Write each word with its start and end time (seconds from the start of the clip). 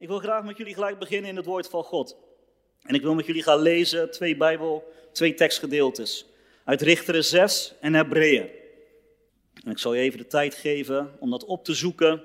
Ik 0.00 0.08
wil 0.08 0.18
graag 0.18 0.44
met 0.44 0.56
jullie 0.56 0.74
gelijk 0.74 0.98
beginnen 0.98 1.30
in 1.30 1.36
het 1.36 1.44
woord 1.44 1.68
van 1.68 1.84
God. 1.84 2.16
En 2.82 2.94
ik 2.94 3.02
wil 3.02 3.14
met 3.14 3.26
jullie 3.26 3.42
gaan 3.42 3.60
lezen 3.60 4.10
twee 4.10 4.36
Bijbel, 4.36 4.92
twee 5.12 5.34
tekstgedeeltes. 5.34 6.26
Uit 6.64 6.82
Richteren 6.82 7.24
6 7.24 7.74
en 7.80 7.94
Hebreeën. 7.94 8.48
En 9.64 9.70
ik 9.70 9.78
zal 9.78 9.94
je 9.94 10.00
even 10.00 10.18
de 10.18 10.26
tijd 10.26 10.54
geven 10.54 11.12
om 11.18 11.30
dat 11.30 11.44
op 11.44 11.64
te 11.64 11.74
zoeken. 11.74 12.22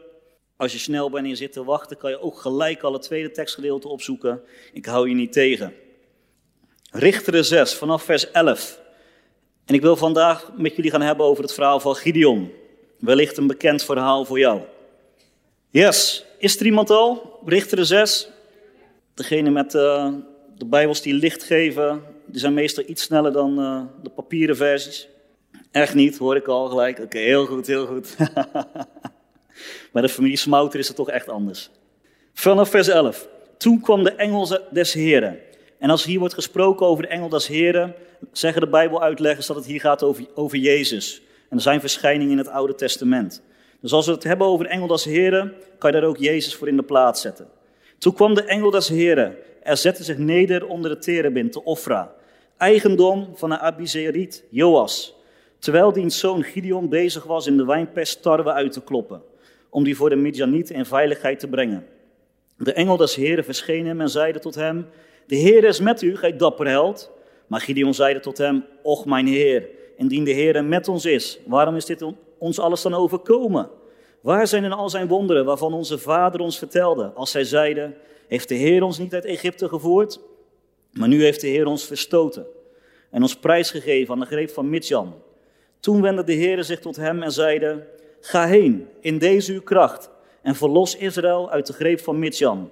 Als 0.57 0.71
je 0.71 0.78
snel 0.78 1.09
bent 1.09 1.23
en 1.23 1.29
je 1.29 1.36
zit 1.36 1.51
te 1.51 1.63
wachten, 1.63 1.97
kan 1.97 2.09
je 2.09 2.20
ook 2.20 2.38
gelijk 2.38 2.83
al 2.83 2.94
het 2.94 3.01
tweede 3.01 3.31
tekstgedeelte 3.31 3.87
opzoeken. 3.87 4.42
Ik 4.74 4.85
hou 4.85 5.10
je 5.10 5.15
niet 5.15 5.33
tegen. 5.33 5.74
Richteren 6.92 7.46
6, 7.46 7.74
vanaf 7.74 8.03
vers 8.03 8.31
11. 8.31 8.79
En 9.65 9.76
ik 9.76 9.81
wil 9.81 9.96
vandaag 9.96 10.51
met 10.58 10.76
jullie 10.76 10.92
gaan 10.92 11.01
hebben 11.01 11.26
over 11.26 11.44
het 11.44 11.53
verhaal 11.53 11.79
van 11.79 11.96
Gideon. 11.96 12.51
Wellicht 12.99 13.37
een 13.37 13.47
bekend 13.47 13.83
verhaal 13.83 14.26
voor 14.26 14.40
jou. 14.40 14.62
Yes, 15.69 16.26
is 16.44 16.59
er 16.59 16.66
iemand 16.66 16.89
al? 16.89 17.39
Richteren 17.45 17.85
6. 17.85 18.30
Degene 19.13 19.49
met 19.49 19.73
uh, 19.73 20.13
de 20.57 20.65
Bijbels 20.65 21.01
die 21.01 21.13
licht 21.13 21.43
geven, 21.43 22.01
die 22.25 22.39
zijn 22.39 22.53
meestal 22.53 22.84
iets 22.88 23.03
sneller 23.03 23.31
dan 23.31 23.59
uh, 23.59 23.81
de 24.03 24.09
papieren 24.09 24.55
versies. 24.55 25.07
Echt 25.71 25.93
niet, 25.93 26.17
hoor 26.17 26.35
ik 26.35 26.48
al 26.48 26.67
gelijk. 26.67 26.99
Oké, 26.99 27.17
heel 27.17 27.45
goed, 27.45 27.67
heel 27.67 27.85
goed. 27.85 28.15
Bij 29.93 30.01
de 30.01 30.09
familie 30.09 30.37
Smouter 30.37 30.79
is 30.79 30.87
het 30.87 30.95
toch 30.95 31.09
echt 31.09 31.29
anders. 31.29 31.70
Vanaf 32.34 32.70
vers 32.70 32.87
11. 32.87 33.27
Toen 33.57 33.81
kwam 33.81 34.03
de 34.03 34.12
engel 34.12 34.59
des 34.71 34.93
Heren. 34.93 35.39
En 35.79 35.89
als 35.89 36.03
hier 36.03 36.20
wordt 36.20 36.34
gesproken 36.34 36.85
over 36.85 37.03
de 37.03 37.09
engel 37.09 37.29
des 37.29 37.48
Heren, 37.48 37.95
zeggen 38.31 38.62
de 38.62 38.67
Bijbeluitleggers 38.67 39.48
dat 39.48 39.55
het 39.55 39.65
hier 39.65 39.79
gaat 39.79 40.03
over, 40.03 40.25
over 40.35 40.57
Jezus. 40.57 41.21
En 41.49 41.59
zijn 41.59 41.79
verschijningen 41.79 42.31
in 42.31 42.37
het 42.37 42.49
Oude 42.49 42.75
Testament. 42.75 43.41
Dus 43.83 43.93
als 43.93 44.05
we 44.05 44.11
het 44.11 44.23
hebben 44.23 44.47
over 44.47 44.65
de 44.65 44.71
engel 44.71 44.87
des 44.87 45.05
Heren, 45.05 45.53
kan 45.77 45.91
je 45.91 45.99
daar 45.99 46.09
ook 46.09 46.17
Jezus 46.17 46.55
voor 46.55 46.67
in 46.67 46.75
de 46.75 46.83
plaats 46.83 47.21
zetten. 47.21 47.47
Toen 47.97 48.13
kwam 48.13 48.33
de 48.33 48.43
engel 48.43 48.69
des 48.69 48.89
Heren. 48.89 49.35
Er 49.63 49.77
zette 49.77 50.03
zich 50.03 50.17
neder 50.17 50.67
onder 50.67 50.89
de 50.89 50.97
terebint, 50.97 51.51
te 51.51 51.63
Ofra, 51.63 52.13
eigendom 52.57 53.31
van 53.35 53.49
de 53.49 53.59
Abizeriet, 53.59 54.43
Joas. 54.49 55.15
Terwijl 55.59 55.93
diens 55.93 56.20
zoon 56.20 56.43
Gideon 56.43 56.90
bezig 56.90 57.23
was 57.23 57.48
in 57.48 57.57
de 57.57 57.65
wijnpest 57.65 58.21
tarwe 58.21 58.51
uit 58.51 58.71
te 58.71 58.84
kloppen, 58.84 59.21
om 59.70 59.84
die 59.84 59.95
voor 59.95 60.09
de 60.09 60.15
Midjanieten 60.15 60.75
in 60.75 60.85
veiligheid 60.85 61.40
te 61.40 61.47
brengen. 61.47 61.85
De 62.57 62.73
engel 62.73 62.97
des 62.97 63.15
Heren 63.15 63.43
verscheen 63.43 63.85
hem 63.85 64.02
en 64.02 64.09
zeide 64.09 64.40
tot 64.40 64.56
hem, 64.56 64.86
de 65.28 65.36
Heer 65.36 65.64
is 65.64 65.80
met 65.80 66.02
u, 66.02 66.18
gij 66.18 66.38
dapper 66.38 66.68
held. 66.68 67.12
Maar 67.47 67.62
Gideon 67.62 67.94
zeide 67.94 68.20
tot 68.20 68.38
hem, 68.38 68.66
och 68.81 69.06
mijn 69.06 69.28
Heer, 69.28 69.70
indien 69.98 70.24
de 70.24 70.32
Heer 70.32 70.66
met 70.66 70.88
ons 70.88 71.06
is, 71.06 71.40
waarom 71.46 71.76
is 71.76 71.86
dit 71.86 72.06
ons 72.38 72.60
alles 72.60 72.82
dan 72.82 72.94
overkomen? 72.94 73.70
Waar 74.22 74.48
zijn 74.48 74.62
dan 74.62 74.72
al 74.72 74.90
zijn 74.90 75.08
wonderen 75.08 75.46
waarvan 75.46 75.74
onze 75.74 75.98
vader 75.98 76.42
ons 76.42 76.58
vertelde, 76.58 77.12
als 77.16 77.32
zij 77.32 77.44
zeiden, 77.44 77.96
heeft 78.28 78.50
de 78.50 78.56
Heer 78.56 78.84
ons 78.84 78.98
niet 78.98 79.14
uit 79.14 79.26
Egypte 79.26 79.68
gevoerd? 79.68 80.20
Maar 80.92 81.08
nu 81.08 81.24
heeft 81.24 81.42
de 81.42 81.48
Heer 81.48 81.66
ons 81.66 81.86
verstoten 81.86 82.46
en 83.12 83.22
ons 83.22 83.36
prijsgegeven 83.36 84.14
aan 84.14 84.20
de 84.20 84.26
greep 84.26 84.50
van 84.50 84.70
Midjan. 84.70 85.14
Toen 85.80 86.02
wendde 86.02 86.24
de 86.24 86.34
Heer 86.34 86.64
zich 86.64 86.80
tot 86.80 86.96
hem 86.96 87.24
en 87.24 87.32
zeide, 87.32 87.88
ga 88.20 88.48
heen 88.48 88.88
in 89.02 89.18
deze 89.18 89.54
uw 89.54 89.62
kracht 89.62 90.10
en 90.42 90.56
verlos 90.56 90.96
Israël 90.96 91.50
uit 91.50 91.68
de 91.68 91.74
greep 91.74 92.00
van 92.00 92.20
Midjan. 92.20 92.70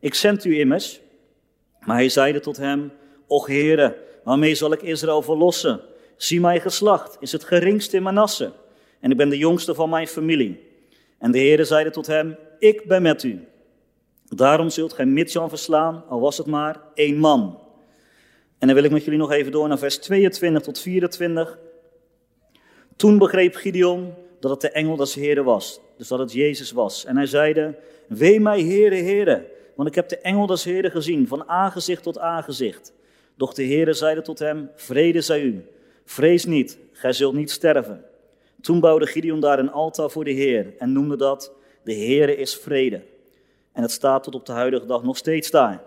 Ik 0.00 0.14
zend 0.14 0.44
u 0.44 0.58
immers. 0.58 1.00
Maar 1.80 1.96
hij 1.96 2.08
zeide 2.08 2.40
tot 2.40 2.56
hem, 2.56 2.92
Och 3.26 3.46
Heere, 3.46 3.96
waarmee 4.24 4.54
zal 4.54 4.72
ik 4.72 4.82
Israël 4.82 5.22
verlossen? 5.22 5.80
Zie 6.22 6.40
mijn 6.40 6.60
geslacht, 6.60 7.16
is 7.20 7.32
het 7.32 7.44
geringste 7.44 7.96
in 7.96 8.02
Manasse. 8.02 8.52
En 9.00 9.10
ik 9.10 9.16
ben 9.16 9.28
de 9.28 9.38
jongste 9.38 9.74
van 9.74 9.90
mijn 9.90 10.06
familie. 10.06 10.60
En 11.18 11.30
de 11.30 11.38
Heere 11.38 11.64
zeide 11.64 11.90
tot 11.90 12.06
hem, 12.06 12.36
ik 12.58 12.84
ben 12.84 13.02
met 13.02 13.22
u. 13.22 13.44
Daarom 14.24 14.70
zult 14.70 14.92
gij 14.92 15.06
Midjan 15.06 15.48
verslaan, 15.48 16.04
al 16.08 16.20
was 16.20 16.38
het 16.38 16.46
maar 16.46 16.80
één 16.94 17.16
man. 17.16 17.58
En 18.58 18.66
dan 18.66 18.76
wil 18.76 18.84
ik 18.84 18.90
met 18.90 19.04
jullie 19.04 19.18
nog 19.18 19.30
even 19.30 19.52
door 19.52 19.68
naar 19.68 19.78
vers 19.78 19.98
22 19.98 20.62
tot 20.62 20.80
24. 20.80 21.58
Toen 22.96 23.18
begreep 23.18 23.54
Gideon 23.54 24.14
dat 24.40 24.50
het 24.50 24.60
de 24.60 24.70
engel 24.70 24.96
des 24.96 25.14
Heeren 25.14 25.44
was, 25.44 25.80
dus 25.96 26.08
dat 26.08 26.18
het 26.18 26.32
Jezus 26.32 26.72
was. 26.72 27.04
En 27.04 27.16
hij 27.16 27.26
zeide, 27.26 27.78
wee 28.08 28.40
mij 28.40 28.60
Heere, 28.60 28.96
Heere, 28.96 29.46
want 29.74 29.88
ik 29.88 29.94
heb 29.94 30.08
de 30.08 30.18
engel 30.18 30.46
des 30.46 30.64
Heeren 30.64 30.90
gezien, 30.90 31.28
van 31.28 31.48
aangezicht 31.48 32.02
tot 32.02 32.18
aangezicht. 32.18 32.92
Doch 33.36 33.54
de 33.54 33.64
Heere 33.64 33.92
zeide 33.92 34.22
tot 34.22 34.38
hem, 34.38 34.70
vrede 34.74 35.20
zij 35.20 35.40
u, 35.40 35.64
vrees 36.10 36.44
niet, 36.44 36.78
gij 36.92 37.12
zult 37.12 37.34
niet 37.34 37.50
sterven. 37.50 38.04
Toen 38.60 38.80
bouwde 38.80 39.06
Gideon 39.06 39.40
daar 39.40 39.58
een 39.58 39.72
altaar 39.72 40.10
voor 40.10 40.24
de 40.24 40.30
Heer 40.30 40.74
en 40.78 40.92
noemde 40.92 41.16
dat, 41.16 41.52
de 41.84 41.94
Heere 41.94 42.36
is 42.36 42.56
vrede. 42.56 43.02
En 43.72 43.82
het 43.82 43.90
staat 43.90 44.22
tot 44.22 44.34
op 44.34 44.46
de 44.46 44.52
huidige 44.52 44.86
dag 44.86 45.02
nog 45.02 45.16
steeds 45.16 45.50
daar. 45.50 45.82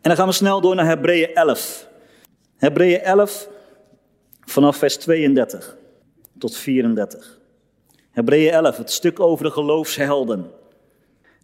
En 0.00 0.12
dan 0.12 0.16
gaan 0.16 0.26
we 0.26 0.32
snel 0.32 0.60
door 0.60 0.74
naar 0.74 0.86
Hebreeën 0.86 1.34
11. 1.34 1.88
Hebreeën 2.56 3.00
11, 3.00 3.48
vanaf 4.44 4.76
vers 4.76 4.96
32 4.96 5.76
tot 6.38 6.56
34. 6.56 7.38
Hebreeën 8.10 8.52
11, 8.52 8.76
het 8.76 8.90
stuk 8.90 9.20
over 9.20 9.44
de 9.44 9.50
geloofshelden. 9.50 10.50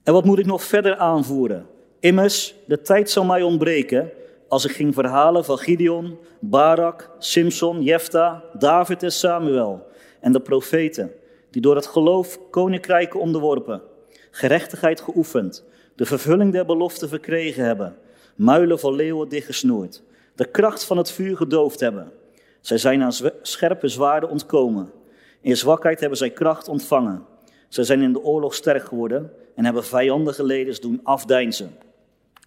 En 0.02 0.12
wat 0.12 0.24
moet 0.24 0.38
ik 0.38 0.46
nog 0.46 0.62
verder 0.62 0.96
aanvoeren? 0.96 1.66
Immers, 2.00 2.54
de 2.66 2.80
tijd 2.80 3.10
zal 3.10 3.24
mij 3.24 3.42
ontbreken 3.42 4.10
als 4.52 4.64
ik 4.64 4.70
ging 4.70 4.94
verhalen 4.94 5.44
van 5.44 5.58
Gideon, 5.58 6.18
Barak, 6.40 7.10
Simson, 7.18 7.82
Jefta, 7.82 8.44
David 8.58 9.02
en 9.02 9.12
Samuel 9.12 9.86
en 10.20 10.32
de 10.32 10.40
profeten, 10.40 11.12
die 11.50 11.62
door 11.62 11.74
het 11.76 11.86
geloof 11.86 12.38
koninkrijken 12.50 13.20
onderworpen, 13.20 13.82
gerechtigheid 14.30 15.00
geoefend, 15.00 15.64
de 15.94 16.04
vervulling 16.04 16.52
der 16.52 16.66
belofte 16.66 17.08
verkregen 17.08 17.64
hebben, 17.64 17.96
muilen 18.34 18.78
van 18.78 18.94
leeuwen 18.94 19.28
dichtgesnoerd, 19.28 20.02
de 20.34 20.44
kracht 20.44 20.84
van 20.84 20.96
het 20.96 21.10
vuur 21.10 21.36
gedoofd 21.36 21.80
hebben. 21.80 22.12
Zij 22.60 22.78
zijn 22.78 23.02
aan 23.02 23.12
scherpe 23.42 23.88
zwaarden 23.88 24.30
ontkomen. 24.30 24.92
In 25.40 25.56
zwakheid 25.56 26.00
hebben 26.00 26.18
zij 26.18 26.30
kracht 26.30 26.68
ontvangen. 26.68 27.24
Zij 27.68 27.84
zijn 27.84 28.02
in 28.02 28.12
de 28.12 28.22
oorlog 28.22 28.54
sterk 28.54 28.84
geworden 28.84 29.32
en 29.54 29.64
hebben 29.64 29.84
vijandige 29.84 30.44
leders 30.44 30.80
doen 30.80 31.00
afdeinzen. 31.02 31.76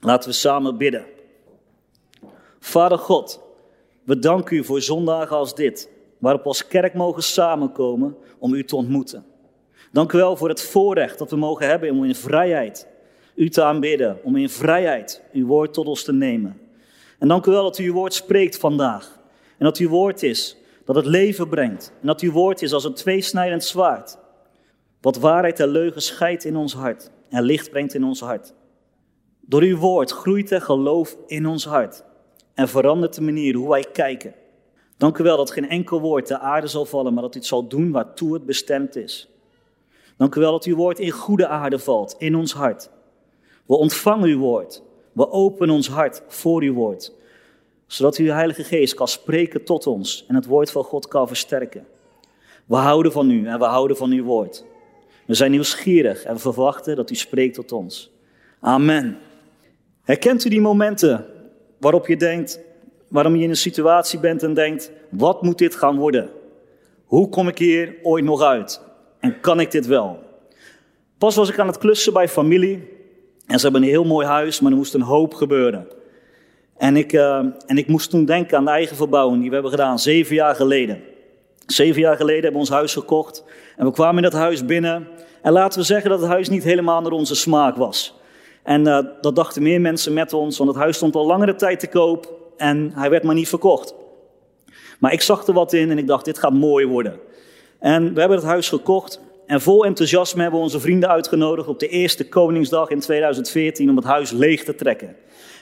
Laten 0.02 0.30
we 0.30 0.36
samen 0.36 0.78
bidden. 0.78 1.15
Vader 2.66 2.98
God, 2.98 3.42
we 4.03 4.20
danken 4.20 4.58
u 4.58 4.64
voor 4.64 4.81
zondagen 4.81 5.36
als 5.36 5.56
dit, 5.56 5.90
waarop 6.18 6.42
we 6.42 6.48
als 6.48 6.68
kerk 6.68 6.94
mogen 6.94 7.24
samenkomen 7.24 8.16
om 8.40 8.53
u 8.53 8.64
te 8.64 8.76
ontmoeten. 8.76 9.26
Dank 9.92 10.12
u 10.12 10.18
wel 10.18 10.38
voor 10.38 10.50
het 10.50 10.62
voorrecht 10.62 11.18
dat 11.18 11.30
we 11.30 11.36
mogen 11.36 11.68
hebben 11.68 11.92
om 11.92 12.03
in 12.03 12.16
vrijheid 12.16 12.88
u 13.36 13.50
te 13.50 13.64
aanbidden, 13.64 14.20
om 14.24 14.36
in 14.36 14.50
vrijheid 14.50 15.22
uw 15.31 15.46
woord 15.46 15.74
tot 15.74 15.88
ons 15.88 16.03
te 16.03 16.14
nemen. 16.14 16.59
En 17.20 17.28
dank 17.28 17.46
u 17.46 17.52
wel 17.52 17.64
dat 17.64 17.78
u 17.78 17.86
uw 17.86 17.94
woord 17.94 18.14
spreekt 18.14 18.58
vandaag. 18.58 19.20
En 19.58 19.66
dat 19.66 19.78
uw 19.78 19.90
woord 19.90 20.24
is 20.24 20.58
dat 20.86 20.96
het 20.96 21.06
leven 21.06 21.50
brengt. 21.50 21.92
En 22.02 22.08
dat 22.08 22.22
uw 22.22 22.32
woord 22.32 22.62
is 22.62 22.74
als 22.74 22.84
een 22.84 22.94
tweesnijdend 22.94 23.64
zwaard. 23.64 24.18
Wat 25.02 25.18
waarheid 25.18 25.59
en 25.59 25.68
leugen 25.68 26.02
scheidt 26.02 26.44
in 26.44 26.56
ons 26.56 26.74
hart 26.74 27.12
en 27.30 27.44
licht 27.44 27.70
brengt 27.70 27.94
in 27.94 28.03
ons 28.03 28.20
hart. 28.20 28.53
Door 29.42 29.62
uw 29.62 29.78
woord 29.78 30.12
groeit 30.12 30.52
er 30.52 30.62
geloof 30.62 31.18
in 31.28 31.46
ons 31.47 31.66
hart 31.66 32.03
en 32.56 32.68
verandert 32.68 33.14
de 33.16 33.22
manier 33.22 33.56
hoe 33.56 33.70
wij 33.70 33.86
kijken. 33.94 34.34
Dank 34.98 35.18
u 35.18 35.24
wel 35.24 35.38
dat 35.38 35.52
geen 35.52 35.70
enkel 35.70 36.02
woord 36.02 36.28
de 36.28 36.40
aarde 36.40 36.68
zal 36.68 36.86
vallen, 36.86 37.14
maar 37.14 37.24
dat 37.24 37.36
u 37.36 37.38
het 37.38 37.48
zal 37.48 37.68
doen 37.68 37.92
waartoe 37.92 38.34
het 38.34 38.46
bestemd 38.46 38.96
is. 38.96 39.30
Dank 40.18 40.36
u 40.36 40.40
wel 40.40 40.52
dat 40.52 40.64
uw 40.64 40.76
woord 40.76 41.00
in 41.00 41.12
goede 41.12 41.48
aarde 41.48 41.80
valt, 41.80 42.16
in 42.18 42.36
ons 42.36 42.54
hart. 42.54 42.90
We 43.66 43.76
ontvangen 43.76 44.30
uw 44.30 44.40
woord. 44.40 44.82
We 45.12 45.32
openen 45.32 45.76
ons 45.76 45.90
hart 45.90 46.22
voor 46.28 46.62
uw 46.62 46.74
woord. 46.74 47.12
Zodat 47.88 48.16
uw 48.16 48.32
Heilige 48.32 48.64
Geest 48.64 48.94
kan 48.94 49.08
spreken 49.08 49.64
tot 49.64 49.88
ons 49.88 50.26
en 50.28 50.36
het 50.36 50.46
woord 50.46 50.72
van 50.72 50.84
God 50.84 51.08
kan 51.08 51.28
versterken. 51.28 51.88
We 52.66 52.76
houden 52.76 53.12
van 53.12 53.30
u 53.30 53.48
en 53.48 53.60
we 53.60 53.66
houden 53.66 53.98
van 53.98 54.12
uw 54.12 54.24
woord. 54.24 54.66
We 55.26 55.34
zijn 55.34 55.52
nieuwsgierig 55.52 56.24
en 56.24 56.34
we 56.34 56.40
verwachten 56.40 56.96
dat 56.96 57.10
u 57.10 57.16
spreekt 57.16 57.56
tot 57.56 57.72
ons. 57.72 58.12
Amen. 58.60 59.18
Herkent 60.03 60.46
u 60.46 60.50
die 60.50 60.62
momenten 60.62 61.26
waarop 61.85 62.08
je 62.08 62.17
denkt, 62.17 62.59
waarom 63.08 63.35
je 63.35 63.43
in 63.43 63.49
een 63.49 63.55
situatie 63.55 64.20
bent 64.20 64.43
en 64.43 64.53
denkt, 64.53 64.91
wat 65.09 65.41
moet 65.41 65.58
dit 65.58 65.76
gaan 65.76 65.97
worden? 65.97 66.29
Hoe 67.05 67.29
kom 67.29 67.47
ik 67.47 67.58
hier 67.58 67.96
ooit 68.03 68.23
nog 68.23 68.41
uit? 68.41 68.82
En 69.20 69.40
kan 69.40 69.59
ik 69.59 69.72
dit 69.72 69.85
wel? 69.85 70.20
Pas 71.17 71.35
was 71.35 71.49
ik 71.49 71.59
aan 71.59 71.67
het 71.67 71.78
klussen 71.78 72.14
bij 72.14 72.29
familie 72.29 72.87
en 73.46 73.58
ze 73.58 73.64
hebben 73.64 73.82
een 73.82 73.90
heel 73.90 74.03
mooi 74.03 74.28
huis, 74.28 74.59
maar 74.59 74.72
er 74.72 74.78
moest 74.78 74.93
een 74.93 75.02
hoop 75.02 75.34
gebeuren. 75.34 75.87
En 76.78 76.97
ik, 76.97 77.14
uh, 77.14 77.37
en 77.66 77.78
ik 77.78 77.88
moest 77.88 78.09
toen 78.09 78.26
denken 78.26 78.58
aan 78.58 78.66
de 78.66 78.72
eigen 78.72 78.96
verbouwing 78.96 79.40
die 79.40 79.47
we 79.47 79.53
hebben 79.53 79.72
gedaan, 79.72 79.99
zeven 79.99 80.35
jaar 80.35 80.55
geleden. 80.55 81.02
Zeven 81.66 82.02
jaar 82.02 82.16
geleden 82.16 82.43
hebben 82.43 82.61
we 82.61 82.67
ons 82.67 82.78
huis 82.78 82.93
gekocht 82.93 83.43
en 83.78 83.85
we 83.85 83.91
kwamen 83.91 84.23
in 84.23 84.29
dat 84.29 84.40
huis 84.40 84.66
binnen. 84.66 85.08
En 85.41 85.52
laten 85.52 85.79
we 85.79 85.85
zeggen 85.85 86.09
dat 86.09 86.20
het 86.20 86.29
huis 86.29 86.49
niet 86.49 86.64
helemaal 86.64 87.02
naar 87.02 87.11
onze 87.11 87.35
smaak 87.35 87.76
was. 87.76 88.20
En 88.66 88.88
uh, 88.88 89.00
dat 89.22 89.35
dachten 89.35 89.64
meer 89.64 89.82
mensen 89.82 90.14
met 90.14 90.34
ons, 90.34 90.58
want 90.58 90.70
het 90.70 90.79
huis 90.79 90.96
stond 90.96 91.16
al 91.16 91.26
langere 91.26 91.56
tijd 91.56 91.79
te 91.79 91.88
koop 91.88 92.34
en 92.58 92.91
hij 92.96 93.09
werd 93.09 93.23
maar 93.23 93.35
niet 93.35 93.50
verkocht. 93.50 93.94
Maar 95.00 95.14
ik 95.14 95.22
zag 95.22 95.47
er 95.47 95.53
wat 95.53 95.73
in 95.73 95.91
en 95.91 95.97
ik 95.97 96.08
dacht, 96.08 96.26
dit 96.26 96.38
gaat 96.38 96.53
mooi 96.53 96.85
worden. 96.85 97.20
En 97.79 98.14
we 98.14 98.20
hebben 98.20 98.38
het 98.38 98.47
huis 98.47 98.70
gekocht 98.70 99.20
en 99.46 99.62
vol 99.62 99.85
enthousiasme 99.85 100.41
hebben 100.41 100.59
we 100.59 100.66
onze 100.66 100.79
vrienden 100.79 101.09
uitgenodigd 101.09 101.67
op 101.67 101.79
de 101.79 101.88
eerste 101.88 102.28
Koningsdag 102.28 102.90
in 102.90 103.00
2014 103.00 103.90
om 103.90 103.96
het 103.96 104.06
huis 104.06 104.32
leeg 104.32 104.64
te 104.64 104.76
trekken. 104.76 105.16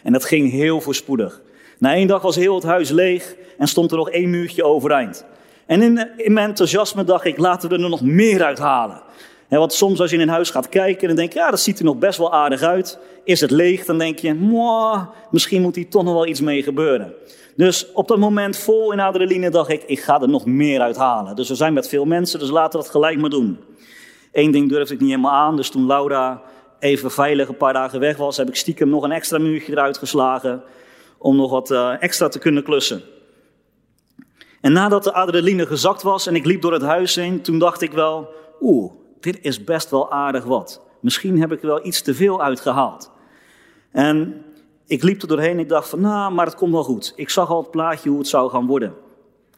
En 0.04 0.14
dat 0.14 0.26
ging 0.26 0.52
heel 0.52 0.82
voorspoedig. 0.82 1.42
Na 1.78 1.94
één 1.94 2.08
dag 2.08 2.22
was 2.22 2.36
heel 2.36 2.56
het 2.56 2.64
huis 2.64 2.90
leeg 2.90 3.36
en 3.58 3.68
stond 3.68 3.92
er 3.92 3.98
nog 3.98 4.10
één 4.10 4.30
muurtje 4.30 4.64
overeind. 4.64 5.26
En 5.66 5.82
in, 5.82 6.10
in 6.18 6.34
mijn 6.34 6.50
enthousiasme 6.50 7.04
dacht 7.04 7.26
ik, 7.26 7.38
laten 7.38 7.70
we 7.70 7.76
er 7.76 7.90
nog 7.90 8.02
meer 8.02 8.44
uithalen. 8.44 9.02
En 9.48 9.60
want 9.60 9.74
soms 9.74 10.00
als 10.00 10.10
je 10.10 10.16
in 10.16 10.22
een 10.22 10.30
huis 10.30 10.50
gaat 10.50 10.70
kijken, 10.70 11.08
dan 11.08 11.16
denk 11.16 11.34
je, 11.34 11.40
ja, 11.40 11.50
dat 11.50 11.60
ziet 11.60 11.80
er 11.80 11.86
nog 11.86 11.98
best 11.98 12.18
wel 12.18 12.34
aardig 12.34 12.62
uit. 12.62 13.00
Is 13.24 13.42
het 13.42 13.52
leeg, 13.52 13.86
dan 13.86 13.98
denk 13.98 14.20
je, 14.20 14.34
misschien 15.32 15.62
moet 15.62 15.76
hier 15.76 15.90
toch 15.90 16.04
nog 16.04 16.14
wel 16.14 16.28
iets 16.28 16.42
mee 16.42 16.64
gebeuren. 16.64 17.14
Dus 17.56 17.92
op 17.92 18.08
dat 18.08 18.18
moment 18.18 18.58
vol 18.58 18.92
in 18.92 19.00
adrenaline 19.00 19.50
dacht 19.50 19.70
ik, 19.70 19.84
ik 19.84 20.00
ga 20.00 20.22
er 20.22 20.30
nog 20.30 20.46
meer 20.46 20.82
uithalen. 20.82 21.36
Dus 21.36 21.50
we 21.50 21.56
zijn 21.56 21.74
met 21.74 21.90
veel 21.90 22.06
mensen, 22.06 22.40
dus 22.40 22.50
laten 22.50 22.80
we 22.80 22.86
dat 22.86 22.94
gelijk 22.94 23.18
maar 23.18 23.30
doen. 23.30 23.60
Eén 24.32 24.52
ding 24.52 24.70
durfde 24.70 24.94
ik 24.94 25.00
niet 25.00 25.10
helemaal 25.10 25.32
aan, 25.32 25.56
dus 25.56 25.70
toen 25.70 25.88
Laura 25.88 26.42
even 26.80 27.12
veilig 27.12 27.48
een 27.48 27.58
paar 27.58 27.74
dagen 27.74 28.00
weg 28.00 28.18
was, 28.18 28.38
heb 28.38 28.48
ik 28.48 28.56
stiekem 28.56 28.90
nog 28.90 29.04
een 29.04 29.12
extra 29.12 29.38
muurtje 29.38 29.72
eruit 29.72 29.98
geslagen 29.98 30.64
om 31.18 31.36
nog 31.36 31.52
wat 31.52 31.72
uh, 31.72 32.02
extra 32.02 32.28
te 32.28 32.40
kunnen 32.40 32.64
klussen. 32.64 33.02
En 34.62 34.74
nadat 34.74 35.04
de 35.04 35.14
adrenaline 35.14 35.66
gezakt 35.66 36.02
was 36.02 36.28
en 36.28 36.36
ik 36.36 36.46
liep 36.46 36.62
door 36.62 36.74
het 36.74 36.82
huis 36.82 37.16
heen, 37.16 37.42
toen 37.42 37.60
dacht 37.60 37.82
ik 37.82 37.92
wel, 37.92 38.30
oeh, 38.62 38.92
dit 39.24 39.40
is 39.42 39.64
best 39.64 39.90
wel 39.90 40.12
aardig 40.12 40.44
wat. 40.44 40.82
Misschien 41.00 41.40
heb 41.42 41.52
ik 41.52 41.62
er 41.62 41.68
wel 41.68 41.86
iets 41.86 42.02
te 42.02 42.14
veel 42.14 42.42
uitgehaald. 42.42 43.12
En 43.92 44.44
ik 44.86 45.04
liep 45.04 45.22
er 45.22 45.28
doorheen 45.28 45.52
en 45.52 45.60
ik 45.60 45.70
dacht 45.70 45.90
van, 45.90 46.02
nou, 46.02 46.34
maar 46.34 46.46
het 46.46 46.56
komt 46.56 46.72
wel 46.72 46.84
goed. 46.84 47.14
Ik 47.16 47.30
zag 47.30 47.50
al 47.50 47.62
het 47.62 47.72
plaatje 47.72 48.10
hoe 48.10 48.18
het 48.18 48.28
zou 48.28 48.50
gaan 48.50 48.68
worden. 48.68 48.94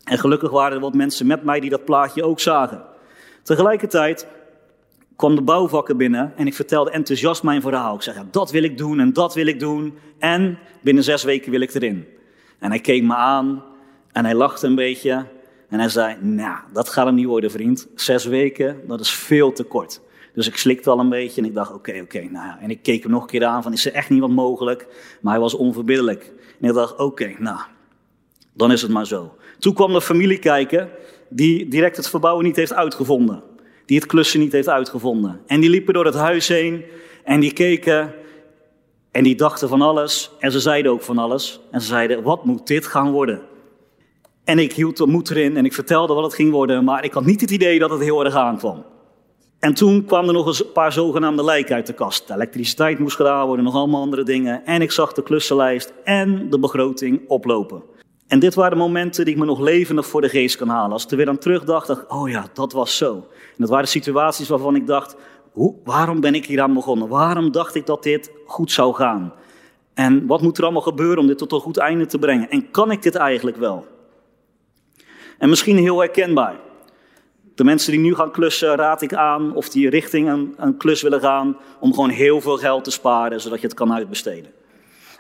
En 0.04 0.18
gelukkig 0.18 0.52
waren 0.52 0.76
er 0.76 0.82
wat 0.82 0.94
mensen 0.94 1.28
met 1.28 1.44
mij 1.44 1.60
die 1.60 1.70
dat 1.70 1.86
plaatje 1.86 2.24
ook 2.24 2.40
zagen. 2.40 2.84
Tegelijkertijd 3.44 4.28
kwam 5.16 5.36
de 5.36 5.42
bouwvakker 5.42 5.96
binnen 5.96 6.34
en 6.36 6.48
ik 6.48 6.54
vertelde 6.54 6.92
enthousiast 6.92 7.44
mijn 7.44 7.62
verhaal. 7.62 7.96
Ik 7.96 8.02
zei, 8.02 8.18
ja, 8.18 8.26
dat 8.32 8.52
wil 8.52 8.64
ik 8.64 8.78
doen 8.78 9.00
en 9.00 9.14
dat 9.14 9.34
wil 9.34 9.46
ik 9.46 9.60
doen. 9.60 9.98
En 10.20 10.58
binnen 10.82 11.04
zes 11.04 11.24
weken 11.24 11.52
wil 11.52 11.62
ik 11.62 11.74
erin. 11.74 12.08
En 12.60 12.70
hij 12.70 12.80
keek 12.80 13.04
me 13.04 13.16
aan 13.16 13.64
en 14.12 14.26
hij 14.26 14.36
lachte 14.36 14.68
een 14.68 14.76
beetje. 14.76 15.26
En 15.76 15.82
hij 15.82 15.90
zei, 15.90 16.16
nou, 16.22 16.58
dat 16.74 16.90
gaat 16.90 17.06
hem 17.06 17.16
niet 17.16 17.26
worden, 17.26 17.52
vriend. 17.52 17.88
Zes 17.96 18.26
weken, 18.26 18.82
dat 18.88 19.00
is 19.00 19.12
veel 19.12 19.52
te 19.52 19.64
kort. 19.64 20.02
Dus 20.34 20.48
ik 20.48 20.58
slikte 20.58 20.90
al 20.90 21.00
een 21.00 21.10
beetje 21.10 21.42
en 21.42 21.48
ik 21.48 21.54
dacht, 21.54 21.74
oké, 21.74 22.00
oké, 22.02 22.28
nou. 22.32 22.60
En 22.60 22.70
ik 22.70 22.82
keek 22.82 23.04
hem 23.04 23.12
nog 23.12 23.22
een 23.22 23.28
keer 23.28 23.46
aan 23.46 23.64
van, 23.64 23.74
is 23.74 23.86
er 23.86 23.94
echt 23.94 24.10
niet 24.10 24.20
wat 24.20 24.30
mogelijk? 24.30 24.88
Maar 25.22 25.34
hij 25.34 25.42
was 25.42 25.54
onverbiddelijk. 25.54 26.34
En 26.62 26.68
ik 26.68 26.74
dacht, 26.74 26.96
oké, 26.96 27.36
nou, 27.40 27.60
dan 28.54 28.72
is 28.72 28.82
het 28.82 28.92
maar 28.92 29.06
zo. 29.06 29.36
Toen 29.60 29.74
kwam 29.74 29.94
de 29.94 30.02
familie 30.02 30.40
kijken, 30.40 30.90
die 31.30 31.68
direct 31.68 31.98
het 31.98 32.10
verbouwen 32.10 32.46
niet 32.46 32.56
heeft 32.56 32.74
uitgevonden. 32.74 33.44
Die 33.86 33.98
het 33.98 34.08
klussen 34.08 34.40
niet 34.40 34.52
heeft 34.52 34.70
uitgevonden. 34.70 35.42
En 35.48 35.60
die 35.60 35.70
liepen 35.70 35.94
door 35.94 36.06
het 36.06 36.16
huis 36.16 36.48
heen 36.48 36.84
en 37.24 37.40
die 37.40 37.54
keken 37.54 38.14
en 39.12 39.24
die 39.24 39.36
dachten 39.36 39.70
van 39.70 39.82
alles. 39.82 40.32
En 40.40 40.52
ze 40.52 40.60
zeiden 40.60 40.92
ook 40.92 41.02
van 41.02 41.18
alles. 41.18 41.60
En 41.72 41.82
ze 41.82 41.88
zeiden, 41.88 42.24
wat 42.24 42.46
moet 42.46 42.68
dit 42.68 42.88
gaan 42.88 43.12
worden? 43.12 43.42
En 44.46 44.60
ik 44.60 44.74
hield 44.74 44.98
de 44.98 45.08
moed 45.08 45.30
erin 45.30 45.58
en 45.58 45.66
ik 45.66 45.74
vertelde 45.74 46.14
wat 46.14 46.24
het 46.24 46.34
ging 46.34 46.52
worden, 46.52 46.84
maar 46.84 47.04
ik 47.04 47.14
had 47.14 47.26
niet 47.26 47.42
het 47.42 47.52
idee 47.52 47.80
dat 47.80 47.90
het 47.90 48.02
heel 48.02 48.26
erg 48.26 48.36
aankwam. 48.36 48.86
En 49.60 49.74
toen 49.74 50.06
kwamen 50.06 50.28
er 50.28 50.34
nog 50.34 50.60
een 50.60 50.72
paar 50.72 50.94
zogenaamde 50.94 51.44
lijken 51.44 51.76
uit 51.76 51.88
de 51.88 51.94
kast. 51.94 52.28
De 52.28 52.34
elektriciteit 52.34 53.00
moest 53.00 53.16
gedaan 53.16 53.48
worden, 53.48 53.66
nog 53.66 53.76
allemaal 53.76 54.02
andere 54.02 54.24
dingen. 54.24 54.66
En 54.66 54.82
ik 54.82 54.92
zag 54.92 55.14
de 55.14 55.24
klussenlijst 55.24 55.94
en 56.04 56.50
de 56.50 56.60
begroting 56.60 57.22
oplopen. 57.28 57.84
En 58.28 58.40
dit 58.40 58.56
waren 58.56 58.78
momenten 58.78 59.26
die 59.26 59.34
ik 59.34 59.40
me 59.40 59.46
nog 59.46 59.60
levendig 59.60 60.06
voor 60.06 60.22
de 60.22 60.30
geest 60.30 60.56
kan 60.56 60.70
halen. 60.70 60.92
Als 60.92 61.04
ik 61.04 61.12
er 61.12 61.18
weer 61.18 61.30
aan 61.30 61.38
terugdacht, 61.38 61.88
dacht 61.88 62.08
oh 62.08 62.30
ja, 62.30 62.46
dat 62.54 62.74
was 62.74 62.98
zo. 62.98 63.14
En 63.14 63.58
dat 63.58 63.70
waren 63.70 63.88
situaties 63.88 64.50
waarvan 64.50 64.76
ik 64.76 64.88
dacht, 64.88 65.16
hoe, 65.52 65.76
waarom 65.84 66.20
ben 66.20 66.36
ik 66.36 66.46
hier 66.46 66.62
aan 66.62 66.74
begonnen? 66.74 67.08
Waarom 67.08 67.52
dacht 67.52 67.76
ik 67.76 67.86
dat 67.86 68.04
dit 68.04 68.32
goed 68.46 68.72
zou 68.72 68.94
gaan? 68.94 69.34
En 69.94 70.28
wat 70.28 70.42
moet 70.42 70.58
er 70.58 70.64
allemaal 70.64 70.82
gebeuren 70.82 71.18
om 71.18 71.28
dit 71.28 71.38
tot 71.38 71.52
een 71.52 71.60
goed 71.60 71.78
einde 71.78 72.06
te 72.06 72.20
brengen? 72.20 72.50
En 72.50 72.72
kan 72.72 72.92
ik 72.92 73.02
dit 73.02 73.16
eigenlijk 73.16 73.58
wel? 73.58 73.86
En 75.38 75.50
misschien 75.50 75.78
heel 75.78 76.00
herkenbaar. 76.00 76.56
De 77.56 77.64
mensen 77.64 77.92
die 77.92 78.02
nu 78.02 78.16
gaan 78.16 78.32
klussen, 78.32 78.76
raad 78.76 79.02
ik 79.02 79.14
aan 79.14 79.56
of 79.56 79.70
die 79.70 79.90
richting 79.90 80.30
een, 80.30 80.54
een 80.58 80.78
klus 80.78 81.02
willen 81.02 81.22
gaan, 81.22 81.58
om 81.80 81.94
gewoon 81.94 82.10
heel 82.10 82.42
veel 82.42 82.58
geld 82.58 82.84
te 82.84 82.92
sparen, 82.92 83.42
zodat 83.42 83.62
je 83.62 83.68
het 83.68 83.76
kan 83.76 83.94
uitbesteden. 83.94 84.52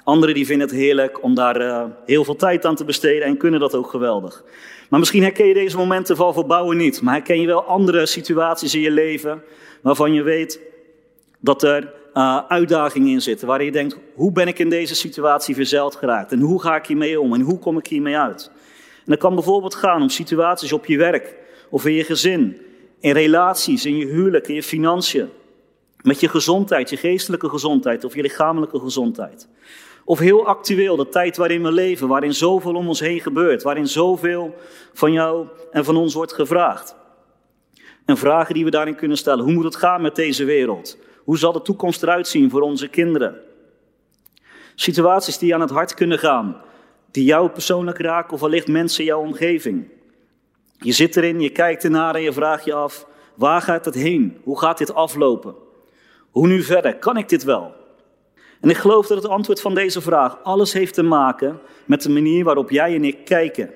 Anderen 0.03 0.35
die 0.35 0.45
vinden 0.45 0.67
het 0.67 0.75
heerlijk 0.75 1.23
om 1.23 1.35
daar 1.35 1.61
uh, 1.61 1.83
heel 2.05 2.23
veel 2.23 2.35
tijd 2.35 2.65
aan 2.65 2.75
te 2.75 2.85
besteden 2.85 3.27
en 3.27 3.37
kunnen 3.37 3.59
dat 3.59 3.75
ook 3.75 3.89
geweldig. 3.89 4.43
Maar 4.89 4.99
misschien 4.99 5.23
herken 5.23 5.47
je 5.47 5.53
deze 5.53 5.77
momenten 5.77 6.15
van 6.15 6.33
verbouwen 6.33 6.77
niet, 6.77 7.01
maar 7.01 7.13
herken 7.13 7.41
je 7.41 7.47
wel 7.47 7.63
andere 7.63 8.05
situaties 8.05 8.75
in 8.75 8.81
je 8.81 8.91
leven 8.91 9.43
waarvan 9.81 10.13
je 10.13 10.23
weet 10.23 10.59
dat 11.39 11.63
er 11.63 11.93
uh, 12.13 12.39
uitdagingen 12.47 13.07
in 13.07 13.21
zitten, 13.21 13.47
waarin 13.47 13.65
je 13.65 13.71
denkt, 13.71 13.97
hoe 14.13 14.31
ben 14.31 14.47
ik 14.47 14.59
in 14.59 14.69
deze 14.69 14.95
situatie 14.95 15.55
verzeild 15.55 15.95
geraakt 15.95 16.31
en 16.31 16.39
hoe 16.39 16.61
ga 16.61 16.75
ik 16.75 16.85
hiermee 16.85 17.19
om 17.19 17.33
en 17.33 17.41
hoe 17.41 17.59
kom 17.59 17.77
ik 17.77 17.87
hiermee 17.87 18.17
uit? 18.17 18.51
En 19.05 19.11
dat 19.11 19.19
kan 19.19 19.35
bijvoorbeeld 19.35 19.75
gaan 19.75 20.01
om 20.01 20.09
situaties 20.09 20.73
op 20.73 20.85
je 20.85 20.97
werk 20.97 21.35
of 21.69 21.85
in 21.85 21.93
je 21.93 22.03
gezin, 22.03 22.61
in 22.99 23.11
relaties, 23.11 23.85
in 23.85 23.97
je 23.97 24.05
huwelijk, 24.05 24.47
in 24.47 24.55
je 24.55 24.63
financiën. 24.63 25.29
Met 26.01 26.19
je 26.19 26.29
gezondheid, 26.29 26.89
je 26.89 26.97
geestelijke 26.97 27.49
gezondheid 27.49 28.03
of 28.03 28.15
je 28.15 28.21
lichamelijke 28.21 28.79
gezondheid. 28.79 29.47
Of 30.05 30.19
heel 30.19 30.45
actueel, 30.45 30.95
de 30.95 31.09
tijd 31.09 31.37
waarin 31.37 31.63
we 31.63 31.71
leven, 31.71 32.07
waarin 32.07 32.33
zoveel 32.33 32.75
om 32.75 32.87
ons 32.87 32.99
heen 32.99 33.19
gebeurt, 33.19 33.63
waarin 33.63 33.87
zoveel 33.87 34.55
van 34.93 35.11
jou 35.11 35.47
en 35.71 35.85
van 35.85 35.95
ons 35.95 36.13
wordt 36.13 36.33
gevraagd. 36.33 36.95
En 38.05 38.17
vragen 38.17 38.53
die 38.53 38.63
we 38.63 38.69
daarin 38.69 38.95
kunnen 38.95 39.17
stellen. 39.17 39.43
Hoe 39.43 39.53
moet 39.53 39.63
het 39.63 39.75
gaan 39.75 40.01
met 40.01 40.15
deze 40.15 40.43
wereld? 40.43 40.97
Hoe 41.23 41.37
zal 41.37 41.51
de 41.51 41.61
toekomst 41.61 42.03
eruit 42.03 42.27
zien 42.27 42.49
voor 42.49 42.61
onze 42.61 42.87
kinderen? 42.87 43.41
Situaties 44.75 45.37
die 45.37 45.53
aan 45.53 45.61
het 45.61 45.69
hart 45.69 45.93
kunnen 45.93 46.19
gaan, 46.19 46.61
die 47.15 47.23
jou 47.23 47.49
persoonlijk 47.49 47.99
raken 47.99 48.33
of 48.33 48.39
wellicht 48.39 48.67
mensen 48.67 48.99
in 48.99 49.05
jouw 49.05 49.19
omgeving. 49.19 49.87
Je 50.77 50.91
zit 50.91 51.15
erin, 51.15 51.41
je 51.41 51.49
kijkt 51.49 51.83
ernaar 51.83 52.15
en 52.15 52.21
je 52.21 52.33
vraagt 52.33 52.65
je 52.65 52.73
af, 52.73 53.07
waar 53.35 53.61
gaat 53.61 53.85
het 53.85 53.95
heen? 53.95 54.37
Hoe 54.43 54.59
gaat 54.59 54.77
dit 54.77 54.93
aflopen? 54.93 55.55
Hoe 56.29 56.47
nu 56.47 56.63
verder? 56.63 56.95
Kan 56.95 57.17
ik 57.17 57.29
dit 57.29 57.43
wel? 57.43 57.73
En 58.61 58.69
ik 58.69 58.77
geloof 58.77 59.07
dat 59.07 59.17
het 59.17 59.31
antwoord 59.31 59.61
van 59.61 59.73
deze 59.73 60.01
vraag 60.01 60.37
alles 60.43 60.73
heeft 60.73 60.93
te 60.93 61.03
maken 61.03 61.59
met 61.85 62.01
de 62.01 62.09
manier 62.09 62.43
waarop 62.43 62.69
jij 62.69 62.95
en 62.95 63.03
ik 63.03 63.25
kijken. 63.25 63.69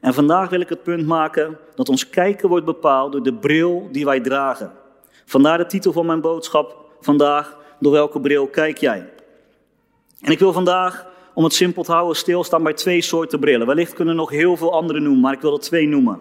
En 0.00 0.14
vandaag 0.14 0.48
wil 0.48 0.60
ik 0.60 0.68
het 0.68 0.82
punt 0.82 1.06
maken 1.06 1.58
dat 1.74 1.88
ons 1.88 2.10
kijken 2.10 2.48
wordt 2.48 2.64
bepaald 2.64 3.12
door 3.12 3.22
de 3.22 3.34
bril 3.34 3.88
die 3.92 4.04
wij 4.04 4.20
dragen. 4.20 4.72
Vandaar 5.24 5.58
de 5.58 5.66
titel 5.66 5.92
van 5.92 6.06
mijn 6.06 6.20
boodschap 6.20 6.90
vandaag, 7.00 7.56
door 7.80 7.92
welke 7.92 8.20
bril 8.20 8.46
kijk 8.46 8.78
jij? 8.78 9.12
En 10.20 10.32
ik 10.32 10.38
wil 10.38 10.52
vandaag 10.52 11.14
om 11.36 11.44
het 11.44 11.54
simpel 11.54 11.82
te 11.82 11.92
houden, 11.92 12.16
stilstaan 12.16 12.62
bij 12.62 12.72
twee 12.72 13.00
soorten 13.00 13.40
brillen. 13.40 13.66
Wellicht 13.66 13.92
kunnen 13.92 14.16
nog 14.16 14.30
heel 14.30 14.56
veel 14.56 14.72
andere 14.72 15.00
noemen, 15.00 15.20
maar 15.20 15.32
ik 15.32 15.40
wil 15.40 15.52
er 15.52 15.60
twee 15.60 15.88
noemen. 15.88 16.20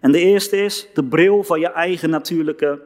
En 0.00 0.12
de 0.12 0.18
eerste 0.18 0.56
is 0.56 0.86
de 0.94 1.04
bril 1.04 1.44
van 1.44 1.60
je 1.60 1.68
eigen 1.68 2.10
natuurlijke 2.10 2.82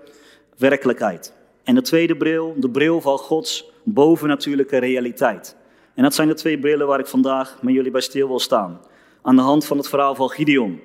werkelijkheid. 0.56 1.32
En 1.62 1.74
de 1.74 1.82
tweede 1.82 2.16
bril, 2.16 2.54
de 2.56 2.70
bril 2.70 3.00
van 3.00 3.18
Gods 3.18 3.70
bovennatuurlijke 3.82 4.78
realiteit. 4.78 5.56
En 5.94 6.02
dat 6.02 6.14
zijn 6.14 6.28
de 6.28 6.34
twee 6.34 6.58
brillen 6.58 6.86
waar 6.86 6.98
ik 6.98 7.06
vandaag 7.06 7.58
met 7.62 7.74
jullie 7.74 7.90
bij 7.90 8.00
stil 8.00 8.28
wil 8.28 8.40
staan. 8.40 8.80
Aan 9.22 9.36
de 9.36 9.42
hand 9.42 9.66
van 9.66 9.76
het 9.76 9.88
verhaal 9.88 10.14
van 10.14 10.30
Gideon. 10.30 10.80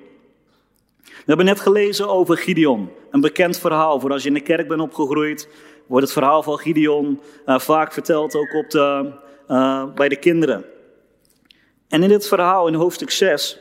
We 1.04 1.24
hebben 1.26 1.46
net 1.46 1.60
gelezen 1.60 2.08
over 2.08 2.36
Gideon. 2.36 2.90
Een 3.10 3.20
bekend 3.20 3.58
verhaal. 3.58 4.00
Voor 4.00 4.12
als 4.12 4.22
je 4.22 4.28
in 4.28 4.34
de 4.34 4.40
kerk 4.40 4.68
bent 4.68 4.80
opgegroeid, 4.80 5.48
wordt 5.86 6.04
het 6.04 6.14
verhaal 6.14 6.42
van 6.42 6.58
Gideon 6.58 7.20
uh, 7.46 7.58
vaak 7.58 7.92
verteld 7.92 8.34
ook 8.34 8.54
op 8.54 8.70
de, 8.70 9.12
uh, 9.50 9.84
bij 9.94 10.08
de 10.08 10.16
kinderen. 10.16 10.64
En 11.88 12.02
in 12.02 12.08
dit 12.08 12.28
verhaal, 12.28 12.66
in 12.66 12.74
hoofdstuk 12.74 13.10
6, 13.10 13.58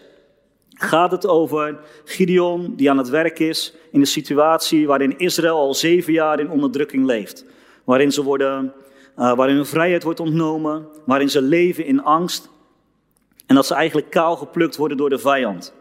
gaat 0.70 1.12
het 1.12 1.28
over 1.28 1.80
Gideon 2.06 2.76
die 2.76 2.90
aan 2.90 2.98
het 2.98 3.10
werk 3.10 3.40
is 3.40 3.74
in 3.92 4.00
een 4.00 4.08
situatie 4.08 4.88
waarin 4.88 5.18
Israël 5.18 5.58
al 5.58 5.74
zeven 5.74 6.14
jaar 6.14 6.40
in 6.40 6.50
onderdrukking 6.50 7.06
leeft. 7.06 7.46
Waarin, 7.84 8.12
ze 8.12 8.24
worden, 8.24 8.74
uh, 9.18 9.36
waarin 9.36 9.56
hun 9.56 9.66
vrijheid 9.66 10.04
wordt 10.04 10.20
ontnomen, 10.20 10.88
waarin 11.06 11.30
ze 11.30 11.42
leven 11.42 11.86
in 11.86 12.04
angst. 12.04 12.50
En 13.46 13.56
dat 13.56 13.66
ze 13.66 13.74
eigenlijk 13.74 14.10
kaal 14.10 14.36
geplukt 14.36 14.76
worden 14.76 14.98
door 14.98 15.10
de 15.10 15.20
vijand. 15.20 15.74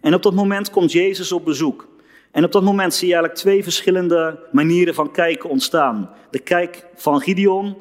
En 0.00 0.14
op 0.14 0.22
dat 0.22 0.34
moment 0.34 0.70
komt 0.70 0.92
Jezus 0.92 1.32
op 1.32 1.44
bezoek. 1.44 1.88
En 2.30 2.44
op 2.44 2.52
dat 2.52 2.62
moment 2.62 2.94
zie 2.94 3.08
je 3.08 3.14
eigenlijk 3.14 3.42
twee 3.42 3.62
verschillende 3.62 4.38
manieren 4.52 4.94
van 4.94 5.10
kijken 5.10 5.50
ontstaan. 5.50 6.10
De 6.30 6.38
kijk 6.38 6.86
van 6.94 7.20
Gideon 7.20 7.76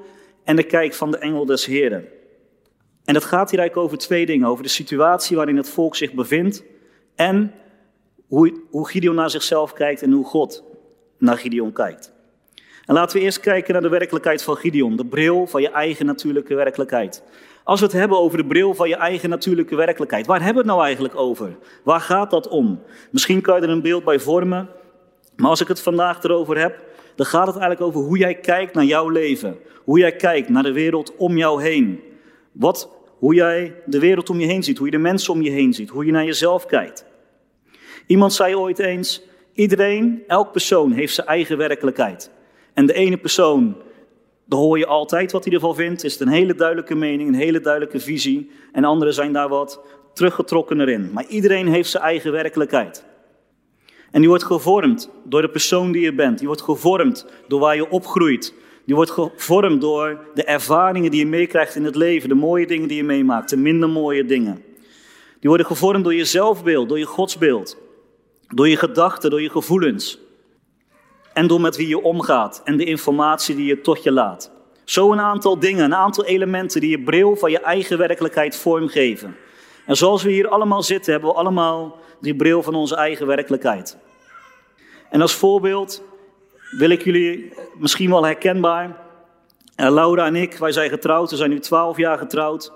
en 0.46 0.56
de 0.56 0.64
kijk 0.64 0.94
van 0.94 1.12
de 1.12 1.18
engel 1.18 1.46
des 1.46 1.66
Heren. 1.66 2.06
En 3.06 3.14
dat 3.14 3.26
gaat 3.26 3.50
hier 3.50 3.60
eigenlijk 3.60 3.88
over 3.88 4.06
twee 4.08 4.26
dingen. 4.26 4.48
Over 4.48 4.64
de 4.64 4.70
situatie 4.70 5.36
waarin 5.36 5.58
het 5.58 5.70
volk 5.70 5.96
zich 5.96 6.14
bevindt 6.14 6.64
en 7.16 7.54
hoe, 8.28 8.62
hoe 8.70 8.90
Gideon 8.90 9.16
naar 9.16 9.30
zichzelf 9.30 9.74
kijkt 9.74 10.02
en 10.02 10.12
hoe 10.12 10.26
God 10.26 10.64
naar 11.18 11.38
Gideon 11.38 11.74
kijkt. 11.74 12.14
En 12.86 12.94
laten 12.94 13.18
we 13.18 13.24
eerst 13.24 13.40
kijken 13.40 13.74
naar 13.74 13.82
de 13.82 13.90
werkelijkheid 13.90 14.44
van 14.44 14.56
Gideon, 14.56 14.96
de 14.96 15.06
bril 15.06 15.48
van 15.48 15.62
je 15.62 15.70
eigen 15.70 16.06
natuurlijke 16.06 16.56
werkelijkheid. 16.56 17.24
Als 17.64 17.80
we 17.80 17.86
het 17.86 17.96
hebben 17.96 18.18
over 18.18 18.38
de 18.38 18.46
bril 18.46 18.74
van 18.74 18.90
je 18.90 18.96
eigen 18.96 19.30
natuurlijke 19.30 19.76
werkelijkheid, 19.76 20.26
waar 20.26 20.38
hebben 20.38 20.64
we 20.64 20.70
het 20.70 20.78
nou 20.78 20.84
eigenlijk 20.84 21.16
over? 21.16 21.58
Waar 21.84 22.02
gaat 22.02 22.32
dat 22.32 22.48
om? 22.48 22.82
Misschien 23.12 23.42
kan 23.42 23.56
je 23.56 23.62
er 23.62 23.70
een 23.70 23.82
beeld 23.82 24.04
bij 24.04 24.20
vormen 24.20 24.70
Maar 25.36 25.50
als 25.50 25.62
ik 25.62 25.68
het 25.68 25.82
vandaag 25.82 26.24
erover 26.24 26.60
heb, 26.60 26.84
dan 27.16 27.26
gaat 27.26 27.48
het 27.48 27.58
eigenlijk 27.58 27.82
over 27.82 28.08
hoe 28.08 28.18
jij 28.18 28.36
kijkt 28.36 28.74
naar 28.74 28.84
jouw 28.84 29.10
leven. 29.10 29.58
Hoe 29.84 30.00
jij 30.00 30.16
kijkt 30.16 30.50
naar 30.50 30.64
de 30.64 30.72
wereld 30.72 31.16
om 31.16 31.38
jou 31.38 31.64
heen. 31.64 32.00
Wat, 32.52 32.90
hoe 33.18 33.34
jij 33.34 33.76
de 33.86 34.00
wereld 34.00 34.30
om 34.30 34.40
je 34.40 34.46
heen 34.46 34.64
ziet, 34.64 34.78
hoe 34.78 34.86
je 34.86 34.92
de 34.92 34.98
mensen 34.98 35.34
om 35.34 35.42
je 35.42 35.50
heen 35.50 35.74
ziet, 35.74 35.90
hoe 35.90 36.06
je 36.06 36.12
naar 36.12 36.26
jezelf 36.26 36.66
kijkt. 36.66 37.06
Iemand 38.08 38.34
zei 38.34 38.56
ooit 38.56 38.80
eens, 38.80 39.22
iedereen, 39.54 40.24
elk 40.28 40.52
persoon 40.52 40.92
heeft 40.92 41.14
zijn 41.14 41.28
eigen 41.28 41.58
werkelijkheid. 41.58 42.32
En 42.74 42.86
de 42.86 42.94
ene 42.94 43.18
persoon, 43.18 43.76
daar 44.46 44.60
hoor 44.60 44.78
je 44.78 44.86
altijd 44.86 45.32
wat 45.32 45.46
hij 45.46 45.54
ervan 45.54 45.76
vindt, 45.76 46.04
is 46.04 46.12
het 46.12 46.22
een 46.22 46.34
hele 46.34 46.56
duidelijke 46.56 46.96
mening, 46.96 47.30
een 47.30 47.36
hele 47.36 47.62
duidelijke 47.62 48.00
visie. 48.00 48.52
En 48.72 48.84
anderen 48.84 49.14
zijn 49.14 49.34
daar 49.34 49.50
wat 49.50 49.82
teruggetrokkener 50.14 50.90
in. 50.90 51.12
Maar 51.14 51.26
iedereen 51.28 51.68
heeft 51.68 51.90
zijn 51.90 52.04
eigen 52.04 52.32
werkelijkheid. 52.32 53.06
En 54.16 54.22
die 54.22 54.30
wordt 54.30 54.46
gevormd 54.46 55.10
door 55.24 55.42
de 55.42 55.50
persoon 55.50 55.92
die 55.92 56.02
je 56.02 56.14
bent. 56.14 56.38
Die 56.38 56.48
wordt 56.48 56.62
gevormd 56.62 57.26
door 57.48 57.60
waar 57.60 57.76
je 57.76 57.90
opgroeit. 57.90 58.54
Die 58.86 58.96
wordt 58.96 59.12
gevormd 59.12 59.82
door 59.82 60.20
de 60.34 60.44
ervaringen 60.44 61.12
die 61.12 61.20
je 61.20 61.26
meekrijgt 61.26 61.76
in 61.76 61.84
het 61.84 61.96
leven. 61.96 62.30
De 62.30 62.36
mooie 62.36 62.68
dingen 62.68 62.88
die 62.88 62.98
je 62.98 63.04
meemaakt, 63.04 63.50
de 63.50 63.58
minder 63.58 63.90
mooie 63.90 64.26
dingen. 64.26 64.64
Die 65.40 65.50
worden 65.50 65.66
gevormd 65.66 66.04
door 66.04 66.14
je 66.14 66.26
zelfbeeld, 66.26 66.90
door 66.90 67.00
je 67.00 67.06
godsbeeld. 67.06 67.78
Door 68.48 68.68
je 68.68 68.78
gedachten, 68.78 69.30
door 69.30 69.42
je 69.42 69.50
gevoelens. 69.50 70.20
En 71.34 71.48
door 71.48 71.62
met 71.62 71.76
wie 71.76 71.88
je 71.88 72.02
omgaat 72.02 72.62
en 72.64 72.78
de 72.78 72.86
informatie 72.86 73.56
die 73.56 73.66
je 73.66 73.82
tot 73.82 74.04
je 74.04 74.12
laat. 74.12 74.52
Zo 74.84 75.12
een 75.12 75.22
aantal 75.22 75.60
dingen, 75.60 75.84
een 75.84 75.96
aantal 75.96 76.26
elementen 76.26 76.82
die 76.82 76.90
je 76.90 77.04
bril 77.04 77.36
van 77.36 77.52
je 77.52 77.60
eigen 77.60 77.98
werkelijkheid 77.98 78.56
vormgeven. 78.56 79.36
En 79.86 79.96
zoals 79.96 80.24
we 80.24 80.32
hier 80.32 80.48
allemaal 80.48 80.84
zitten, 80.84 81.12
hebben 81.12 81.30
we 81.30 81.36
allemaal 81.36 82.04
die 82.22 82.36
bril 82.36 82.64
van 82.64 82.76
onze 82.76 82.96
eigen 82.96 83.28
werkelijkheid. 83.28 83.98
En 85.16 85.22
als 85.22 85.36
voorbeeld 85.36 86.04
wil 86.72 86.90
ik 86.90 87.04
jullie 87.04 87.54
misschien 87.78 88.10
wel 88.10 88.26
herkenbaar. 88.26 88.98
Uh, 89.78 89.92
Laura 89.92 90.26
en 90.26 90.36
ik, 90.36 90.58
wij 90.58 90.72
zijn 90.72 90.90
getrouwd, 90.90 91.30
we 91.30 91.36
zijn 91.36 91.50
nu 91.50 91.60
twaalf 91.60 91.98
jaar 91.98 92.18
getrouwd. 92.18 92.72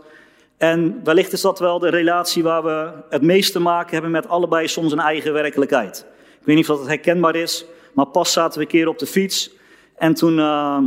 En 0.58 1.03
wellicht 1.03 1.31
is 1.31 1.41
dat 1.41 1.60
wel 1.60 1.79
de 1.79 1.89
relatie 1.89 2.43
waar 2.43 2.63
we 2.63 2.91
het 3.10 3.22
meest 3.22 3.51
te 3.51 3.60
maken 3.60 3.91
hebben 3.91 4.12
met 4.12 4.27
allebei 4.27 4.67
soms 4.67 4.91
een 4.91 5.00
eigen 5.00 5.34
werkelijkheid. 5.34 6.05
Ik 6.39 6.46
weet 6.46 6.55
niet 6.55 6.69
of 6.69 6.77
dat 6.77 6.88
herkenbaar 6.88 7.36
is, 7.36 7.65
maar 7.93 8.08
pas 8.08 8.31
zaten 8.31 8.60
we 8.60 8.65
een 8.65 8.72
keer 8.72 8.88
op 8.88 9.00
de 9.00 9.08
fiets. 9.08 9.51
En 9.96 10.13
toen 10.13 10.38
uh, 10.38 10.77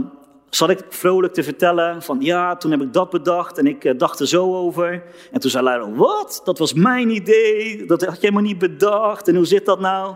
zat 0.50 0.70
ik 0.70 0.84
vrolijk 0.88 1.34
te 1.34 1.42
vertellen 1.42 2.02
van 2.02 2.20
ja, 2.20 2.56
toen 2.56 2.70
heb 2.70 2.80
ik 2.80 2.92
dat 2.92 3.10
bedacht 3.10 3.58
en 3.58 3.66
ik 3.66 3.84
uh, 3.84 3.98
dacht 3.98 4.20
er 4.20 4.28
zo 4.28 4.56
over. 4.56 5.02
En 5.32 5.40
toen 5.40 5.50
zei 5.50 5.64
Laura, 5.64 5.90
wat? 5.90 6.40
Dat 6.44 6.58
was 6.58 6.72
mijn 6.72 7.10
idee, 7.10 7.86
dat 7.86 8.04
had 8.04 8.20
jij 8.20 8.30
maar 8.30 8.42
niet 8.42 8.58
bedacht 8.58 9.28
en 9.28 9.36
hoe 9.36 9.46
zit 9.46 9.66
dat 9.66 9.80
nou? 9.80 10.14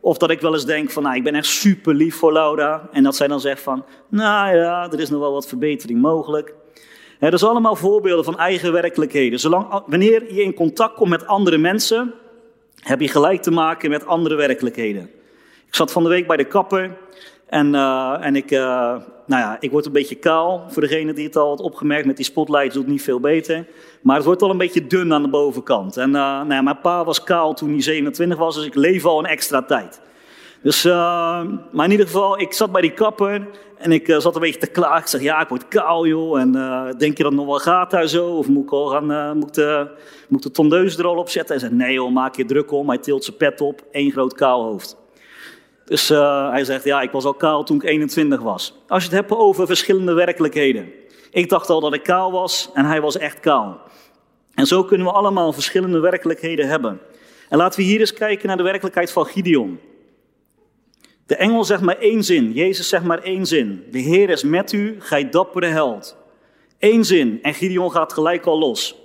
Of 0.00 0.18
dat 0.18 0.30
ik 0.30 0.40
wel 0.40 0.52
eens 0.52 0.64
denk 0.64 0.90
van, 0.90 1.02
nou, 1.02 1.16
ik 1.16 1.24
ben 1.24 1.34
echt 1.34 1.46
super 1.46 1.94
lief 1.94 2.16
voor 2.16 2.32
Laura. 2.32 2.88
En 2.92 3.02
dat 3.02 3.16
zij 3.16 3.26
dan 3.26 3.40
zegt 3.40 3.62
van, 3.62 3.84
nou 4.08 4.56
ja, 4.56 4.90
er 4.92 5.00
is 5.00 5.10
nog 5.10 5.20
wel 5.20 5.32
wat 5.32 5.48
verbetering 5.48 6.00
mogelijk. 6.00 6.54
dat 7.18 7.32
is 7.32 7.44
allemaal 7.44 7.76
voorbeelden 7.76 8.24
van 8.24 8.38
eigen 8.38 8.72
werkelijkheden. 8.72 9.38
Zolang, 9.38 9.82
wanneer 9.86 10.34
je 10.34 10.42
in 10.42 10.54
contact 10.54 10.94
komt 10.94 11.10
met 11.10 11.26
andere 11.26 11.58
mensen, 11.58 12.14
heb 12.80 13.00
je 13.00 13.08
gelijk 13.08 13.42
te 13.42 13.50
maken 13.50 13.90
met 13.90 14.06
andere 14.06 14.34
werkelijkheden. 14.34 15.10
Ik 15.66 15.74
zat 15.74 15.92
van 15.92 16.02
de 16.02 16.08
week 16.08 16.26
bij 16.26 16.36
de 16.36 16.44
kapper 16.44 16.96
en, 17.46 17.74
uh, 17.74 18.16
en 18.20 18.36
ik, 18.36 18.50
uh, 18.50 18.58
nou 19.26 19.42
ja, 19.42 19.56
ik 19.60 19.70
word 19.70 19.86
een 19.86 19.92
beetje 19.92 20.14
kaal. 20.14 20.64
Voor 20.68 20.82
degene 20.82 21.12
die 21.12 21.26
het 21.26 21.36
al 21.36 21.48
had 21.48 21.60
opgemerkt, 21.60 22.06
met 22.06 22.16
die 22.16 22.24
spotlight 22.24 22.72
doet 22.72 22.86
niet 22.86 23.02
veel 23.02 23.20
beter. 23.20 23.66
Maar 24.02 24.16
het 24.16 24.24
wordt 24.24 24.42
al 24.42 24.50
een 24.50 24.58
beetje 24.58 24.86
dun 24.86 25.12
aan 25.12 25.22
de 25.22 25.28
bovenkant. 25.28 25.96
En 25.96 26.08
uh, 26.08 26.14
nou 26.14 26.52
ja, 26.52 26.62
mijn 26.62 26.80
pa 26.80 27.04
was 27.04 27.22
kaal 27.22 27.54
toen 27.54 27.70
hij 27.70 27.82
27 27.82 28.38
was, 28.38 28.54
dus 28.54 28.64
ik 28.64 28.74
leef 28.74 29.04
al 29.04 29.18
een 29.18 29.26
extra 29.26 29.62
tijd. 29.62 30.00
Dus, 30.62 30.84
maar 30.84 31.84
in 31.84 31.90
ieder 31.90 32.06
geval, 32.06 32.40
ik 32.40 32.52
zat 32.52 32.72
bij 32.72 32.80
die 32.80 32.92
kapper 32.92 33.48
en 33.76 33.92
ik 33.92 34.14
zat 34.18 34.34
een 34.34 34.40
beetje 34.40 34.60
te 34.60 34.66
klagen. 34.66 35.00
Ik 35.00 35.06
zeg, 35.06 35.20
ja, 35.20 35.40
ik 35.40 35.48
word 35.48 35.68
kaal 35.68 36.06
joh. 36.06 36.40
En 36.40 36.52
denk 36.98 37.16
je 37.16 37.22
dat 37.22 37.32
nog 37.32 37.46
wel 37.46 37.58
gaat 37.58 37.90
daar 37.90 38.06
zo? 38.06 38.26
Of 38.26 38.48
moet 38.48 38.62
ik, 38.64 38.70
al 38.70 38.86
gaan, 38.86 39.38
moet, 39.38 39.54
de, 39.54 39.86
moet 40.28 40.42
de 40.42 40.50
tondeus 40.50 40.98
er 40.98 41.06
al 41.06 41.16
op 41.16 41.28
zetten? 41.28 41.58
Hij 41.58 41.68
zei, 41.68 41.78
nee 41.78 41.92
joh, 41.92 42.12
maak 42.12 42.36
je 42.36 42.44
druk 42.44 42.72
om. 42.72 42.88
Hij 42.88 42.98
tilt 42.98 43.24
zijn 43.24 43.36
pet 43.36 43.60
op, 43.60 43.82
één 43.90 44.10
groot 44.10 44.34
kaalhoofd. 44.34 44.96
Dus 45.88 46.10
uh, 46.10 46.50
hij 46.50 46.64
zegt, 46.64 46.84
ja, 46.84 47.00
ik 47.00 47.10
was 47.10 47.24
al 47.24 47.34
kaal 47.34 47.64
toen 47.64 47.76
ik 47.76 47.82
21 47.82 48.40
was. 48.40 48.74
Als 48.88 49.04
je 49.04 49.08
het 49.08 49.18
hebt 49.18 49.40
over 49.40 49.66
verschillende 49.66 50.12
werkelijkheden. 50.12 50.88
Ik 51.30 51.48
dacht 51.48 51.70
al 51.70 51.80
dat 51.80 51.94
ik 51.94 52.02
kaal 52.02 52.32
was 52.32 52.70
en 52.74 52.84
hij 52.84 53.00
was 53.00 53.16
echt 53.16 53.40
kaal. 53.40 53.80
En 54.54 54.66
zo 54.66 54.84
kunnen 54.84 55.06
we 55.06 55.12
allemaal 55.12 55.52
verschillende 55.52 55.98
werkelijkheden 55.98 56.68
hebben. 56.68 57.00
En 57.48 57.58
laten 57.58 57.80
we 57.80 57.86
hier 57.86 58.00
eens 58.00 58.12
kijken 58.12 58.48
naar 58.48 58.56
de 58.56 58.62
werkelijkheid 58.62 59.12
van 59.12 59.26
Gideon. 59.26 59.80
De 61.26 61.36
engel 61.36 61.64
zegt 61.64 61.82
maar 61.82 61.98
één 61.98 62.24
zin, 62.24 62.52
Jezus 62.52 62.88
zegt 62.88 63.04
maar 63.04 63.22
één 63.22 63.46
zin. 63.46 63.84
De 63.90 63.98
Heer 63.98 64.30
is 64.30 64.42
met 64.42 64.72
u, 64.72 64.96
gij 64.98 65.28
dappere 65.28 65.66
held. 65.66 66.16
Eén 66.78 67.04
zin 67.04 67.38
en 67.42 67.54
Gideon 67.54 67.90
gaat 67.90 68.12
gelijk 68.12 68.46
al 68.46 68.58
los. 68.58 68.96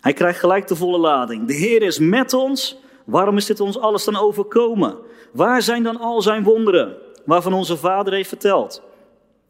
Hij 0.00 0.12
krijgt 0.12 0.38
gelijk 0.38 0.66
de 0.66 0.76
volle 0.76 0.98
lading. 0.98 1.46
De 1.46 1.54
Heer 1.54 1.82
is 1.82 1.98
met 1.98 2.32
ons, 2.32 2.78
waarom 3.04 3.36
is 3.36 3.46
dit 3.46 3.60
ons 3.60 3.78
alles 3.78 4.04
dan 4.04 4.16
overkomen? 4.16 4.96
Waar 5.32 5.62
zijn 5.62 5.82
dan 5.82 5.96
al 5.96 6.22
zijn 6.22 6.42
wonderen, 6.42 6.96
waarvan 7.24 7.52
onze 7.52 7.76
vader 7.76 8.12
heeft 8.12 8.28
verteld? 8.28 8.82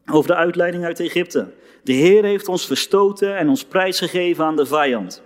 Over 0.05 0.27
de 0.27 0.35
uitleiding 0.35 0.85
uit 0.85 0.99
Egypte. 0.99 1.53
De 1.83 1.93
Heer 1.93 2.23
heeft 2.23 2.47
ons 2.47 2.65
verstoten 2.67 3.37
en 3.37 3.49
ons 3.49 3.65
prijsgegeven 3.65 4.45
aan 4.45 4.55
de 4.55 4.65
vijand. 4.65 5.23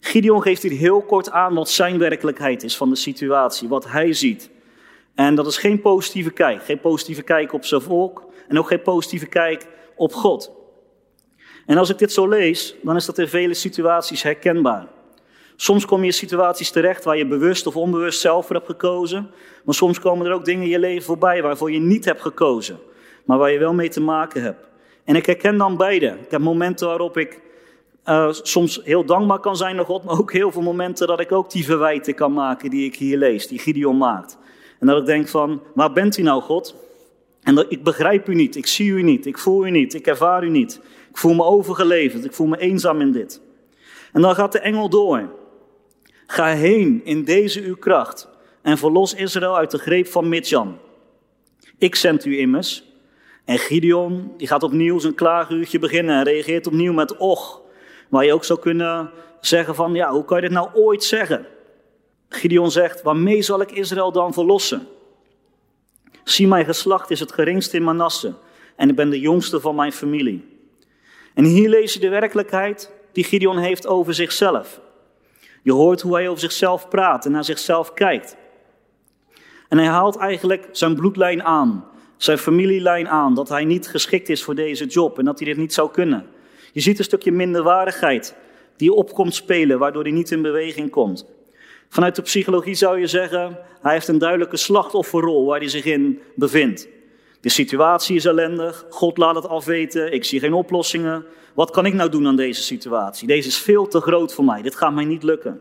Gideon 0.00 0.42
geeft 0.42 0.62
hier 0.62 0.78
heel 0.78 1.02
kort 1.02 1.30
aan 1.30 1.54
wat 1.54 1.70
zijn 1.70 1.98
werkelijkheid 1.98 2.62
is 2.62 2.76
van 2.76 2.90
de 2.90 2.96
situatie, 2.96 3.68
wat 3.68 3.88
hij 3.88 4.12
ziet. 4.12 4.50
En 5.14 5.34
dat 5.34 5.46
is 5.46 5.58
geen 5.58 5.80
positieve 5.80 6.30
kijk. 6.30 6.64
Geen 6.64 6.80
positieve 6.80 7.22
kijk 7.22 7.52
op 7.52 7.64
zijn 7.64 7.80
volk 7.80 8.24
en 8.48 8.58
ook 8.58 8.66
geen 8.66 8.82
positieve 8.82 9.26
kijk 9.26 9.66
op 9.96 10.12
God. 10.12 10.50
En 11.66 11.78
als 11.78 11.90
ik 11.90 11.98
dit 11.98 12.12
zo 12.12 12.28
lees, 12.28 12.74
dan 12.82 12.96
is 12.96 13.06
dat 13.06 13.18
in 13.18 13.28
vele 13.28 13.54
situaties 13.54 14.22
herkenbaar. 14.22 14.88
Soms 15.56 15.84
kom 15.84 16.00
je 16.00 16.06
in 16.06 16.12
situaties 16.12 16.70
terecht 16.70 17.04
waar 17.04 17.16
je 17.16 17.26
bewust 17.26 17.66
of 17.66 17.76
onbewust 17.76 18.20
zelf 18.20 18.46
voor 18.46 18.56
hebt 18.56 18.68
gekozen. 18.68 19.30
Maar 19.64 19.74
soms 19.74 20.00
komen 20.00 20.26
er 20.26 20.32
ook 20.32 20.44
dingen 20.44 20.62
in 20.62 20.68
je 20.68 20.78
leven 20.78 21.04
voorbij 21.04 21.42
waarvoor 21.42 21.72
je 21.72 21.78
niet 21.78 22.04
hebt 22.04 22.20
gekozen. 22.20 22.78
Maar 23.26 23.38
waar 23.38 23.52
je 23.52 23.58
wel 23.58 23.74
mee 23.74 23.88
te 23.88 24.00
maken 24.00 24.42
hebt. 24.42 24.68
En 25.04 25.16
ik 25.16 25.26
herken 25.26 25.56
dan 25.56 25.76
beide. 25.76 26.06
Ik 26.06 26.30
heb 26.30 26.40
momenten 26.40 26.86
waarop 26.86 27.16
ik 27.16 27.40
uh, 28.08 28.28
soms 28.30 28.80
heel 28.84 29.04
dankbaar 29.04 29.40
kan 29.40 29.56
zijn 29.56 29.76
naar 29.76 29.84
God. 29.84 30.04
Maar 30.04 30.18
ook 30.18 30.32
heel 30.32 30.52
veel 30.52 30.62
momenten 30.62 31.06
dat 31.06 31.20
ik 31.20 31.32
ook 31.32 31.50
die 31.50 31.64
verwijten 31.64 32.14
kan 32.14 32.32
maken 32.32 32.70
die 32.70 32.84
ik 32.84 32.96
hier 32.96 33.18
lees. 33.18 33.46
Die 33.46 33.58
Gideon 33.58 33.96
maakt. 33.96 34.38
En 34.78 34.86
dat 34.86 34.98
ik 34.98 35.06
denk 35.06 35.28
van, 35.28 35.62
waar 35.74 35.92
bent 35.92 36.16
u 36.16 36.22
nou 36.22 36.42
God? 36.42 36.74
En 37.42 37.54
dat, 37.54 37.66
ik 37.68 37.82
begrijp 37.82 38.28
u 38.28 38.34
niet, 38.34 38.56
ik 38.56 38.66
zie 38.66 38.90
u 38.90 39.02
niet, 39.02 39.26
ik 39.26 39.38
voel 39.38 39.66
u 39.66 39.70
niet, 39.70 39.94
ik 39.94 40.06
ervaar 40.06 40.44
u 40.44 40.48
niet. 40.48 40.80
Ik 41.10 41.16
voel 41.16 41.34
me 41.34 41.44
overgeleverd, 41.44 42.24
ik 42.24 42.32
voel 42.32 42.46
me 42.46 42.58
eenzaam 42.58 43.00
in 43.00 43.12
dit. 43.12 43.40
En 44.12 44.20
dan 44.20 44.34
gaat 44.34 44.52
de 44.52 44.58
engel 44.58 44.88
door. 44.88 45.30
Ga 46.26 46.46
heen 46.46 47.00
in 47.04 47.24
deze 47.24 47.62
uw 47.62 47.76
kracht 47.76 48.28
en 48.62 48.78
verlos 48.78 49.14
Israël 49.14 49.56
uit 49.56 49.70
de 49.70 49.78
greep 49.78 50.06
van 50.06 50.28
Midjan. 50.28 50.78
Ik 51.78 51.94
zend 51.94 52.24
u 52.24 52.38
immers. 52.38 52.85
En 53.46 53.58
Gideon, 53.58 54.32
die 54.36 54.46
gaat 54.46 54.62
opnieuw 54.62 54.98
zijn 54.98 55.14
klaaguurtje 55.14 55.78
beginnen 55.78 56.16
en 56.16 56.24
reageert 56.24 56.66
opnieuw 56.66 56.92
met 56.92 57.16
och. 57.16 57.60
Waar 58.08 58.24
je 58.24 58.32
ook 58.32 58.44
zou 58.44 58.58
kunnen 58.58 59.10
zeggen 59.40 59.74
van, 59.74 59.94
ja, 59.94 60.10
hoe 60.10 60.24
kan 60.24 60.36
je 60.36 60.42
dit 60.42 60.52
nou 60.52 60.68
ooit 60.74 61.04
zeggen? 61.04 61.46
Gideon 62.28 62.70
zegt, 62.70 63.02
waarmee 63.02 63.42
zal 63.42 63.60
ik 63.60 63.72
Israël 63.72 64.12
dan 64.12 64.32
verlossen? 64.32 64.86
Zie, 66.24 66.46
mijn 66.46 66.64
geslacht 66.64 67.10
is 67.10 67.20
het 67.20 67.32
geringste 67.32 67.76
in 67.76 67.82
Manasse 67.82 68.34
en 68.76 68.88
ik 68.88 68.96
ben 68.96 69.10
de 69.10 69.20
jongste 69.20 69.60
van 69.60 69.74
mijn 69.74 69.92
familie. 69.92 70.58
En 71.34 71.44
hier 71.44 71.68
lees 71.68 71.92
je 71.92 72.00
de 72.00 72.08
werkelijkheid 72.08 72.92
die 73.12 73.24
Gideon 73.24 73.58
heeft 73.58 73.86
over 73.86 74.14
zichzelf. 74.14 74.80
Je 75.62 75.72
hoort 75.72 76.00
hoe 76.00 76.14
hij 76.14 76.28
over 76.28 76.40
zichzelf 76.40 76.88
praat 76.88 77.24
en 77.24 77.32
naar 77.32 77.44
zichzelf 77.44 77.92
kijkt. 77.92 78.36
En 79.68 79.78
hij 79.78 79.86
haalt 79.86 80.16
eigenlijk 80.16 80.68
zijn 80.72 80.94
bloedlijn 80.94 81.42
aan, 81.42 81.84
zijn 82.16 82.38
familielijn 82.38 83.08
aan, 83.08 83.34
dat 83.34 83.48
hij 83.48 83.64
niet 83.64 83.88
geschikt 83.88 84.28
is 84.28 84.42
voor 84.42 84.54
deze 84.54 84.86
job 84.86 85.18
en 85.18 85.24
dat 85.24 85.38
hij 85.38 85.48
dit 85.48 85.56
niet 85.56 85.74
zou 85.74 85.90
kunnen. 85.90 86.26
Je 86.72 86.80
ziet 86.80 86.98
een 86.98 87.04
stukje 87.04 87.32
minderwaardigheid 87.32 88.34
die 88.76 88.92
opkomt 88.92 89.34
spelen, 89.34 89.78
waardoor 89.78 90.02
hij 90.02 90.12
niet 90.12 90.30
in 90.30 90.42
beweging 90.42 90.90
komt. 90.90 91.26
Vanuit 91.88 92.16
de 92.16 92.22
psychologie 92.22 92.74
zou 92.74 93.00
je 93.00 93.06
zeggen, 93.06 93.58
hij 93.80 93.92
heeft 93.92 94.08
een 94.08 94.18
duidelijke 94.18 94.56
slachtofferrol 94.56 95.46
waar 95.46 95.58
hij 95.58 95.68
zich 95.68 95.84
in 95.84 96.20
bevindt. 96.34 96.88
De 97.40 97.48
situatie 97.48 98.16
is 98.16 98.24
ellendig, 98.24 98.86
God 98.90 99.16
laat 99.16 99.34
het 99.34 99.48
afweten, 99.48 100.12
ik 100.12 100.24
zie 100.24 100.40
geen 100.40 100.52
oplossingen. 100.52 101.24
Wat 101.54 101.70
kan 101.70 101.86
ik 101.86 101.94
nou 101.94 102.10
doen 102.10 102.26
aan 102.26 102.36
deze 102.36 102.62
situatie? 102.62 103.26
Deze 103.26 103.48
is 103.48 103.58
veel 103.58 103.88
te 103.88 104.00
groot 104.00 104.34
voor 104.34 104.44
mij, 104.44 104.62
dit 104.62 104.74
gaat 104.74 104.94
mij 104.94 105.04
niet 105.04 105.22
lukken. 105.22 105.60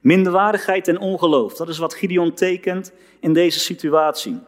Minderwaardigheid 0.00 0.88
en 0.88 0.98
ongeloof, 0.98 1.54
dat 1.54 1.68
is 1.68 1.78
wat 1.78 1.94
Gideon 1.94 2.34
tekent 2.34 2.92
in 3.20 3.32
deze 3.32 3.60
situatie. 3.60 4.38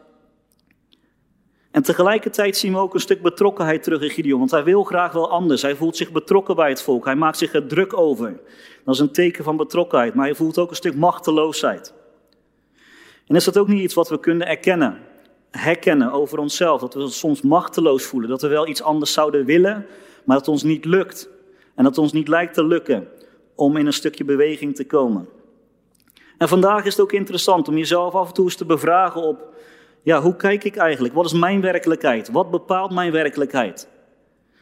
En 1.71 1.83
tegelijkertijd 1.83 2.57
zien 2.57 2.73
we 2.73 2.79
ook 2.79 2.95
een 2.95 3.01
stuk 3.01 3.23
betrokkenheid 3.23 3.83
terug 3.83 4.03
in 4.03 4.11
Gideon, 4.11 4.39
want 4.39 4.51
hij 4.51 4.65
wil 4.65 4.85
graag 4.85 5.13
wel 5.13 5.31
anders. 5.31 5.63
Hij 5.63 5.77
voelt 5.77 5.97
zich 5.97 6.13
betrokken 6.13 6.57
bij 6.57 6.69
het 6.69 6.83
volk, 6.83 7.05
hij 7.05 7.17
maakt 7.17 7.39
zich 7.39 7.53
er 7.53 7.67
druk 7.67 7.97
over. 7.97 8.41
Dat 8.85 8.95
is 8.95 9.01
een 9.01 9.13
teken 9.13 9.45
van 9.45 9.57
betrokkenheid, 9.57 10.15
maar 10.15 10.25
hij 10.25 10.35
voelt 10.35 10.59
ook 10.59 10.71
een 10.71 10.77
stuk 10.77 10.95
machteloosheid. 10.95 11.95
En 13.27 13.37
is 13.37 13.45
dat 13.45 13.59
ook 13.59 13.69
niet 13.69 13.83
iets 13.83 13.95
wat 13.95 14.09
we 14.09 14.21
kunnen 14.21 14.47
erkennen, 14.47 14.99
herkennen 15.51 16.13
over 16.13 16.39
onszelf? 16.39 16.81
Dat 16.81 16.95
we 16.95 17.01
ons 17.01 17.19
soms 17.19 17.43
machteloos 17.43 18.05
voelen, 18.05 18.31
dat 18.31 18.43
we 18.43 18.49
wel 18.49 18.69
iets 18.69 18.83
anders 18.83 19.13
zouden 19.13 19.45
willen, 19.45 19.87
maar 20.25 20.37
dat 20.37 20.49
ons 20.49 20.63
niet 20.63 20.85
lukt. 20.85 21.29
En 21.75 21.85
dat 21.85 21.99
ons 21.99 22.13
niet 22.13 22.29
lijkt 22.29 22.55
te 22.55 22.65
lukken 22.65 23.09
om 23.55 23.77
in 23.77 23.87
een 23.87 23.93
stukje 23.93 24.25
beweging 24.25 24.75
te 24.75 24.87
komen. 24.87 25.29
En 26.39 26.49
vandaag 26.49 26.85
is 26.85 26.93
het 26.93 27.01
ook 27.03 27.13
interessant 27.13 27.69
om 27.69 27.77
jezelf 27.77 28.15
af 28.15 28.29
en 28.29 28.35
toe 28.35 28.45
eens 28.45 28.57
te 28.57 28.65
bevragen 28.65 29.23
op, 29.23 29.50
ja, 30.03 30.21
hoe 30.21 30.37
kijk 30.37 30.65
ik 30.65 30.77
eigenlijk? 30.77 31.15
Wat 31.15 31.25
is 31.25 31.33
mijn 31.33 31.61
werkelijkheid? 31.61 32.31
Wat 32.31 32.51
bepaalt 32.51 32.91
mijn 32.91 33.13
werkelijkheid? 33.13 33.89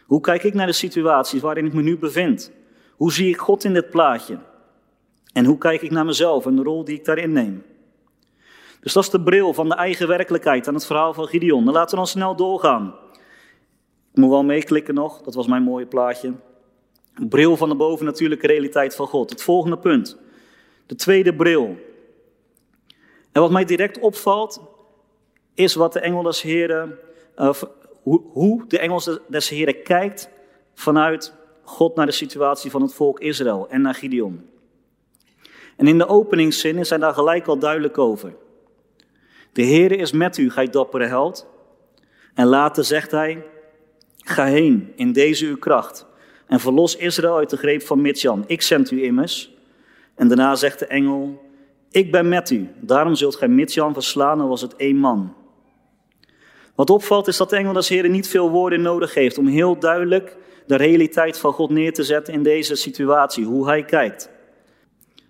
Hoe 0.06 0.20
kijk 0.20 0.42
ik 0.42 0.54
naar 0.54 0.66
de 0.66 0.72
situaties 0.72 1.40
waarin 1.40 1.66
ik 1.66 1.72
me 1.72 1.82
nu 1.82 1.98
bevind? 1.98 2.52
Hoe 2.96 3.12
zie 3.12 3.28
ik 3.28 3.36
God 3.36 3.64
in 3.64 3.72
dit 3.72 3.90
plaatje? 3.90 4.38
En 5.32 5.44
hoe 5.44 5.58
kijk 5.58 5.82
ik 5.82 5.90
naar 5.90 6.04
mezelf 6.04 6.46
en 6.46 6.56
de 6.56 6.62
rol 6.62 6.84
die 6.84 6.98
ik 6.98 7.04
daarin 7.04 7.32
neem? 7.32 7.64
Dus 8.80 8.92
dat 8.92 9.02
is 9.02 9.10
de 9.10 9.20
bril 9.20 9.54
van 9.54 9.68
de 9.68 9.74
eigen 9.74 10.08
werkelijkheid 10.08 10.68
aan 10.68 10.74
het 10.74 10.86
verhaal 10.86 11.14
van 11.14 11.26
Gideon. 11.26 11.64
Dan 11.64 11.74
laten 11.74 11.90
we 11.90 11.96
dan 11.96 12.06
snel 12.06 12.36
doorgaan. 12.36 12.94
Ik 14.12 14.24
moet 14.24 14.30
wel 14.30 14.44
meeklikken 14.44 14.94
nog, 14.94 15.22
dat 15.22 15.34
was 15.34 15.46
mijn 15.46 15.62
mooie 15.62 15.86
plaatje. 15.86 16.32
Bril 17.28 17.56
van 17.56 17.68
de 17.68 17.74
bovennatuurlijke 17.74 18.46
realiteit 18.46 18.94
van 18.94 19.06
God. 19.06 19.30
Het 19.30 19.42
volgende 19.42 19.78
punt. 19.78 20.18
De 20.86 20.94
tweede 20.94 21.34
bril. 21.34 21.76
En 23.32 23.40
wat 23.40 23.50
mij 23.50 23.64
direct 23.64 23.98
opvalt, 23.98 24.60
is 25.58 25.74
wat 25.74 25.92
de 25.92 26.00
engel 26.00 26.22
des 26.22 26.42
Heren, 26.42 26.98
hoe, 28.02 28.22
hoe 28.32 28.64
de 28.68 28.78
engel 28.78 29.02
des 29.28 29.48
Heren 29.48 29.82
kijkt 29.82 30.30
vanuit 30.74 31.34
God 31.62 31.94
naar 31.94 32.06
de 32.06 32.12
situatie 32.12 32.70
van 32.70 32.82
het 32.82 32.94
volk 32.94 33.20
Israël 33.20 33.68
en 33.68 33.80
naar 33.80 33.94
Gideon. 33.94 34.46
En 35.76 35.86
in 35.86 35.98
de 35.98 36.06
openingszinnen 36.06 36.86
zijn 36.86 37.00
daar 37.00 37.14
gelijk 37.14 37.46
al 37.46 37.58
duidelijk 37.58 37.98
over. 37.98 38.34
De 39.52 39.64
Heere 39.64 39.96
is 39.96 40.12
met 40.12 40.36
u, 40.36 40.50
gij 40.50 40.66
dappere 40.66 41.06
held. 41.06 41.46
En 42.34 42.46
later 42.46 42.84
zegt 42.84 43.10
hij, 43.10 43.44
ga 44.16 44.44
heen 44.44 44.92
in 44.96 45.12
deze 45.12 45.46
uw 45.46 45.58
kracht 45.58 46.06
en 46.46 46.60
verlos 46.60 46.96
Israël 46.96 47.36
uit 47.36 47.50
de 47.50 47.56
greep 47.56 47.82
van 47.82 48.00
Midjan. 48.00 48.44
Ik 48.46 48.62
zend 48.62 48.90
u 48.90 49.04
immers. 49.04 49.54
En 50.14 50.28
daarna 50.28 50.54
zegt 50.54 50.78
de 50.78 50.86
engel, 50.86 51.40
ik 51.90 52.12
ben 52.12 52.28
met 52.28 52.50
u, 52.50 52.68
daarom 52.80 53.14
zult 53.14 53.36
gij 53.36 53.48
Midjan 53.48 53.92
verslaan, 53.92 54.40
al 54.40 54.48
was 54.48 54.60
het 54.60 54.76
één 54.76 54.96
man. 54.96 55.34
Wat 56.78 56.90
opvalt 56.90 57.26
is 57.26 57.36
dat 57.36 57.50
de 57.50 57.56
engel 57.56 57.72
des 57.72 57.90
niet 57.90 58.28
veel 58.28 58.50
woorden 58.50 58.80
nodig 58.82 59.14
heeft 59.14 59.38
om 59.38 59.46
heel 59.46 59.78
duidelijk 59.78 60.36
de 60.66 60.76
realiteit 60.76 61.38
van 61.38 61.52
God 61.52 61.70
neer 61.70 61.92
te 61.92 62.02
zetten 62.02 62.34
in 62.34 62.42
deze 62.42 62.74
situatie, 62.74 63.44
hoe 63.44 63.66
hij 63.66 63.84
kijkt. 63.84 64.30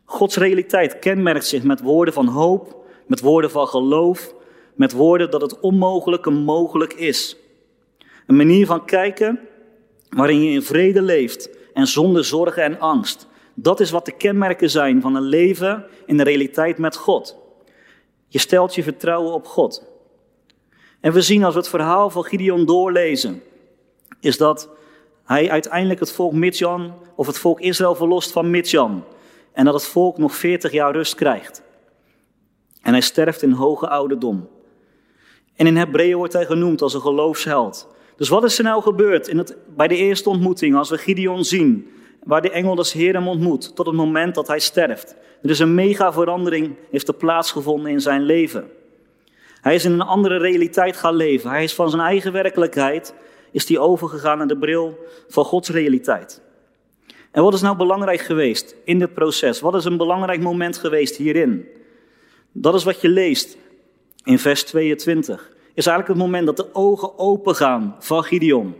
Gods 0.04 0.36
realiteit 0.36 0.98
kenmerkt 0.98 1.46
zich 1.46 1.62
met 1.62 1.80
woorden 1.80 2.14
van 2.14 2.26
hoop, 2.26 2.84
met 3.06 3.20
woorden 3.20 3.50
van 3.50 3.66
geloof, 3.66 4.34
met 4.74 4.92
woorden 4.92 5.30
dat 5.30 5.40
het 5.40 5.60
onmogelijke 5.60 6.30
mogelijk 6.30 6.92
is. 6.92 7.36
Een 8.26 8.36
manier 8.36 8.66
van 8.66 8.84
kijken 8.84 9.40
waarin 10.08 10.42
je 10.42 10.50
in 10.50 10.62
vrede 10.62 11.02
leeft 11.02 11.50
en 11.72 11.86
zonder 11.86 12.24
zorgen 12.24 12.62
en 12.62 12.80
angst. 12.80 13.26
Dat 13.54 13.80
is 13.80 13.90
wat 13.90 14.04
de 14.04 14.16
kenmerken 14.16 14.70
zijn 14.70 15.00
van 15.00 15.14
een 15.14 15.28
leven 15.28 15.86
in 16.06 16.16
de 16.16 16.22
realiteit 16.24 16.78
met 16.78 16.96
God. 16.96 17.36
Je 18.26 18.38
stelt 18.38 18.74
je 18.74 18.82
vertrouwen 18.82 19.32
op 19.32 19.46
God. 19.46 19.87
En 21.00 21.12
we 21.12 21.20
zien 21.20 21.44
als 21.44 21.54
we 21.54 21.60
het 21.60 21.68
verhaal 21.68 22.10
van 22.10 22.24
Gideon 22.24 22.64
doorlezen, 22.64 23.42
is 24.20 24.36
dat 24.36 24.68
hij 25.24 25.50
uiteindelijk 25.50 26.00
het 26.00 26.12
volk 26.12 26.32
Midjan, 26.32 26.92
of 27.14 27.26
het 27.26 27.38
volk 27.38 27.60
Israël 27.60 27.94
verlost 27.94 28.32
van 28.32 28.50
Midjan. 28.50 29.04
En 29.52 29.64
dat 29.64 29.74
het 29.74 29.86
volk 29.86 30.18
nog 30.18 30.34
40 30.34 30.72
jaar 30.72 30.92
rust 30.92 31.14
krijgt. 31.14 31.62
En 32.82 32.92
hij 32.92 33.00
sterft 33.00 33.42
in 33.42 33.50
hoge 33.50 33.88
ouderdom. 33.88 34.48
En 35.56 35.66
in 35.66 35.76
Hebreeën 35.76 36.16
wordt 36.16 36.32
hij 36.32 36.46
genoemd 36.46 36.82
als 36.82 36.94
een 36.94 37.00
geloofsheld. 37.00 37.88
Dus 38.16 38.28
wat 38.28 38.44
is 38.44 38.58
er 38.58 38.64
nou 38.64 38.82
gebeurd 38.82 39.28
in 39.28 39.38
het, 39.38 39.56
bij 39.76 39.88
de 39.88 39.96
eerste 39.96 40.28
ontmoeting, 40.28 40.76
als 40.76 40.90
we 40.90 40.98
Gideon 40.98 41.44
zien, 41.44 41.90
waar 42.24 42.42
de 42.42 42.50
engel 42.50 42.74
des 42.74 42.92
Heer 42.92 43.14
hem 43.14 43.28
ontmoet, 43.28 43.76
tot 43.76 43.86
het 43.86 43.94
moment 43.94 44.34
dat 44.34 44.48
hij 44.48 44.58
sterft? 44.58 45.16
Er 45.42 45.50
is 45.50 45.58
een 45.58 45.74
mega 45.74 46.12
verandering, 46.12 46.76
heeft 46.90 47.18
plaatsgevonden 47.18 47.90
in 47.90 48.00
zijn 48.00 48.22
leven. 48.22 48.70
Hij 49.60 49.74
is 49.74 49.84
in 49.84 49.92
een 49.92 50.00
andere 50.00 50.36
realiteit 50.36 50.96
gaan 50.96 51.14
leven. 51.14 51.50
Hij 51.50 51.64
is 51.64 51.74
van 51.74 51.90
zijn 51.90 52.02
eigen 52.02 52.32
werkelijkheid, 52.32 53.14
is 53.52 53.68
hij 53.68 53.78
overgegaan 53.78 54.38
naar 54.38 54.46
de 54.46 54.58
bril 54.58 54.98
van 55.28 55.44
Gods 55.44 55.68
realiteit. 55.68 56.42
En 57.30 57.42
wat 57.42 57.54
is 57.54 57.60
nou 57.60 57.76
belangrijk 57.76 58.20
geweest 58.20 58.76
in 58.84 58.98
dit 58.98 59.14
proces? 59.14 59.60
Wat 59.60 59.74
is 59.74 59.84
een 59.84 59.96
belangrijk 59.96 60.40
moment 60.40 60.78
geweest 60.78 61.16
hierin? 61.16 61.68
Dat 62.52 62.74
is 62.74 62.84
wat 62.84 63.00
je 63.00 63.08
leest 63.08 63.56
in 64.24 64.38
vers 64.38 64.64
22. 64.64 65.50
Is 65.74 65.86
eigenlijk 65.86 66.18
het 66.18 66.28
moment 66.28 66.46
dat 66.46 66.56
de 66.56 66.74
ogen 66.74 67.18
open 67.18 67.54
gaan 67.54 67.96
van 67.98 68.24
Gideon. 68.24 68.74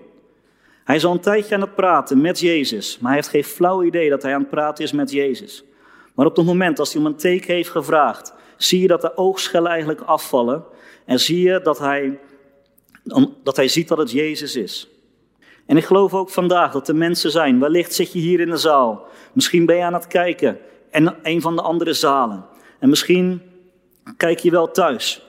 Hij 0.85 0.97
is 0.97 1.05
al 1.05 1.13
een 1.13 1.21
tijdje 1.21 1.55
aan 1.55 1.61
het 1.61 1.75
praten 1.75 2.21
met 2.21 2.41
Jezus, 2.41 2.99
maar 2.99 3.11
hij 3.11 3.21
heeft 3.21 3.33
geen 3.33 3.45
flauw 3.45 3.83
idee 3.83 4.11
dat 4.11 4.23
hij 4.23 4.35
aan 4.35 4.41
het 4.41 4.51
praten 4.51 4.85
is 4.85 4.93
met 4.93 5.11
Jezus. 5.11 5.65
Maar 6.15 6.27
op 6.27 6.37
het 6.37 6.47
moment 6.47 6.79
als 6.79 6.93
hij 6.93 7.01
om 7.01 7.07
een 7.07 7.17
teken 7.17 7.55
heeft 7.55 7.71
gevraagd, 7.71 8.35
zie 8.59 8.81
je 8.81 8.87
dat 8.87 9.01
de 9.01 9.17
oogschellen 9.17 9.71
eigenlijk 9.71 10.01
afvallen 10.01 10.65
en 11.05 11.21
zie 11.21 11.43
je 11.43 11.61
dat 11.61 11.79
hij, 11.79 12.19
dat 13.43 13.57
hij 13.57 13.69
ziet 13.69 13.89
dat 13.89 13.99
het 13.99 14.11
Jezus 14.11 14.57
is. 14.57 14.89
En 15.67 15.77
ik 15.77 15.85
geloof 15.85 16.15
ook 16.15 16.31
vandaag 16.31 16.73
dat 16.73 16.89
er 16.89 16.97
mensen 16.97 17.31
zijn, 17.31 17.61
wellicht 17.61 17.95
zit 17.95 18.13
je 18.13 18.19
hier 18.19 18.41
in 18.41 18.51
de 18.51 18.57
zaal, 18.57 19.07
misschien 19.33 19.67
ben 19.67 19.77
je 19.77 19.83
aan 19.83 19.95
het 19.95 20.07
kijken 20.07 20.59
en 20.91 21.17
een 21.23 21.41
van 21.41 21.57
de 21.57 21.63
andere 21.63 21.93
zalen. 21.93 22.45
En 22.79 22.89
misschien 22.89 23.43
kijk 24.17 24.39
je 24.39 24.51
wel 24.51 24.71
thuis. 24.71 25.23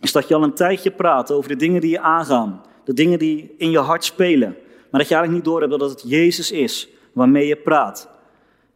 Is 0.00 0.12
dat 0.12 0.28
je 0.28 0.34
al 0.34 0.42
een 0.42 0.54
tijdje 0.54 0.90
praat 0.90 1.30
over 1.32 1.48
de 1.48 1.56
dingen 1.56 1.80
die 1.80 1.90
je 1.90 2.00
aangaan, 2.00 2.62
de 2.84 2.92
dingen 2.92 3.18
die 3.18 3.54
in 3.58 3.70
je 3.70 3.78
hart 3.78 4.04
spelen, 4.04 4.56
maar 4.90 5.00
dat 5.00 5.08
je 5.08 5.14
eigenlijk 5.14 5.32
niet 5.32 5.44
doorhebt 5.44 5.80
dat 5.80 5.90
het 5.90 6.02
Jezus 6.06 6.50
is 6.50 6.88
waarmee 7.12 7.46
je 7.46 7.56
praat. 7.56 8.08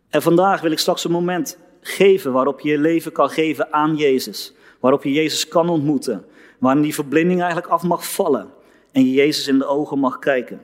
En 0.09 0.23
vandaag 0.23 0.61
wil 0.61 0.71
ik 0.71 0.79
straks 0.79 1.05
een 1.05 1.11
moment 1.11 1.59
geven 1.83 2.33
waarop 2.33 2.61
je 2.61 2.69
je 2.69 2.79
leven 2.79 3.13
kan 3.13 3.31
geven 3.31 3.73
aan 3.73 3.97
Jezus. 3.97 4.55
Waarop 4.81 5.03
je 5.03 5.13
Jezus 5.13 5.49
kan 5.49 5.69
ontmoeten. 5.69 6.25
Waarin 6.59 6.83
die 6.83 6.95
verblinding 6.95 7.41
eigenlijk 7.41 7.73
af 7.73 7.83
mag 7.83 8.13
vallen. 8.13 8.51
En 8.93 9.05
je 9.05 9.13
Jezus 9.13 9.49
in 9.49 9.59
de 9.59 9.67
ogen 9.67 9.99
mag 9.99 10.19
kijken. 10.19 10.61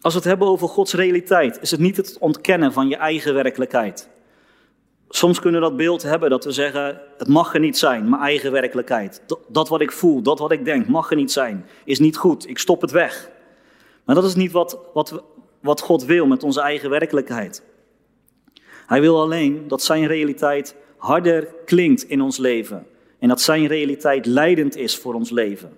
Als 0.00 0.12
we 0.12 0.18
het 0.18 0.28
hebben 0.28 0.48
over 0.48 0.68
Gods 0.68 0.94
realiteit, 0.94 1.58
is 1.60 1.70
het 1.70 1.80
niet 1.80 1.96
het 1.96 2.16
ontkennen 2.18 2.72
van 2.72 2.88
je 2.88 2.96
eigen 2.96 3.34
werkelijkheid. 3.34 4.08
Soms 5.08 5.40
kunnen 5.40 5.60
we 5.60 5.66
dat 5.66 5.76
beeld 5.76 6.02
hebben 6.02 6.30
dat 6.30 6.44
we 6.44 6.52
zeggen, 6.52 7.00
het 7.18 7.28
mag 7.28 7.54
er 7.54 7.60
niet 7.60 7.78
zijn, 7.78 8.08
mijn 8.08 8.22
eigen 8.22 8.52
werkelijkheid. 8.52 9.22
Dat 9.48 9.68
wat 9.68 9.80
ik 9.80 9.92
voel, 9.92 10.22
dat 10.22 10.38
wat 10.38 10.52
ik 10.52 10.64
denk, 10.64 10.86
mag 10.86 11.10
er 11.10 11.16
niet 11.16 11.32
zijn, 11.32 11.66
is 11.84 11.98
niet 11.98 12.16
goed, 12.16 12.48
ik 12.48 12.58
stop 12.58 12.80
het 12.80 12.90
weg. 12.90 13.30
Maar 14.04 14.14
dat 14.14 14.24
is 14.24 14.34
niet 14.34 14.52
wat, 14.52 14.78
wat, 14.94 15.22
wat 15.60 15.80
God 15.80 16.04
wil 16.04 16.26
met 16.26 16.42
onze 16.42 16.60
eigen 16.60 16.90
werkelijkheid. 16.90 17.62
Hij 18.90 19.00
wil 19.00 19.20
alleen 19.20 19.64
dat 19.68 19.82
zijn 19.82 20.06
realiteit 20.06 20.76
harder 20.96 21.48
klinkt 21.64 22.02
in 22.02 22.20
ons 22.20 22.38
leven. 22.38 22.86
En 23.18 23.28
dat 23.28 23.40
zijn 23.40 23.66
realiteit 23.66 24.26
leidend 24.26 24.76
is 24.76 24.96
voor 24.96 25.14
ons 25.14 25.30
leven. 25.30 25.72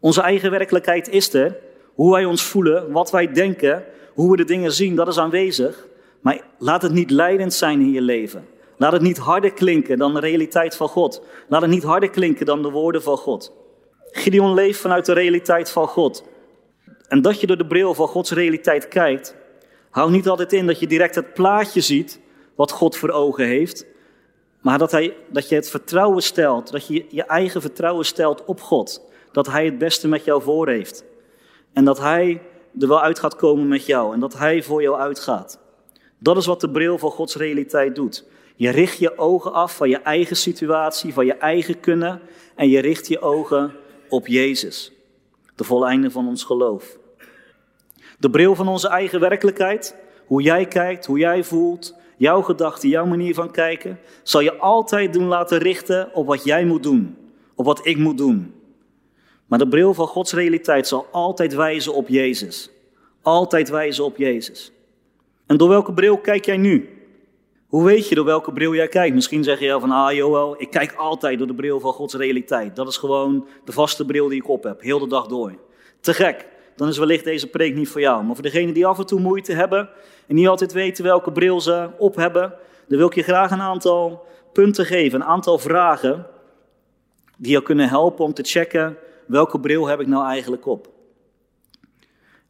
Onze 0.00 0.20
eigen 0.20 0.50
werkelijkheid 0.50 1.08
is 1.08 1.34
er. 1.34 1.56
Hoe 1.94 2.12
wij 2.12 2.24
ons 2.24 2.42
voelen, 2.42 2.92
wat 2.92 3.10
wij 3.10 3.32
denken, 3.32 3.84
hoe 4.14 4.30
we 4.30 4.36
de 4.36 4.44
dingen 4.44 4.72
zien, 4.72 4.94
dat 4.94 5.08
is 5.08 5.18
aanwezig. 5.18 5.86
Maar 6.20 6.40
laat 6.58 6.82
het 6.82 6.92
niet 6.92 7.10
leidend 7.10 7.54
zijn 7.54 7.80
in 7.80 7.92
je 7.92 8.00
leven. 8.00 8.46
Laat 8.76 8.92
het 8.92 9.02
niet 9.02 9.18
harder 9.18 9.52
klinken 9.52 9.98
dan 9.98 10.14
de 10.14 10.20
realiteit 10.20 10.76
van 10.76 10.88
God. 10.88 11.22
Laat 11.48 11.62
het 11.62 11.70
niet 11.70 11.84
harder 11.84 12.10
klinken 12.10 12.46
dan 12.46 12.62
de 12.62 12.70
woorden 12.70 13.02
van 13.02 13.16
God. 13.16 13.52
Gideon 14.10 14.54
leeft 14.54 14.80
vanuit 14.80 15.06
de 15.06 15.12
realiteit 15.12 15.70
van 15.70 15.86
God. 15.86 16.24
En 17.08 17.22
dat 17.22 17.40
je 17.40 17.46
door 17.46 17.58
de 17.58 17.66
bril 17.66 17.94
van 17.94 18.08
Gods 18.08 18.30
realiteit 18.30 18.88
kijkt, 18.88 19.36
houdt 19.90 20.12
niet 20.12 20.28
altijd 20.28 20.52
in 20.52 20.66
dat 20.66 20.80
je 20.80 20.86
direct 20.86 21.14
het 21.14 21.34
plaatje 21.34 21.80
ziet 21.80 22.24
wat 22.56 22.70
God 22.70 22.96
voor 22.96 23.10
ogen 23.10 23.46
heeft. 23.46 23.86
Maar 24.60 24.78
dat, 24.78 24.90
hij, 24.90 25.16
dat 25.28 25.48
je 25.48 25.54
het 25.54 25.70
vertrouwen 25.70 26.22
stelt, 26.22 26.70
dat 26.70 26.86
je 26.86 27.06
je 27.08 27.22
eigen 27.22 27.60
vertrouwen 27.60 28.04
stelt 28.04 28.44
op 28.44 28.60
God. 28.60 29.10
Dat 29.32 29.46
Hij 29.46 29.64
het 29.64 29.78
beste 29.78 30.08
met 30.08 30.24
jou 30.24 30.42
voor 30.42 30.68
heeft. 30.68 31.04
En 31.72 31.84
dat 31.84 31.98
Hij 31.98 32.42
er 32.80 32.88
wel 32.88 33.02
uit 33.02 33.18
gaat 33.18 33.36
komen 33.36 33.68
met 33.68 33.86
jou. 33.86 34.14
En 34.14 34.20
dat 34.20 34.38
Hij 34.38 34.62
voor 34.62 34.82
jou 34.82 34.98
uitgaat. 34.98 35.58
Dat 36.18 36.36
is 36.36 36.46
wat 36.46 36.60
de 36.60 36.70
bril 36.70 36.98
van 36.98 37.10
Gods 37.10 37.36
realiteit 37.36 37.94
doet. 37.94 38.24
Je 38.56 38.70
richt 38.70 38.98
je 38.98 39.18
ogen 39.18 39.52
af 39.52 39.76
van 39.76 39.88
je 39.88 39.96
eigen 39.96 40.36
situatie, 40.36 41.12
van 41.12 41.26
je 41.26 41.34
eigen 41.34 41.80
kunnen. 41.80 42.20
En 42.54 42.68
je 42.68 42.80
richt 42.80 43.08
je 43.08 43.20
ogen 43.20 43.72
op 44.08 44.26
Jezus. 44.26 44.92
De 45.54 45.64
voleinde 45.64 46.10
van 46.10 46.28
ons 46.28 46.44
geloof. 46.44 46.98
De 48.18 48.30
bril 48.30 48.54
van 48.54 48.68
onze 48.68 48.88
eigen 48.88 49.20
werkelijkheid. 49.20 49.96
Hoe 50.26 50.42
jij 50.42 50.66
kijkt, 50.66 51.06
hoe 51.06 51.18
jij 51.18 51.44
voelt, 51.44 51.94
jouw 52.16 52.42
gedachten, 52.42 52.88
jouw 52.88 53.06
manier 53.06 53.34
van 53.34 53.50
kijken, 53.50 53.98
zal 54.22 54.40
je 54.40 54.56
altijd 54.56 55.12
doen 55.12 55.26
laten 55.26 55.58
richten 55.58 56.14
op 56.14 56.26
wat 56.26 56.44
jij 56.44 56.64
moet 56.64 56.82
doen, 56.82 57.16
op 57.54 57.64
wat 57.64 57.86
ik 57.86 57.96
moet 57.96 58.18
doen. 58.18 58.54
Maar 59.46 59.58
de 59.58 59.68
bril 59.68 59.94
van 59.94 60.06
Gods 60.06 60.32
realiteit 60.32 60.88
zal 60.88 61.06
altijd 61.12 61.54
wijzen 61.54 61.94
op 61.94 62.08
Jezus. 62.08 62.70
Altijd 63.22 63.68
wijzen 63.68 64.04
op 64.04 64.16
Jezus. 64.16 64.72
En 65.46 65.56
door 65.56 65.68
welke 65.68 65.92
bril 65.92 66.18
kijk 66.18 66.44
jij 66.44 66.56
nu? 66.56 66.90
Hoe 67.66 67.84
weet 67.84 68.08
je 68.08 68.14
door 68.14 68.24
welke 68.24 68.52
bril 68.52 68.74
jij 68.74 68.88
kijkt? 68.88 69.14
Misschien 69.14 69.44
zeg 69.44 69.60
je 69.60 69.66
wel 69.66 69.80
van, 69.80 69.90
ah 69.90 70.12
Joel, 70.12 70.54
ik 70.58 70.70
kijk 70.70 70.94
altijd 70.94 71.38
door 71.38 71.46
de 71.46 71.54
bril 71.54 71.80
van 71.80 71.92
Gods 71.92 72.14
realiteit. 72.14 72.76
Dat 72.76 72.88
is 72.88 72.96
gewoon 72.96 73.46
de 73.64 73.72
vaste 73.72 74.04
bril 74.04 74.28
die 74.28 74.40
ik 74.40 74.48
op 74.48 74.62
heb, 74.62 74.80
heel 74.80 74.98
de 74.98 75.06
dag 75.06 75.26
door. 75.26 75.54
Te 76.00 76.14
gek, 76.14 76.48
dan 76.76 76.88
is 76.88 76.98
wellicht 76.98 77.24
deze 77.24 77.46
preek 77.46 77.74
niet 77.74 77.88
voor 77.88 78.00
jou. 78.00 78.24
Maar 78.24 78.34
voor 78.34 78.44
degenen 78.44 78.74
die 78.74 78.86
af 78.86 78.98
en 78.98 79.06
toe 79.06 79.20
moeite 79.20 79.52
hebben 79.52 79.88
en 80.26 80.34
niet 80.34 80.48
altijd 80.48 80.72
weten 80.72 81.04
welke 81.04 81.32
bril 81.32 81.60
ze 81.60 81.88
op 81.98 82.16
hebben, 82.16 82.54
dan 82.88 82.98
wil 82.98 83.06
ik 83.06 83.14
je 83.14 83.22
graag 83.22 83.50
een 83.50 83.60
aantal 83.60 84.26
punten 84.52 84.84
geven, 84.84 85.20
een 85.20 85.26
aantal 85.26 85.58
vragen 85.58 86.26
die 87.36 87.50
jou 87.50 87.64
kunnen 87.64 87.88
helpen 87.88 88.24
om 88.24 88.34
te 88.34 88.42
checken 88.42 88.96
welke 89.26 89.60
bril 89.60 89.86
heb 89.86 90.00
ik 90.00 90.06
nou 90.06 90.26
eigenlijk 90.26 90.66
op. 90.66 90.88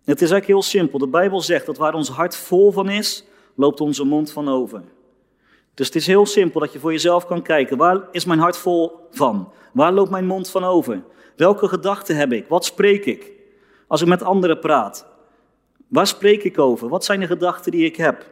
Het 0.05 0.23
is 0.23 0.31
eigenlijk 0.31 0.47
heel 0.47 0.62
simpel. 0.62 0.99
De 0.99 1.09
Bijbel 1.09 1.41
zegt 1.41 1.67
dat 1.67 1.77
waar 1.77 1.95
ons 1.95 2.09
hart 2.09 2.37
vol 2.37 2.73
van 2.73 2.89
is, 2.89 3.25
loopt 3.55 3.81
onze 3.81 4.05
mond 4.05 4.33
van 4.33 4.49
over. 4.49 4.83
Dus 5.75 5.87
het 5.87 5.97
is 5.97 6.07
heel 6.07 6.27
simpel 6.27 6.61
dat 6.61 6.73
je 6.73 6.79
voor 6.79 6.93
jezelf 6.93 7.27
kan 7.27 7.43
kijken. 7.43 7.77
Waar 7.77 8.09
is 8.11 8.25
mijn 8.25 8.39
hart 8.39 8.57
vol 8.57 8.93
van? 9.11 9.53
Waar 9.73 9.93
loopt 9.93 10.11
mijn 10.11 10.27
mond 10.27 10.51
van 10.51 10.65
over? 10.65 11.03
Welke 11.37 11.69
gedachten 11.69 12.17
heb 12.17 12.33
ik? 12.33 12.49
Wat 12.49 12.65
spreek 12.65 13.05
ik? 13.07 13.33
Als 13.87 14.01
ik 14.03 14.09
met 14.09 14.22
anderen 14.22 14.59
praat. 14.59 15.07
Waar 15.88 16.07
spreek 16.07 16.42
ik 16.42 16.59
over? 16.59 16.88
Wat 16.88 17.05
zijn 17.05 17.20
de 17.20 17.27
gedachten 17.27 17.72
die 17.72 17.85
ik 17.85 17.96
heb? 17.96 18.31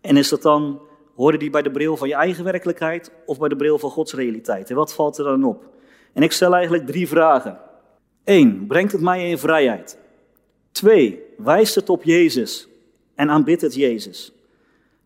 En 0.00 0.16
is 0.16 0.28
dat 0.28 0.42
dan, 0.42 0.80
horen 1.14 1.38
die 1.38 1.50
bij 1.50 1.62
de 1.62 1.70
bril 1.70 1.96
van 1.96 2.08
je 2.08 2.14
eigen 2.14 2.44
werkelijkheid 2.44 3.12
of 3.26 3.38
bij 3.38 3.48
de 3.48 3.56
bril 3.56 3.78
van 3.78 3.90
Gods 3.90 4.14
realiteit? 4.14 4.70
En 4.70 4.76
wat 4.76 4.94
valt 4.94 5.18
er 5.18 5.24
dan 5.24 5.44
op? 5.44 5.68
En 6.12 6.22
ik 6.22 6.32
stel 6.32 6.54
eigenlijk 6.54 6.86
drie 6.86 7.08
vragen. 7.08 7.58
Eén, 8.24 8.66
brengt 8.66 8.92
het 8.92 9.00
mij 9.00 9.30
in 9.30 9.38
vrijheid? 9.38 9.98
Twee, 10.72 11.22
wijst 11.36 11.74
het 11.74 11.88
op 11.88 12.02
Jezus 12.02 12.68
en 13.14 13.30
aanbidt 13.30 13.60
het 13.60 13.74
Jezus? 13.74 14.32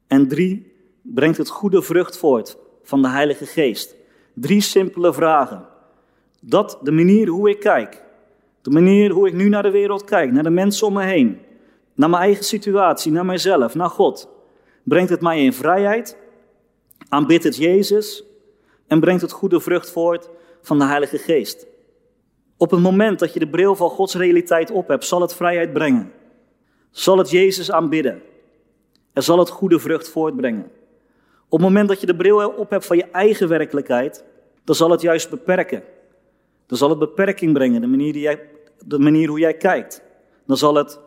En 0.06 0.28
drie, 0.28 0.72
brengt 1.02 1.38
het 1.38 1.48
goede 1.48 1.82
vrucht 1.82 2.16
voort 2.16 2.56
van 2.82 3.02
de 3.02 3.08
Heilige 3.08 3.46
Geest? 3.46 3.94
Drie 4.34 4.60
simpele 4.60 5.12
vragen. 5.12 5.66
Dat 6.40 6.78
de 6.82 6.92
manier 6.92 7.28
hoe 7.28 7.50
ik 7.50 7.60
kijk, 7.60 8.03
de 8.64 8.70
manier 8.70 9.10
hoe 9.10 9.28
ik 9.28 9.34
nu 9.34 9.48
naar 9.48 9.62
de 9.62 9.70
wereld 9.70 10.04
kijk, 10.04 10.32
naar 10.32 10.42
de 10.42 10.50
mensen 10.50 10.86
om 10.86 10.92
me 10.92 11.02
heen, 11.02 11.38
naar 11.94 12.10
mijn 12.10 12.22
eigen 12.22 12.44
situatie, 12.44 13.12
naar 13.12 13.26
mijzelf, 13.26 13.74
naar 13.74 13.88
God, 13.88 14.28
brengt 14.82 15.10
het 15.10 15.20
mij 15.20 15.44
in 15.44 15.52
vrijheid, 15.52 16.16
aanbidt 17.08 17.44
het 17.44 17.56
Jezus 17.56 18.24
en 18.86 19.00
brengt 19.00 19.22
het 19.22 19.32
goede 19.32 19.60
vrucht 19.60 19.90
voort 19.90 20.28
van 20.62 20.78
de 20.78 20.84
Heilige 20.84 21.18
Geest. 21.18 21.66
Op 22.56 22.70
het 22.70 22.80
moment 22.80 23.18
dat 23.18 23.32
je 23.32 23.38
de 23.38 23.48
bril 23.48 23.76
van 23.76 23.90
Gods 23.90 24.14
realiteit 24.14 24.70
op 24.70 24.88
hebt, 24.88 25.04
zal 25.04 25.20
het 25.20 25.34
vrijheid 25.34 25.72
brengen. 25.72 26.12
Zal 26.90 27.18
het 27.18 27.30
Jezus 27.30 27.70
aanbidden. 27.70 28.22
En 29.12 29.22
zal 29.22 29.38
het 29.38 29.50
goede 29.50 29.78
vrucht 29.78 30.08
voortbrengen. 30.08 30.70
Op 31.48 31.58
het 31.58 31.68
moment 31.68 31.88
dat 31.88 32.00
je 32.00 32.06
de 32.06 32.16
bril 32.16 32.48
op 32.48 32.70
hebt 32.70 32.86
van 32.86 32.96
je 32.96 33.04
eigen 33.04 33.48
werkelijkheid, 33.48 34.24
dan 34.64 34.74
zal 34.74 34.90
het 34.90 35.00
juist 35.00 35.30
beperken. 35.30 35.82
Dan 36.66 36.78
zal 36.78 36.88
het 36.88 36.98
beperking 36.98 37.52
brengen, 37.52 37.80
de 37.80 37.86
manier, 37.86 38.12
die 38.12 38.22
jij, 38.22 38.40
de 38.84 38.98
manier 38.98 39.28
hoe 39.28 39.38
jij 39.38 39.54
kijkt. 39.54 40.02
Dan 40.46 40.56
zal 40.56 40.74
het 40.74 41.00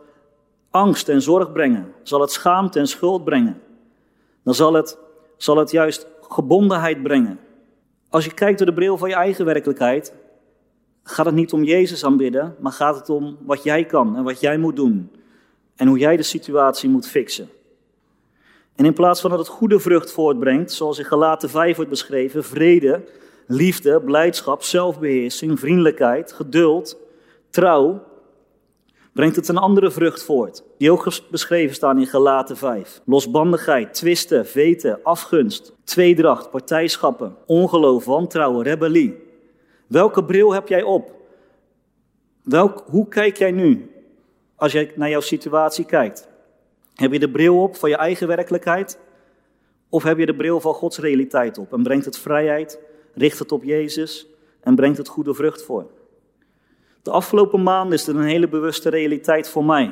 angst 0.70 1.08
en 1.08 1.22
zorg 1.22 1.52
brengen. 1.52 1.92
Zal 2.02 2.20
het 2.20 2.30
schaamte 2.30 2.78
en 2.78 2.88
schuld 2.88 3.24
brengen. 3.24 3.60
Dan 4.42 4.54
zal 4.54 4.72
het, 4.72 4.98
zal 5.36 5.56
het 5.56 5.70
juist 5.70 6.06
gebondenheid 6.20 7.02
brengen. 7.02 7.38
Als 8.08 8.24
je 8.24 8.34
kijkt 8.34 8.58
door 8.58 8.66
de 8.66 8.74
bril 8.74 8.98
van 8.98 9.08
je 9.08 9.14
eigen 9.14 9.44
werkelijkheid, 9.44 10.14
gaat 11.02 11.26
het 11.26 11.34
niet 11.34 11.52
om 11.52 11.64
Jezus 11.64 12.04
aanbidden, 12.04 12.56
maar 12.60 12.72
gaat 12.72 12.96
het 12.96 13.08
om 13.08 13.38
wat 13.40 13.62
jij 13.62 13.84
kan 13.84 14.16
en 14.16 14.24
wat 14.24 14.40
jij 14.40 14.58
moet 14.58 14.76
doen. 14.76 15.10
En 15.76 15.88
hoe 15.88 15.98
jij 15.98 16.16
de 16.16 16.22
situatie 16.22 16.88
moet 16.88 17.08
fixen. 17.08 17.48
En 18.74 18.84
in 18.84 18.92
plaats 18.92 19.20
van 19.20 19.30
dat 19.30 19.38
het 19.38 19.48
goede 19.48 19.80
vrucht 19.80 20.12
voortbrengt, 20.12 20.72
zoals 20.72 20.98
in 20.98 21.04
Galaten 21.04 21.50
5 21.50 21.76
wordt 21.76 21.90
beschreven, 21.90 22.44
vrede, 22.44 23.04
liefde, 23.48 24.00
blijdschap, 24.00 24.62
zelfbeheersing, 24.62 25.58
vriendelijkheid, 25.58 26.32
geduld, 26.32 26.96
trouw, 27.50 28.02
brengt 29.12 29.36
het 29.36 29.48
een 29.48 29.56
andere 29.56 29.90
vrucht 29.90 30.22
voort, 30.22 30.62
die 30.78 30.92
ook 30.92 31.30
beschreven 31.30 31.74
staan 31.74 31.98
in 31.98 32.06
Galaten 32.06 32.56
5. 32.56 33.00
Losbandigheid, 33.04 33.94
twisten, 33.94 34.46
veten, 34.46 35.00
afgunst, 35.02 35.72
tweedracht, 35.84 36.50
partijschappen, 36.50 37.36
ongeloof, 37.46 38.04
wantrouwen, 38.04 38.62
rebellie. 38.62 39.16
Welke 39.86 40.24
bril 40.24 40.52
heb 40.52 40.68
jij 40.68 40.82
op? 40.82 41.16
Welk, 42.42 42.84
hoe 42.86 43.08
kijk 43.08 43.36
jij 43.36 43.50
nu 43.50 43.90
als 44.56 44.72
jij 44.72 44.92
naar 44.94 45.08
jouw 45.08 45.20
situatie 45.20 45.84
kijkt? 45.84 46.28
Heb 46.94 47.12
je 47.12 47.18
de 47.18 47.30
bril 47.30 47.62
op 47.62 47.76
van 47.76 47.90
je 47.90 47.96
eigen 47.96 48.26
werkelijkheid? 48.26 48.98
Of 49.88 50.02
heb 50.02 50.18
je 50.18 50.26
de 50.26 50.36
bril 50.36 50.60
van 50.60 50.74
Gods 50.74 50.98
realiteit 50.98 51.58
op 51.58 51.72
en 51.72 51.82
brengt 51.82 52.04
het 52.04 52.18
vrijheid, 52.18 52.78
richt 53.18 53.38
het 53.38 53.52
op 53.52 53.64
Jezus 53.64 54.26
en 54.60 54.74
brengt 54.74 54.98
het 54.98 55.08
goede 55.08 55.34
vrucht 55.34 55.62
voor? 55.62 55.86
De 57.02 57.10
afgelopen 57.10 57.62
maanden 57.62 57.98
is 57.98 58.06
er 58.06 58.16
een 58.16 58.22
hele 58.22 58.48
bewuste 58.48 58.88
realiteit 58.88 59.48
voor 59.48 59.64
mij. 59.64 59.84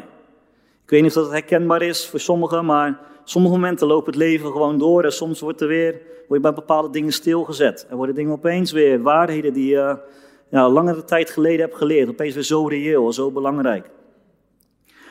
Ik 0.85 0.91
weet 0.91 1.03
niet 1.03 1.17
of 1.17 1.23
dat 1.23 1.33
herkenbaar 1.33 1.83
is 1.83 2.07
voor 2.07 2.21
sommigen, 2.21 2.65
maar 2.65 3.01
sommige 3.25 3.55
momenten 3.55 3.87
loopt 3.87 4.07
het 4.07 4.15
leven 4.15 4.53
gewoon 4.53 4.79
door 4.79 5.05
en 5.05 5.13
soms 5.13 5.41
wordt 5.41 5.61
er 5.61 5.69
weer, 5.69 5.93
word 5.93 6.03
je 6.29 6.41
bij 6.41 6.53
bepaalde 6.53 6.91
dingen 6.91 7.13
stilgezet. 7.13 7.87
Er 7.91 7.97
worden 7.97 8.15
dingen 8.15 8.33
opeens 8.33 8.73
weer, 8.73 9.03
waarheden 9.03 9.53
die 9.53 9.67
je 9.67 9.99
ja, 10.51 10.69
langere 10.69 11.05
tijd 11.05 11.31
geleden 11.31 11.61
hebt 11.61 11.77
geleerd, 11.77 12.09
opeens 12.09 12.35
weer 12.35 12.43
zo 12.43 12.67
reëel, 12.67 13.13
zo 13.13 13.31
belangrijk. 13.31 13.91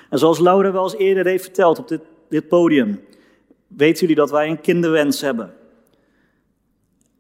En 0.10 0.20
zoals 0.20 0.40
Laura 0.40 0.72
wel 0.72 0.84
eens 0.84 0.96
eerder 0.96 1.26
heeft 1.26 1.44
verteld 1.44 1.80
op 1.80 1.88
dit, 1.88 2.02
dit 2.30 2.48
podium, 2.48 3.06
weten 3.68 4.00
jullie 4.00 4.16
dat 4.16 4.32
wij 4.32 4.50
een 4.50 4.62
kinderwens 4.62 5.22
hebben. 5.22 5.54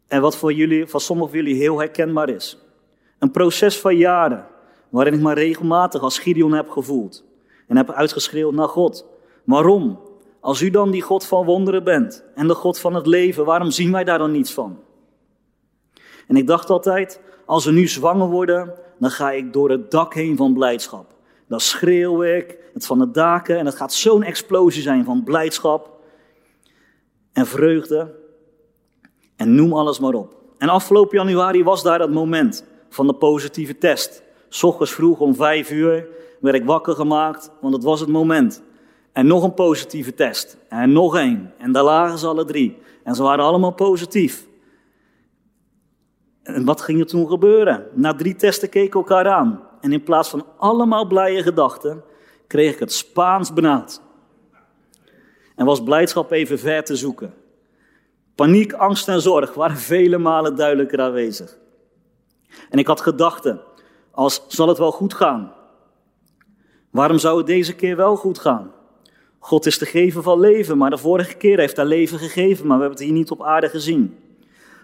En 0.08 0.22
wat 0.22 0.38
voor 0.38 0.54
jullie, 0.54 0.88
voor 0.88 1.02
sommigen 1.02 1.32
van 1.32 1.39
jullie 1.44 1.62
heel 1.62 1.80
herkenbaar 1.80 2.30
is. 2.30 2.58
Een 3.20 3.32
proces 3.32 3.80
van 3.80 3.98
jaren, 3.98 4.48
waarin 4.89 5.13
ik 5.13 5.20
me 5.20 5.34
regelmatig 5.34 6.02
als 6.02 6.20
Gideon 6.20 6.54
heb 6.54 6.70
gevoeld. 6.70 7.24
En 7.68 7.78
heb 7.78 7.91
uitgeschreeuwd 7.91 8.54
naar 8.54 8.68
God. 8.68 9.06
Waarom? 9.44 10.00
Als 10.39 10.62
u 10.62 10.70
dan 10.70 10.91
die 10.91 11.02
God 11.02 11.26
van 11.26 11.46
wonderen 11.46 11.84
bent 11.84 12.24
en 12.36 12.48
de 12.48 12.54
God 12.54 12.80
van 12.80 12.94
het 12.94 13.06
leven, 13.06 13.46
waarom 13.46 13.72
zien 13.72 13.91
wij 13.91 14.04
daar 14.04 14.18
dan 14.18 14.32
niets 14.32 14.54
van? 14.54 14.80
En 16.28 16.36
ik 16.36 16.48
dacht 16.48 16.70
altijd, 16.70 17.22
als 17.46 17.65
we 17.65 17.72
nu 17.72 17.88
zwanger 17.88 18.28
worden, 18.28 18.74
dan 19.00 19.10
ga 19.10 19.32
ik 19.32 19.54
door 19.54 19.70
het 19.70 19.91
dak 19.91 20.13
heen 20.13 20.38
van 20.38 20.54
blijdschap. 20.54 21.13
Dan 21.48 21.60
schreeuw 21.60 22.24
ik 22.24 22.58
het 22.74 22.86
van 22.86 23.00
de 23.00 23.12
daken 23.12 23.58
en 23.58 23.65
het 23.65 23.76
gaat 23.76 23.94
zo'n 23.94 24.24
explosie 24.24 24.82
zijn 24.82 25.04
van 25.04 25.24
blijdschap 25.24 26.00
en 27.34 27.46
vreugde. 27.46 28.24
En 29.36 29.56
noem 29.56 29.74
alles 29.74 30.00
maar 30.00 30.13
op. 30.13 30.36
En 30.58 30.69
afgelopen 30.69 31.17
januari 31.17 31.63
was 31.63 31.84
daar 31.84 32.00
dat 32.00 32.10
moment 32.10 32.65
van 32.89 33.08
de 33.08 33.13
positieve 33.13 33.78
test. 33.78 34.24
Ochtends 34.62 34.93
vroeg 34.93 35.19
om 35.19 35.36
vijf 35.36 35.71
uur 35.71 36.08
werd 36.39 36.56
ik 36.56 36.65
wakker 36.65 36.95
gemaakt, 36.95 37.52
want 37.62 37.74
het 37.74 37.84
was 37.84 38.00
het 38.00 38.10
moment. 38.10 38.62
En 39.12 39.28
nog 39.28 39.43
een 39.43 39.54
positieve 39.54 40.13
test. 40.13 40.58
En 40.69 40.91
nog 40.91 41.17
één. 41.17 41.54
En 41.58 41.71
daar 41.71 41.84
lagen 41.84 42.17
ze 42.17 42.28
alle 42.28 42.45
drie. 42.45 42.78
En 43.04 43.15
ze 43.15 43.24
waren 43.24 43.45
allemaal 43.45 43.74
positief. 43.74 44.48
En 46.43 46.65
wat 46.65 46.82
ging 46.82 47.00
er 47.00 47.06
toen 47.06 47.28
gebeuren? 47.28 47.88
Na 47.93 48.13
drie 48.13 48.36
testen 48.36 48.69
keken 48.69 49.00
elkaar 49.00 49.28
aan. 49.28 49.62
En 49.82 49.91
in 49.91 50.04
plaats 50.04 50.30
van 50.30 50.45
allemaal 50.58 51.08
blije 51.08 51.43
gedachten, 51.43 52.04
kreeg 52.48 52.74
ik 52.74 52.80
het 52.80 52.93
Spaans 52.93 53.54
benauwd. 53.54 54.02
En 55.56 55.65
was 55.65 55.84
blijdschap 55.84 56.32
even 56.32 56.60
ver 56.60 56.84
te 56.84 56.95
zoeken. 56.95 57.34
Paniek, 58.36 58.74
angst 58.74 59.08
en 59.08 59.21
zorg 59.21 59.54
waren 59.54 59.78
vele 59.78 60.17
malen 60.17 60.56
duidelijker 60.56 61.02
aanwezig. 61.02 61.58
En 62.69 62.80
ik 62.80 62.88
had 62.88 63.02
gedachten 63.02 63.62
als 64.12 64.43
zal 64.48 64.67
het 64.67 64.78
wel 64.78 64.91
goed 64.91 65.13
gaan? 65.13 65.54
Waarom 66.89 67.17
zou 67.17 67.38
het 67.38 67.48
deze 67.48 67.76
keer 67.76 67.95
wel 67.95 68.15
goed 68.15 68.39
gaan? 68.39 68.71
God 69.39 69.65
is 69.65 69.78
de 69.78 69.86
gever 69.86 70.24
van 70.24 70.39
leven, 70.39 70.78
maar 70.78 70.89
de 70.89 70.98
vorige 70.98 71.36
keer 71.36 71.60
heeft 71.60 71.76
hij 71.76 71.86
leven 71.86 72.19
gegeven, 72.19 72.67
maar 72.67 72.78
we 72.78 72.84
hebben 72.84 73.00
het 73.00 73.10
hier 73.10 73.17
niet 73.17 73.32
op 73.32 73.43
aarde 73.43 73.69
gezien. 73.69 74.17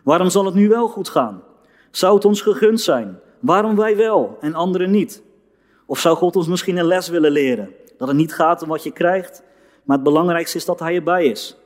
Waarom 0.03 0.29
zal 0.29 0.45
het 0.45 0.53
nu 0.53 0.67
wel 0.69 0.87
goed 0.87 1.09
gaan? 1.09 1.43
Zou 1.91 2.15
het 2.15 2.25
ons 2.25 2.41
gegund 2.41 2.81
zijn? 2.81 3.19
Waarom 3.39 3.75
wij 3.75 3.97
wel 3.97 4.37
en 4.41 4.53
anderen 4.53 4.91
niet? 4.91 5.23
Of 5.85 5.99
zou 5.99 6.17
God 6.17 6.35
ons 6.35 6.47
misschien 6.47 6.77
een 6.77 6.85
les 6.85 7.09
willen 7.09 7.31
leren? 7.31 7.69
Dat 7.97 8.07
het 8.07 8.17
niet 8.17 8.33
gaat 8.33 8.61
om 8.61 8.69
wat 8.69 8.83
je 8.83 8.91
krijgt, 8.91 9.43
maar 9.83 9.95
het 9.95 10.05
belangrijkste 10.05 10.57
is 10.57 10.65
dat 10.65 10.79
Hij 10.79 10.95
erbij 10.95 11.25
is. 11.25 11.60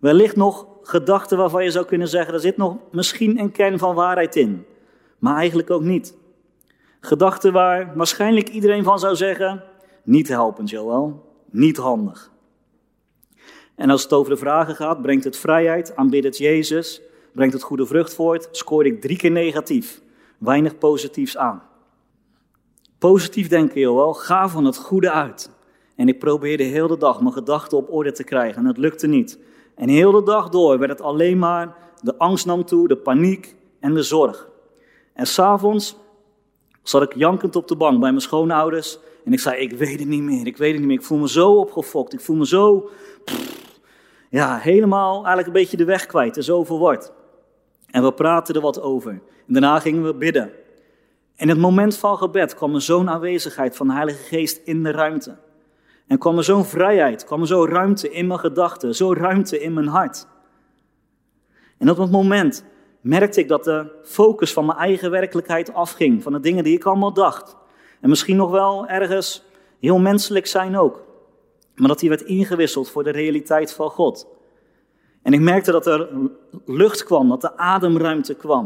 Wellicht 0.00 0.36
nog 0.36 0.66
gedachten 0.82 1.38
waarvan 1.38 1.64
je 1.64 1.70
zou 1.70 1.86
kunnen 1.86 2.08
zeggen, 2.08 2.34
er 2.34 2.40
zit 2.40 2.56
nog 2.56 2.76
misschien 2.90 3.38
een 3.38 3.52
kern 3.52 3.78
van 3.78 3.94
waarheid 3.94 4.36
in, 4.36 4.66
maar 5.18 5.36
eigenlijk 5.36 5.70
ook 5.70 5.82
niet. 5.82 6.18
Gedachten 7.00 7.52
waar 7.52 7.96
waarschijnlijk 7.96 8.48
iedereen 8.48 8.84
van 8.84 8.98
zou 8.98 9.16
zeggen, 9.16 9.64
niet 10.02 10.28
helpend 10.28 10.70
Joel, 10.70 11.34
niet 11.50 11.76
handig. 11.76 12.30
En 13.74 13.90
als 13.90 14.02
het 14.02 14.12
over 14.12 14.32
de 14.32 14.38
vragen 14.38 14.74
gaat, 14.74 15.02
brengt 15.02 15.24
het 15.24 15.36
vrijheid, 15.36 15.96
aanbidt 15.96 16.38
Jezus, 16.38 17.02
brengt 17.32 17.52
het 17.52 17.62
goede 17.62 17.86
vrucht 17.86 18.14
voort, 18.14 18.48
scoor 18.50 18.86
ik 18.86 19.00
drie 19.00 19.16
keer 19.16 19.30
negatief. 19.30 20.00
Weinig 20.38 20.78
positiefs 20.78 21.36
aan. 21.36 21.62
Positief 22.98 23.48
denken, 23.48 23.80
Joel, 23.80 24.12
ga 24.12 24.48
van 24.48 24.64
het 24.64 24.76
goede 24.76 25.10
uit. 25.10 25.50
En 25.96 26.08
ik 26.08 26.18
probeerde 26.18 26.62
heel 26.62 26.86
de 26.86 26.96
dag 26.96 27.20
mijn 27.20 27.32
gedachten 27.32 27.78
op 27.78 27.92
orde 27.92 28.12
te 28.12 28.24
krijgen 28.24 28.62
en 28.62 28.68
het 28.68 28.76
lukte 28.76 29.06
niet. 29.06 29.38
En 29.80 29.88
heel 29.88 30.12
de 30.12 30.22
dag 30.22 30.48
door 30.48 30.78
werd 30.78 30.90
het 30.90 31.00
alleen 31.00 31.38
maar, 31.38 31.76
de 32.02 32.18
angst 32.18 32.46
nam 32.46 32.64
toe, 32.64 32.88
de 32.88 32.96
paniek 32.96 33.54
en 33.78 33.94
de 33.94 34.02
zorg. 34.02 34.48
En 35.12 35.26
s'avonds 35.26 35.96
zat 36.82 37.02
ik 37.02 37.14
jankend 37.14 37.56
op 37.56 37.68
de 37.68 37.76
bank 37.76 38.00
bij 38.00 38.10
mijn 38.10 38.22
schoonouders. 38.22 38.98
En 39.24 39.32
ik 39.32 39.40
zei, 39.40 39.56
ik 39.60 39.72
weet 39.72 39.98
het 39.98 40.08
niet 40.08 40.22
meer, 40.22 40.46
ik 40.46 40.56
weet 40.56 40.70
het 40.70 40.78
niet 40.78 40.88
meer. 40.88 40.98
Ik 40.98 41.04
voel 41.04 41.18
me 41.18 41.28
zo 41.28 41.52
opgefokt, 41.52 42.12
ik 42.12 42.20
voel 42.20 42.36
me 42.36 42.46
zo, 42.46 42.90
ja, 44.30 44.58
helemaal 44.58 45.14
eigenlijk 45.14 45.46
een 45.46 45.52
beetje 45.52 45.76
de 45.76 45.84
weg 45.84 46.06
kwijt 46.06 46.36
en 46.36 46.44
zo 46.44 46.64
verward. 46.64 47.12
En 47.86 48.02
we 48.02 48.12
praten 48.12 48.54
er 48.54 48.60
wat 48.60 48.80
over. 48.80 49.10
En 49.46 49.52
daarna 49.52 49.80
gingen 49.80 50.04
we 50.04 50.14
bidden. 50.14 50.52
In 51.36 51.48
het 51.48 51.58
moment 51.58 51.96
van 51.96 52.18
gebed 52.18 52.54
kwam 52.54 52.74
er 52.74 52.82
zo'n 52.82 53.10
aanwezigheid 53.10 53.76
van 53.76 53.86
de 53.86 53.92
Heilige 53.92 54.22
Geest 54.22 54.60
in 54.64 54.82
de 54.82 54.90
ruimte. 54.90 55.36
En 56.10 56.18
kwam 56.18 56.36
er 56.36 56.44
zo'n 56.44 56.64
vrijheid, 56.64 57.24
kwam 57.24 57.40
er 57.40 57.46
zo'n 57.46 57.66
ruimte 57.66 58.10
in 58.10 58.26
mijn 58.26 58.38
gedachten, 58.38 58.94
zo'n 58.94 59.14
ruimte 59.14 59.60
in 59.60 59.72
mijn 59.72 59.86
hart. 59.86 60.26
En 61.78 61.90
op 61.90 61.96
dat 61.96 62.10
moment 62.10 62.64
merkte 63.00 63.40
ik 63.40 63.48
dat 63.48 63.64
de 63.64 63.92
focus 64.02 64.52
van 64.52 64.66
mijn 64.66 64.78
eigen 64.78 65.10
werkelijkheid 65.10 65.74
afging, 65.74 66.22
van 66.22 66.32
de 66.32 66.40
dingen 66.40 66.64
die 66.64 66.76
ik 66.76 66.84
allemaal 66.84 67.12
dacht. 67.12 67.56
En 68.00 68.08
misschien 68.08 68.36
nog 68.36 68.50
wel 68.50 68.86
ergens 68.86 69.44
heel 69.80 69.98
menselijk 69.98 70.46
zijn 70.46 70.76
ook. 70.76 71.04
Maar 71.74 71.88
dat 71.88 71.98
die 71.98 72.08
werd 72.08 72.22
ingewisseld 72.22 72.90
voor 72.90 73.04
de 73.04 73.10
realiteit 73.10 73.72
van 73.72 73.90
God. 73.90 74.26
En 75.22 75.32
ik 75.32 75.40
merkte 75.40 75.72
dat 75.72 75.86
er 75.86 76.08
lucht 76.66 77.04
kwam, 77.04 77.28
dat 77.28 77.44
er 77.44 77.56
ademruimte 77.56 78.34
kwam. 78.34 78.64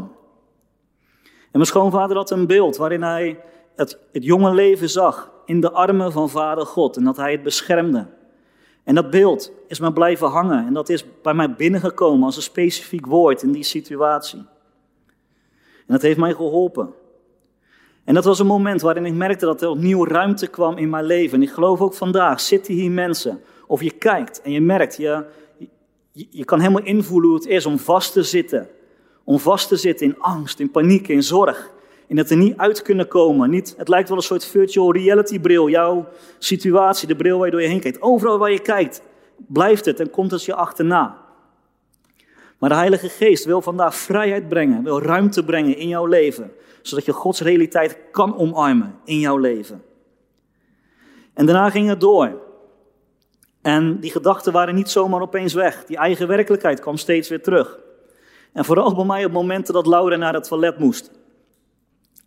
En 1.23 1.51
mijn 1.51 1.65
schoonvader 1.65 2.17
had 2.17 2.31
een 2.31 2.47
beeld 2.47 2.77
waarin 2.77 3.03
hij 3.03 3.39
het, 3.75 3.99
het 4.11 4.23
jonge 4.23 4.53
leven 4.53 4.89
zag 4.89 5.33
in 5.45 5.61
de 5.61 5.71
armen 5.71 6.11
van 6.11 6.29
Vader 6.29 6.65
God 6.65 6.97
en 6.97 7.03
dat 7.03 7.17
hij 7.17 7.31
het 7.31 7.43
beschermde. 7.43 8.07
En 8.83 8.95
dat 8.95 9.09
beeld 9.09 9.51
is 9.67 9.79
me 9.79 9.93
blijven 9.93 10.27
hangen 10.27 10.65
en 10.65 10.73
dat 10.73 10.89
is 10.89 11.05
bij 11.21 11.33
mij 11.33 11.55
binnengekomen 11.55 12.25
als 12.25 12.35
een 12.35 12.41
specifiek 12.41 13.05
woord 13.05 13.43
in 13.43 13.51
die 13.51 13.63
situatie. 13.63 14.39
En 15.77 15.93
dat 15.93 16.01
heeft 16.01 16.17
mij 16.17 16.33
geholpen. 16.33 16.93
En 18.03 18.13
dat 18.13 18.25
was 18.25 18.39
een 18.39 18.45
moment 18.45 18.81
waarin 18.81 19.05
ik 19.05 19.13
merkte 19.13 19.45
dat 19.45 19.61
er 19.61 19.69
opnieuw 19.69 20.05
ruimte 20.05 20.47
kwam 20.47 20.77
in 20.77 20.89
mijn 20.89 21.05
leven. 21.05 21.37
En 21.37 21.43
ik 21.43 21.51
geloof 21.51 21.81
ook 21.81 21.93
vandaag 21.93 22.39
zitten 22.39 22.73
hier 22.73 22.91
mensen, 22.91 23.41
of 23.67 23.81
je 23.81 23.91
kijkt 23.91 24.41
en 24.41 24.51
je 24.51 24.61
merkt, 24.61 24.97
je, 24.97 25.25
je, 26.11 26.27
je 26.29 26.45
kan 26.45 26.59
helemaal 26.59 26.83
invoelen 26.83 27.29
hoe 27.29 27.37
het 27.37 27.47
is 27.47 27.65
om 27.65 27.79
vast 27.79 28.13
te 28.13 28.23
zitten. 28.23 28.69
Om 29.23 29.39
vast 29.39 29.67
te 29.67 29.75
zitten 29.75 30.05
in 30.05 30.19
angst, 30.19 30.59
in 30.59 30.71
paniek, 30.71 31.07
in 31.07 31.23
zorg. 31.23 31.71
In 32.07 32.17
het 32.17 32.29
er 32.29 32.37
niet 32.37 32.57
uit 32.57 32.81
kunnen 32.81 33.07
komen. 33.07 33.49
Niet, 33.49 33.73
het 33.77 33.87
lijkt 33.87 34.09
wel 34.09 34.17
een 34.17 34.23
soort 34.23 34.45
virtual 34.45 34.93
reality 34.93 35.39
bril. 35.39 35.69
Jouw 35.69 36.07
situatie, 36.39 37.07
de 37.07 37.15
bril 37.15 37.37
waar 37.37 37.45
je 37.45 37.51
door 37.51 37.61
je 37.61 37.67
heen 37.67 37.79
kijkt. 37.79 38.01
Overal 38.01 38.37
waar 38.37 38.51
je 38.51 38.59
kijkt, 38.59 39.01
blijft 39.35 39.85
het 39.85 39.99
en 39.99 40.09
komt 40.09 40.31
het 40.31 40.43
je 40.43 40.53
achterna. 40.53 41.17
Maar 42.57 42.69
de 42.69 42.75
Heilige 42.75 43.09
Geest 43.09 43.45
wil 43.45 43.61
vandaag 43.61 43.95
vrijheid 43.95 44.49
brengen, 44.49 44.83
wil 44.83 45.01
ruimte 45.01 45.43
brengen 45.43 45.77
in 45.77 45.87
jouw 45.87 46.05
leven. 46.05 46.51
Zodat 46.81 47.05
je 47.05 47.11
Gods 47.11 47.41
realiteit 47.41 47.97
kan 48.11 48.37
omarmen 48.37 48.95
in 49.03 49.19
jouw 49.19 49.37
leven. 49.37 49.83
En 51.33 51.45
daarna 51.45 51.69
ging 51.69 51.87
het 51.87 51.99
door. 51.99 52.43
En 53.61 53.99
die 53.99 54.11
gedachten 54.11 54.53
waren 54.53 54.75
niet 54.75 54.89
zomaar 54.89 55.21
opeens 55.21 55.53
weg. 55.53 55.85
Die 55.85 55.97
eigen 55.97 56.27
werkelijkheid 56.27 56.79
kwam 56.79 56.97
steeds 56.97 57.29
weer 57.29 57.41
terug. 57.41 57.79
En 58.53 58.65
vooral 58.65 58.95
bij 58.95 59.05
mij 59.05 59.25
op 59.25 59.31
momenten 59.31 59.73
dat 59.73 59.87
Laura 59.87 60.15
naar 60.15 60.33
het 60.33 60.47
toilet 60.47 60.79
moest. 60.79 61.11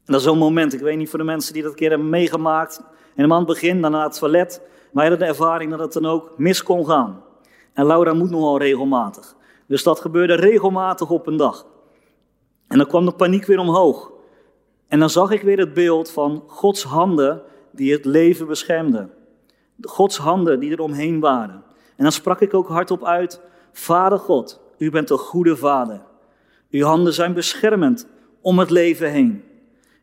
En 0.09 0.15
dat 0.15 0.23
is 0.23 0.29
zo'n 0.29 0.39
moment, 0.39 0.73
ik 0.73 0.81
weet 0.81 0.97
niet 0.97 1.09
voor 1.09 1.19
de 1.19 1.25
mensen 1.25 1.53
die 1.53 1.63
dat 1.63 1.75
keer 1.75 1.89
hebben 1.89 2.09
meegemaakt. 2.09 2.83
Aan 3.17 3.31
het 3.31 3.47
begin, 3.47 3.81
dan 3.81 3.91
naar 3.91 4.05
het 4.05 4.19
toilet. 4.19 4.61
Wij 4.93 5.09
hadden 5.09 5.27
de 5.27 5.33
ervaring 5.33 5.71
dat 5.71 5.81
het 5.81 5.93
dan 5.93 6.07
ook 6.07 6.33
mis 6.37 6.63
kon 6.63 6.87
gaan. 6.87 7.23
En 7.73 7.87
Laura 7.87 8.13
moet 8.13 8.31
nogal 8.31 8.59
regelmatig. 8.59 9.37
Dus 9.67 9.83
dat 9.83 10.01
gebeurde 10.01 10.35
regelmatig 10.35 11.11
op 11.11 11.27
een 11.27 11.37
dag. 11.37 11.67
En 12.69 12.79
dan 12.79 12.87
kwam 12.87 13.05
de 13.05 13.13
paniek 13.13 13.45
weer 13.45 13.59
omhoog. 13.59 14.11
En 14.87 14.99
dan 14.99 15.11
zag 15.11 15.31
ik 15.31 15.43
weer 15.43 15.59
het 15.59 15.75
beeld 15.75 16.11
van 16.11 16.45
Gods 16.47 16.83
handen 16.83 17.43
die 17.73 17.93
het 17.93 18.05
leven 18.05 18.47
beschermden. 18.47 19.11
Gods 19.81 20.19
handen 20.19 20.61
die 20.61 20.73
er 20.73 20.81
omheen 20.81 21.21
waren. 21.21 21.65
En 21.97 22.03
dan 22.03 22.13
sprak 22.13 22.41
ik 22.41 22.55
ook 22.55 22.69
hardop 22.69 23.05
uit: 23.05 23.41
Vader 23.73 24.19
God, 24.19 24.61
u 24.79 24.91
bent 24.91 25.11
een 25.11 25.19
goede 25.19 25.57
vader. 25.57 26.03
Uw 26.71 26.85
handen 26.85 27.15
zijn 27.15 27.33
beschermend 27.33 28.07
om 28.41 28.59
het 28.59 28.71
leven 28.71 29.11
heen. 29.11 29.47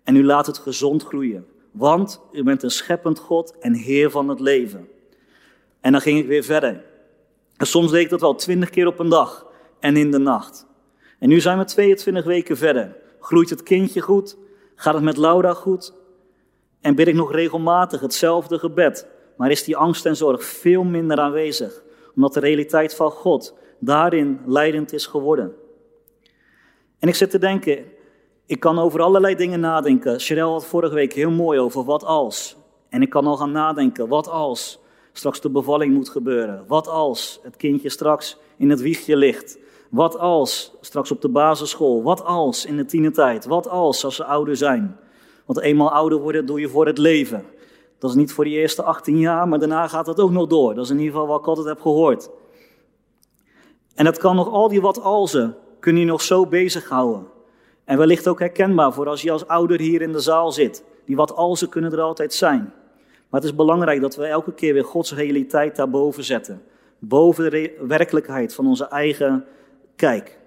En 0.06 0.16
u 0.16 0.26
laat 0.26 0.46
het 0.46 0.58
gezond 0.58 1.04
groeien. 1.04 1.46
Want 1.72 2.22
u 2.32 2.44
bent 2.44 2.64
een 2.64 2.70
scheppend 2.70 3.20
God 3.20 3.58
en 3.60 3.74
Heer 3.74 4.12
van 4.12 4.30
het 4.30 4.40
leven. 4.40 4.88
En 5.82 5.92
dan 5.92 6.02
ging 6.02 6.20
ik 6.20 6.28
weer 6.28 6.44
verder. 6.44 6.84
En 7.58 7.68
soms 7.68 7.92
deed 7.92 8.02
ik 8.02 8.10
dat 8.10 8.22
wel 8.22 8.36
twintig 8.36 8.70
keer 8.70 8.88
op 8.88 9.00
een 9.00 9.10
dag 9.10 9.46
en 9.80 9.98
in 9.98 10.12
de 10.12 10.18
nacht. 10.18 10.66
En 11.20 11.30
nu 11.30 11.40
zijn 11.40 11.58
we 11.58 11.64
22 11.64 12.24
weken 12.24 12.58
verder. 12.58 12.96
Groeit 13.20 13.50
het 13.50 13.64
kindje 13.64 14.02
goed? 14.02 14.38
Gaat 14.76 14.94
het 14.94 15.04
met 15.04 15.18
Laura 15.18 15.54
goed? 15.54 15.94
En 16.82 16.96
bid 16.96 17.08
ik 17.08 17.16
nog 17.16 17.32
regelmatig 17.32 18.02
hetzelfde 18.02 18.60
gebed. 18.60 19.08
Maar 19.38 19.52
is 19.52 19.64
die 19.64 19.78
angst 19.78 20.06
en 20.06 20.16
zorg 20.16 20.44
veel 20.44 20.84
minder 20.84 21.20
aanwezig. 21.20 21.84
Omdat 22.16 22.34
de 22.34 22.40
realiteit 22.40 22.96
van 22.96 23.12
God 23.12 23.54
daarin 23.80 24.40
leidend 24.46 24.94
is 24.94 25.06
geworden. 25.06 25.54
En 27.00 27.08
ik 27.08 27.16
zit 27.16 27.30
te 27.30 27.40
denken, 27.40 27.86
ik 28.46 28.60
kan 28.60 28.80
over 28.80 29.02
allerlei 29.02 29.36
dingen 29.36 29.60
nadenken. 29.60 30.22
Sherelle 30.22 30.52
had 30.52 30.66
vorige 30.66 30.94
week 30.94 31.14
heel 31.14 31.32
mooi 31.32 31.60
over 31.60 31.84
wat 31.84 32.04
als. 32.04 32.56
En 32.90 33.02
ik 33.02 33.10
kan 33.10 33.28
al 33.28 33.38
gaan 33.38 33.52
nadenken, 33.52 34.08
wat 34.08 34.30
als 34.30 34.80
straks 35.14 35.42
de 35.42 35.50
bevalling 35.50 35.94
moet 35.94 36.10
gebeuren? 36.10 36.64
Wat 36.68 36.88
als 36.88 37.40
het 37.44 37.58
kindje 37.58 37.90
straks 37.90 38.38
in 38.58 38.70
het 38.70 38.82
wiegje 38.82 39.16
ligt? 39.16 39.58
Wat 39.90 40.18
als 40.18 40.74
straks 40.82 41.12
op 41.12 41.22
de 41.22 41.30
basisschool? 41.30 42.04
Wat 42.04 42.24
als 42.24 42.66
in 42.66 42.78
de 42.78 42.86
tienertijd? 42.86 43.46
Wat 43.46 43.70
als 43.70 44.06
als 44.06 44.16
ze 44.16 44.26
ouder 44.26 44.58
zijn? 44.58 44.98
Want 45.46 45.60
eenmaal 45.60 45.92
ouder 45.92 46.20
worden 46.20 46.46
doe 46.46 46.60
je 46.60 46.70
voor 46.70 46.86
het 46.86 46.98
leven. 46.98 47.46
Dat 48.00 48.10
is 48.10 48.16
niet 48.16 48.34
voor 48.34 48.44
die 48.44 48.58
eerste 48.58 48.84
18 48.84 49.20
jaar, 49.20 49.48
maar 49.48 49.60
daarna 49.60 49.88
gaat 49.88 50.06
dat 50.06 50.20
ook 50.20 50.32
nog 50.32 50.48
door. 50.48 50.76
Dat 50.76 50.84
is 50.84 50.90
in 50.90 50.98
ieder 50.98 51.12
geval 51.12 51.28
wat 51.28 51.40
ik 51.40 51.48
altijd 51.48 51.68
heb 51.68 51.82
gehoord. 51.82 52.30
En 53.96 54.06
dat 54.06 54.18
kan 54.18 54.36
nog 54.36 54.50
al 54.50 54.68
die 54.68 54.82
wat 54.82 55.02
alsen, 55.02 55.56
kun 55.80 55.98
je 55.98 56.06
nog 56.06 56.22
zo 56.22 56.48
bezighouden. 56.48 57.34
En 57.86 57.98
wellicht 57.98 58.28
ook 58.28 58.40
herkenbaar 58.40 58.94
voor 58.94 59.08
als 59.08 59.22
je 59.22 59.32
als 59.32 59.48
ouder 59.48 59.80
hier 59.80 60.02
in 60.02 60.12
de 60.12 60.20
zaal 60.20 60.52
zit. 60.52 60.84
Die 61.06 61.16
wat 61.16 61.36
alsen 61.36 61.70
kunnen 61.70 61.92
er 61.92 62.02
altijd 62.02 62.34
zijn. 62.34 62.74
Maar 63.30 63.42
het 63.42 63.50
is 63.50 63.56
belangrijk 63.56 64.02
dat 64.02 64.16
we 64.16 64.26
elke 64.26 64.54
keer 64.54 64.74
weer 64.74 64.84
Gods 64.84 65.14
realiteit 65.14 65.76
daarboven 65.76 66.24
zetten. 66.24 66.62
Boven 67.00 67.52
de 67.52 67.78
werkelijkheid 67.88 68.54
van 68.54 68.68
onze 68.68 68.88
eigen 68.88 69.46
kijk. 69.96 70.38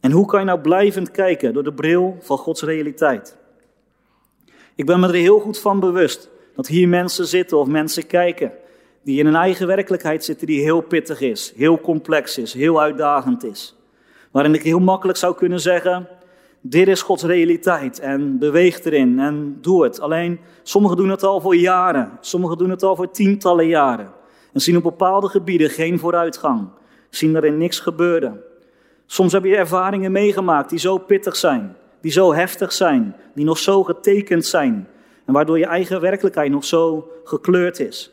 En 0.00 0.10
hoe 0.10 0.26
kan 0.26 0.40
je 0.40 0.46
nou 0.46 0.60
blijvend 0.60 1.10
kijken 1.10 1.52
door 1.52 1.64
de 1.64 1.72
bril 1.72 2.16
van 2.20 2.38
Gods 2.38 2.62
realiteit? 2.62 3.36
Ik 4.74 4.86
ben 4.86 5.00
me 5.00 5.06
er 5.06 5.14
heel 5.14 5.40
goed 5.40 5.58
van 5.58 5.80
bewust 5.80 6.30
dat 6.54 6.66
hier 6.66 6.88
mensen 6.88 7.26
zitten 7.26 7.58
of 7.58 7.66
mensen 7.66 8.06
kijken 8.06 8.52
die 9.02 9.18
in 9.18 9.26
een 9.26 9.34
eigen 9.34 9.66
werkelijkheid 9.66 10.24
zitten 10.24 10.46
die 10.46 10.62
heel 10.62 10.80
pittig 10.80 11.20
is, 11.20 11.52
heel 11.56 11.80
complex 11.80 12.38
is, 12.38 12.52
heel 12.52 12.80
uitdagend 12.80 13.44
is. 13.44 13.76
Waarin 14.30 14.54
ik 14.54 14.62
heel 14.62 14.78
makkelijk 14.78 15.18
zou 15.18 15.34
kunnen 15.34 15.60
zeggen, 15.60 16.08
dit 16.60 16.88
is 16.88 17.02
Gods 17.02 17.22
realiteit 17.22 17.98
en 17.98 18.38
beweeg 18.38 18.84
erin 18.84 19.18
en 19.18 19.58
doe 19.60 19.84
het. 19.84 20.00
Alleen, 20.00 20.40
sommigen 20.62 20.96
doen 20.96 21.08
het 21.08 21.22
al 21.22 21.40
voor 21.40 21.56
jaren, 21.56 22.18
sommigen 22.20 22.58
doen 22.58 22.70
het 22.70 22.82
al 22.82 22.96
voor 22.96 23.10
tientallen 23.10 23.66
jaren. 23.66 24.12
En 24.52 24.60
zien 24.60 24.76
op 24.76 24.82
bepaalde 24.82 25.28
gebieden 25.28 25.70
geen 25.70 25.98
vooruitgang, 25.98 26.68
zien 27.10 27.36
erin 27.36 27.58
niks 27.58 27.80
gebeuren. 27.80 28.40
Soms 29.06 29.32
heb 29.32 29.44
je 29.44 29.56
ervaringen 29.56 30.12
meegemaakt 30.12 30.70
die 30.70 30.78
zo 30.78 30.98
pittig 30.98 31.36
zijn, 31.36 31.76
die 32.00 32.12
zo 32.12 32.34
heftig 32.34 32.72
zijn, 32.72 33.16
die 33.34 33.44
nog 33.44 33.58
zo 33.58 33.84
getekend 33.84 34.46
zijn. 34.46 34.88
En 35.24 35.32
waardoor 35.32 35.58
je 35.58 35.66
eigen 35.66 36.00
werkelijkheid 36.00 36.50
nog 36.50 36.64
zo 36.64 37.10
gekleurd 37.24 37.80
is. 37.80 38.12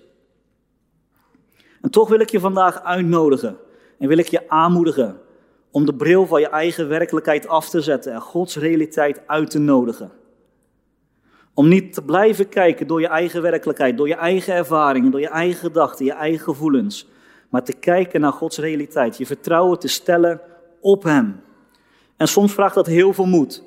En 1.81 1.89
toch 1.89 2.09
wil 2.09 2.19
ik 2.19 2.29
je 2.29 2.39
vandaag 2.39 2.83
uitnodigen 2.83 3.57
en 3.99 4.07
wil 4.07 4.17
ik 4.17 4.27
je 4.27 4.49
aanmoedigen 4.49 5.19
om 5.75 5.85
de 5.85 5.93
bril 5.93 6.25
van 6.25 6.39
je 6.39 6.49
eigen 6.49 6.87
werkelijkheid 6.87 7.47
af 7.47 7.69
te 7.69 7.81
zetten 7.81 8.13
en 8.13 8.21
Gods 8.21 8.55
realiteit 8.55 9.21
uit 9.27 9.49
te 9.49 9.59
nodigen. 9.59 10.11
Om 11.53 11.67
niet 11.67 11.93
te 11.93 12.01
blijven 12.01 12.49
kijken 12.49 12.87
door 12.87 13.01
je 13.01 13.07
eigen 13.07 13.41
werkelijkheid, 13.41 13.97
door 13.97 14.07
je 14.07 14.15
eigen 14.15 14.53
ervaringen, 14.53 15.11
door 15.11 15.19
je 15.19 15.29
eigen 15.29 15.59
gedachten, 15.59 16.05
je 16.05 16.13
eigen 16.13 16.43
gevoelens, 16.43 17.07
maar 17.49 17.63
te 17.63 17.73
kijken 17.73 18.21
naar 18.21 18.31
Gods 18.31 18.57
realiteit, 18.57 19.17
je 19.17 19.25
vertrouwen 19.25 19.79
te 19.79 19.87
stellen 19.87 20.41
op 20.81 21.03
Hem. 21.03 21.41
En 22.17 22.27
soms 22.27 22.53
vraagt 22.53 22.75
dat 22.75 22.87
heel 22.87 23.13
veel 23.13 23.25
moed 23.25 23.63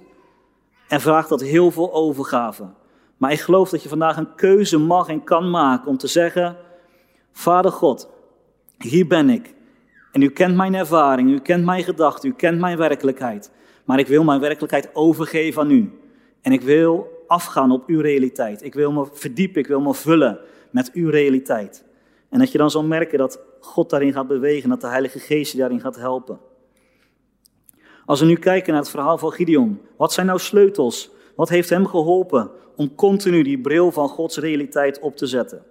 en 0.88 1.00
vraagt 1.00 1.28
dat 1.28 1.40
heel 1.40 1.70
veel 1.70 1.92
overgave. 1.92 2.64
Maar 3.16 3.32
ik 3.32 3.40
geloof 3.40 3.70
dat 3.70 3.82
je 3.82 3.88
vandaag 3.88 4.16
een 4.16 4.34
keuze 4.34 4.78
mag 4.78 5.08
en 5.08 5.24
kan 5.24 5.50
maken 5.50 5.88
om 5.88 5.96
te 5.96 6.06
zeggen, 6.06 6.56
Vader 7.32 7.72
God, 7.72 8.08
hier 8.78 9.06
ben 9.06 9.30
ik. 9.30 9.56
En 10.12 10.22
u 10.22 10.30
kent 10.30 10.56
mijn 10.56 10.74
ervaring, 10.74 11.30
u 11.30 11.38
kent 11.38 11.64
mijn 11.64 11.84
gedachten, 11.84 12.28
u 12.28 12.32
kent 12.32 12.60
mijn 12.60 12.76
werkelijkheid. 12.76 13.50
Maar 13.84 13.98
ik 13.98 14.06
wil 14.06 14.24
mijn 14.24 14.40
werkelijkheid 14.40 14.90
overgeven 14.92 15.62
aan 15.62 15.70
u. 15.70 15.92
En 16.40 16.52
ik 16.52 16.60
wil 16.60 17.24
afgaan 17.26 17.70
op 17.70 17.86
uw 17.86 18.00
realiteit. 18.00 18.64
Ik 18.64 18.74
wil 18.74 18.92
me 18.92 19.06
verdiepen, 19.12 19.60
ik 19.60 19.66
wil 19.66 19.80
me 19.80 19.94
vullen 19.94 20.38
met 20.70 20.90
uw 20.92 21.10
realiteit. 21.10 21.84
En 22.28 22.38
dat 22.38 22.52
je 22.52 22.58
dan 22.58 22.70
zal 22.70 22.82
merken 22.82 23.18
dat 23.18 23.40
God 23.60 23.90
daarin 23.90 24.12
gaat 24.12 24.26
bewegen, 24.26 24.68
dat 24.68 24.80
de 24.80 24.86
Heilige 24.86 25.18
Geest 25.18 25.52
je 25.52 25.58
daarin 25.58 25.80
gaat 25.80 25.96
helpen. 25.96 26.38
Als 28.04 28.20
we 28.20 28.26
nu 28.26 28.36
kijken 28.36 28.72
naar 28.72 28.82
het 28.82 28.90
verhaal 28.90 29.18
van 29.18 29.32
Gideon, 29.32 29.80
wat 29.96 30.12
zijn 30.12 30.26
nou 30.26 30.38
sleutels? 30.38 31.10
Wat 31.34 31.48
heeft 31.48 31.70
hem 31.70 31.86
geholpen 31.86 32.50
om 32.76 32.94
continu 32.94 33.42
die 33.42 33.60
bril 33.60 33.92
van 33.92 34.08
Gods 34.08 34.36
realiteit 34.36 34.98
op 34.98 35.16
te 35.16 35.26
zetten? 35.26 35.62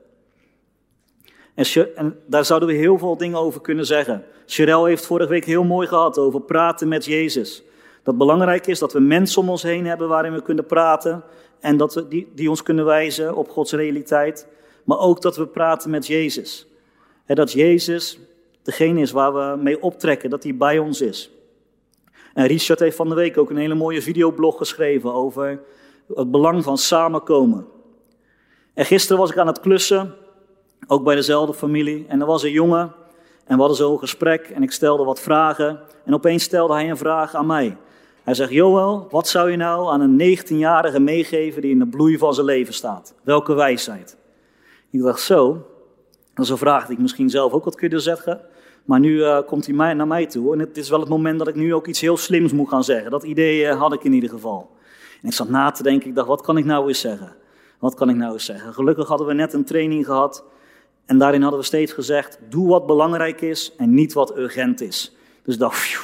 En, 1.58 1.96
en 1.96 2.20
daar 2.26 2.46
zouden 2.46 2.70
we 2.70 2.76
heel 2.76 2.98
veel 2.98 3.17
dingen 3.17 3.39
over 3.39 3.62
kunnen 3.62 3.86
zeggen. 3.86 4.24
Sherelle 4.46 4.88
heeft 4.88 5.06
vorige 5.06 5.30
week 5.30 5.46
heel 5.46 5.63
mooi 5.63 5.88
gehad 5.88 6.17
over 6.17 6.41
praten 6.41 6.88
met 6.88 7.06
Jezus. 7.06 7.63
Dat 8.04 8.17
belangrijk 8.17 8.67
is 8.67 8.80
dat 8.80 8.93
we 8.93 9.00
mensen 9.00 9.41
om 9.41 9.50
ons 9.50 9.63
heen 9.63 9.86
hebben 9.86 10.08
waarin 10.08 10.34
we 10.34 10.41
kunnen 10.41 10.65
praten. 10.65 11.24
En 11.60 11.78
dat 11.78 11.93
we 11.93 12.08
die, 12.08 12.32
die 12.36 12.50
ons 12.50 12.63
kunnen 12.63 12.86
wijzen 12.86 13.36
op 13.36 13.50
Gods 13.50 13.72
realiteit. 13.72 14.48
Maar 14.84 15.00
ook 15.00 15.22
dat 15.22 15.38
we 15.38 15.48
praten 15.48 15.89
met 15.89 16.08
Jezus. 16.08 16.67
En 17.26 17.36
dat 17.36 17.52
Jezus 17.52 18.20
degene 18.62 19.02
is 19.02 19.12
waar 19.12 19.34
we 19.34 19.62
mee 19.62 19.82
optrekken, 19.82 20.30
dat 20.30 20.43
hij 20.43 20.56
bij 20.56 20.80
ons 20.80 21.02
is. 21.02 21.32
En 22.34 22.48
Richard 22.48 22.80
heeft 22.80 22.96
van 22.96 23.10
de 23.10 23.15
week 23.15 23.38
ook 23.38 23.50
een 23.50 23.58
hele 23.58 23.76
mooie 23.76 24.02
videoblog 24.02 24.58
geschreven 24.58 25.13
over 25.13 25.62
het 26.15 26.32
belang 26.32 26.63
van 26.63 26.78
samenkomen. 26.78 27.65
En 28.74 28.86
gisteren 28.86 29.22
was 29.22 29.32
ik 29.32 29.38
aan 29.38 29.48
het 29.48 29.60
klussen, 29.60 30.15
ook 30.88 31.04
bij 31.04 31.15
dezelfde 31.15 31.54
familie. 31.54 32.06
En 32.08 32.21
er 32.21 32.28
was 32.28 32.43
een 32.43 32.52
jongen 32.52 32.93
en 33.45 33.54
we 33.56 33.60
hadden 33.60 33.78
zo'n 33.78 34.00
gesprek 34.00 34.50
en 34.50 34.63
ik 34.63 34.71
stelde 34.71 35.04
wat 35.04 35.19
vragen. 35.19 35.80
En 36.06 36.13
opeens 36.13 36.43
stelde 36.43 36.73
hij 36.73 36.89
een 36.89 36.97
vraag 36.97 37.36
aan 37.36 37.45
mij. 37.45 37.78
Hij 38.23 38.34
zegt, 38.34 38.52
Joël, 38.52 39.08
wat 39.10 39.28
zou 39.28 39.52
je 39.52 39.58
nou 39.58 39.89
aan 39.89 40.02
een 40.02 40.38
19-jarige 40.38 41.00
meegeven 41.00 41.62
die 41.62 41.71
in 41.71 41.80
de 41.80 41.88
bloei 41.88 42.17
van 42.17 42.34
zijn 42.34 42.45
leven 42.45 42.73
staat? 42.73 43.13
Welke 43.23 43.54
wijsheid? 43.54 44.17
Ik 44.89 45.02
dacht, 45.02 45.21
zo, 45.21 45.65
dat 46.34 46.45
is 46.45 46.52
een 46.52 46.58
vraag 46.58 46.86
die 46.86 46.95
ik 46.95 47.02
misschien 47.02 47.30
zelf 47.30 47.52
ook 47.52 47.63
had 47.63 47.76
kunnen 47.76 48.02
zeggen. 48.02 48.41
Maar 48.86 49.00
nu 49.00 49.13
uh, 49.13 49.39
komt 49.45 49.65
hij 49.65 49.76
mij, 49.76 49.93
naar 49.93 50.08
mij 50.08 50.26
toe 50.26 50.54
en 50.54 50.60
het 50.60 50.78
is 50.78 50.89
wel 50.89 51.00
het 51.00 51.10
moment 51.10 51.39
dat 51.39 51.47
ik 51.47 51.56
nu 51.56 51.73
ook 51.73 51.88
iets 51.88 52.02
heel 52.02 52.17
slims 52.17 52.52
moet 52.52 52.69
gaan 52.69 52.84
zeggen. 52.84 53.12
Dat 53.12 53.23
idee 53.23 53.62
uh, 53.62 53.80
had 53.80 53.93
ik 53.93 54.04
in 54.04 54.13
ieder 54.13 54.30
geval. 54.30 54.69
En 55.21 55.28
ik 55.28 55.34
zat 55.34 55.50
na 55.50 55.71
te 55.71 55.84
denken, 55.84 56.10
ik 56.10 56.15
dacht, 56.15 56.28
wat 56.28 56.41
kan 56.41 56.58
ik 56.58 56.65
nou 56.65 56.88
eens 56.88 57.00
zeggen? 57.00 57.36
Wat 57.80 57.93
kan 57.93 58.10
ik 58.10 58.15
nou 58.15 58.34
eens 58.34 58.45
zeggen? 58.45 58.73
Gelukkig 58.73 59.08
hadden 59.08 59.28
we 59.28 59.34
net 59.34 59.54
een 59.54 59.65
training 59.65 60.06
gehad 60.06 60.43
en 61.08 61.17
daarin 61.17 61.41
hadden 61.41 61.60
we 61.60 61.65
steeds 61.65 61.93
gezegd, 61.93 62.39
doe 62.50 62.67
wat 62.67 62.86
belangrijk 62.86 63.41
is 63.41 63.76
en 63.78 63.93
niet 63.93 64.13
wat 64.13 64.38
urgent 64.38 64.82
is. 64.82 65.15
Dus 65.43 65.58
dacht, 65.58 65.78
phew, 65.78 66.02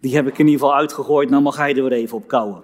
die 0.00 0.14
heb 0.14 0.26
ik 0.26 0.38
in 0.38 0.46
ieder 0.46 0.60
geval 0.60 0.76
uitgegooid, 0.76 1.30
nou 1.30 1.42
mag 1.42 1.56
hij 1.56 1.76
er 1.76 1.82
weer 1.82 1.92
even 1.92 2.16
op 2.16 2.28
kouwen. 2.28 2.62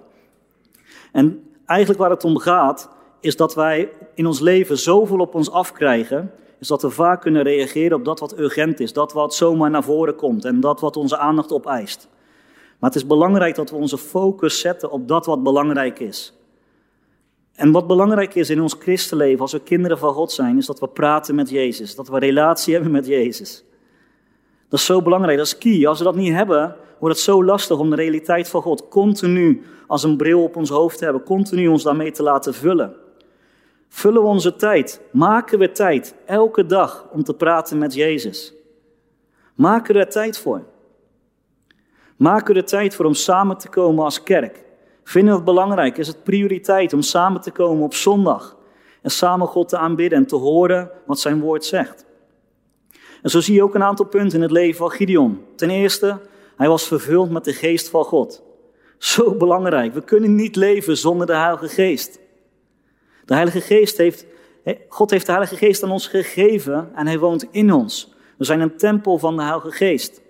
En 1.11 1.43
eigenlijk 1.65 1.99
waar 1.99 2.09
het 2.09 2.23
om 2.23 2.37
gaat, 2.37 2.89
is 3.19 3.35
dat 3.35 3.55
wij 3.55 3.91
in 4.13 4.25
ons 4.25 4.39
leven 4.39 4.77
zoveel 4.77 5.19
op 5.19 5.35
ons 5.35 5.51
afkrijgen, 5.51 6.31
is 6.59 6.67
dat 6.67 6.81
we 6.81 6.89
vaak 6.89 7.21
kunnen 7.21 7.43
reageren 7.43 7.97
op 7.97 8.05
dat 8.05 8.19
wat 8.19 8.39
urgent 8.39 8.79
is, 8.79 8.93
dat 8.93 9.13
wat 9.13 9.35
zomaar 9.35 9.69
naar 9.69 9.83
voren 9.83 10.15
komt 10.15 10.45
en 10.45 10.59
dat 10.59 10.79
wat 10.79 10.97
onze 10.97 11.17
aandacht 11.17 11.51
opeist. 11.51 12.07
Maar 12.79 12.89
het 12.89 13.01
is 13.01 13.07
belangrijk 13.07 13.55
dat 13.55 13.69
we 13.69 13.75
onze 13.75 13.97
focus 13.97 14.59
zetten 14.59 14.91
op 14.91 15.07
dat 15.07 15.25
wat 15.25 15.43
belangrijk 15.43 15.99
is. 15.99 16.33
En 17.55 17.71
wat 17.71 17.87
belangrijk 17.87 18.35
is 18.35 18.49
in 18.49 18.61
ons 18.61 18.75
christenleven, 18.79 19.39
als 19.39 19.51
we 19.51 19.59
kinderen 19.59 19.97
van 19.97 20.13
God 20.13 20.31
zijn, 20.31 20.57
is 20.57 20.65
dat 20.65 20.79
we 20.79 20.87
praten 20.87 21.35
met 21.35 21.49
Jezus, 21.49 21.95
dat 21.95 22.07
we 22.07 22.19
relatie 22.19 22.73
hebben 22.73 22.91
met 22.91 23.05
Jezus. 23.05 23.65
Dat 24.69 24.79
is 24.79 24.85
zo 24.85 25.01
belangrijk, 25.01 25.37
dat 25.37 25.45
is 25.45 25.57
key. 25.57 25.87
Als 25.87 25.97
we 25.97 26.03
dat 26.03 26.15
niet 26.15 26.33
hebben, 26.33 26.75
wordt 26.99 27.15
het 27.15 27.23
zo 27.23 27.43
lastig 27.43 27.77
om 27.77 27.89
de 27.89 27.95
realiteit 27.95 28.49
van 28.49 28.61
God 28.61 28.87
continu 28.87 29.63
als 29.87 30.03
een 30.03 30.17
bril 30.17 30.43
op 30.43 30.55
ons 30.55 30.69
hoofd 30.69 30.97
te 30.97 31.03
hebben, 31.03 31.23
continu 31.23 31.67
ons 31.67 31.83
daarmee 31.83 32.11
te 32.11 32.23
laten 32.23 32.53
vullen. 32.53 32.95
Vullen 33.89 34.21
we 34.21 34.27
onze 34.27 34.55
tijd, 34.55 35.01
maken 35.11 35.59
we 35.59 35.71
tijd 35.71 36.15
elke 36.25 36.65
dag 36.65 37.07
om 37.11 37.23
te 37.23 37.33
praten 37.33 37.77
met 37.77 37.93
Jezus. 37.93 38.53
Maken 39.55 39.93
we 39.93 39.99
er 39.99 40.09
tijd 40.09 40.37
voor. 40.37 40.63
Maken 42.15 42.53
we 42.53 42.59
er 42.59 42.65
tijd 42.65 42.95
voor 42.95 43.05
om 43.05 43.13
samen 43.13 43.57
te 43.57 43.69
komen 43.69 44.03
als 44.03 44.23
kerk. 44.23 44.62
Vinden 45.03 45.29
we 45.29 45.35
het 45.35 45.45
belangrijk? 45.45 45.97
Is 45.97 46.07
het 46.07 46.23
prioriteit 46.23 46.93
om 46.93 47.01
samen 47.01 47.41
te 47.41 47.51
komen 47.51 47.83
op 47.83 47.93
zondag 47.93 48.57
en 49.01 49.11
samen 49.11 49.47
God 49.47 49.69
te 49.69 49.77
aanbidden 49.77 50.17
en 50.17 50.27
te 50.27 50.35
horen 50.35 50.91
wat 51.05 51.19
zijn 51.19 51.39
woord 51.39 51.65
zegt? 51.65 52.05
En 53.21 53.29
zo 53.29 53.39
zie 53.39 53.53
je 53.53 53.63
ook 53.63 53.75
een 53.75 53.83
aantal 53.83 54.05
punten 54.05 54.35
in 54.35 54.41
het 54.41 54.51
leven 54.51 54.77
van 54.77 54.91
Gideon. 54.91 55.45
Ten 55.55 55.69
eerste, 55.69 56.19
hij 56.55 56.67
was 56.67 56.87
vervuld 56.87 57.29
met 57.29 57.43
de 57.43 57.53
geest 57.53 57.89
van 57.89 58.03
God. 58.03 58.43
Zo 58.97 59.35
belangrijk. 59.35 59.93
We 59.93 60.03
kunnen 60.03 60.35
niet 60.35 60.55
leven 60.55 60.97
zonder 60.97 61.27
de 61.27 61.35
Heilige 61.35 61.67
Geest. 61.67 62.19
De 63.25 63.33
Heilige 63.33 63.61
Geest 63.61 63.97
heeft, 63.97 64.25
God 64.87 65.11
heeft 65.11 65.25
de 65.25 65.31
Heilige 65.31 65.55
Geest 65.55 65.83
aan 65.83 65.91
ons 65.91 66.07
gegeven 66.07 66.91
en 66.95 67.07
hij 67.07 67.19
woont 67.19 67.47
in 67.51 67.73
ons. 67.73 68.13
We 68.37 68.45
zijn 68.45 68.59
een 68.59 68.77
tempel 68.77 69.17
van 69.17 69.35
de 69.35 69.43
Heilige 69.43 69.71
Geest. 69.71 70.21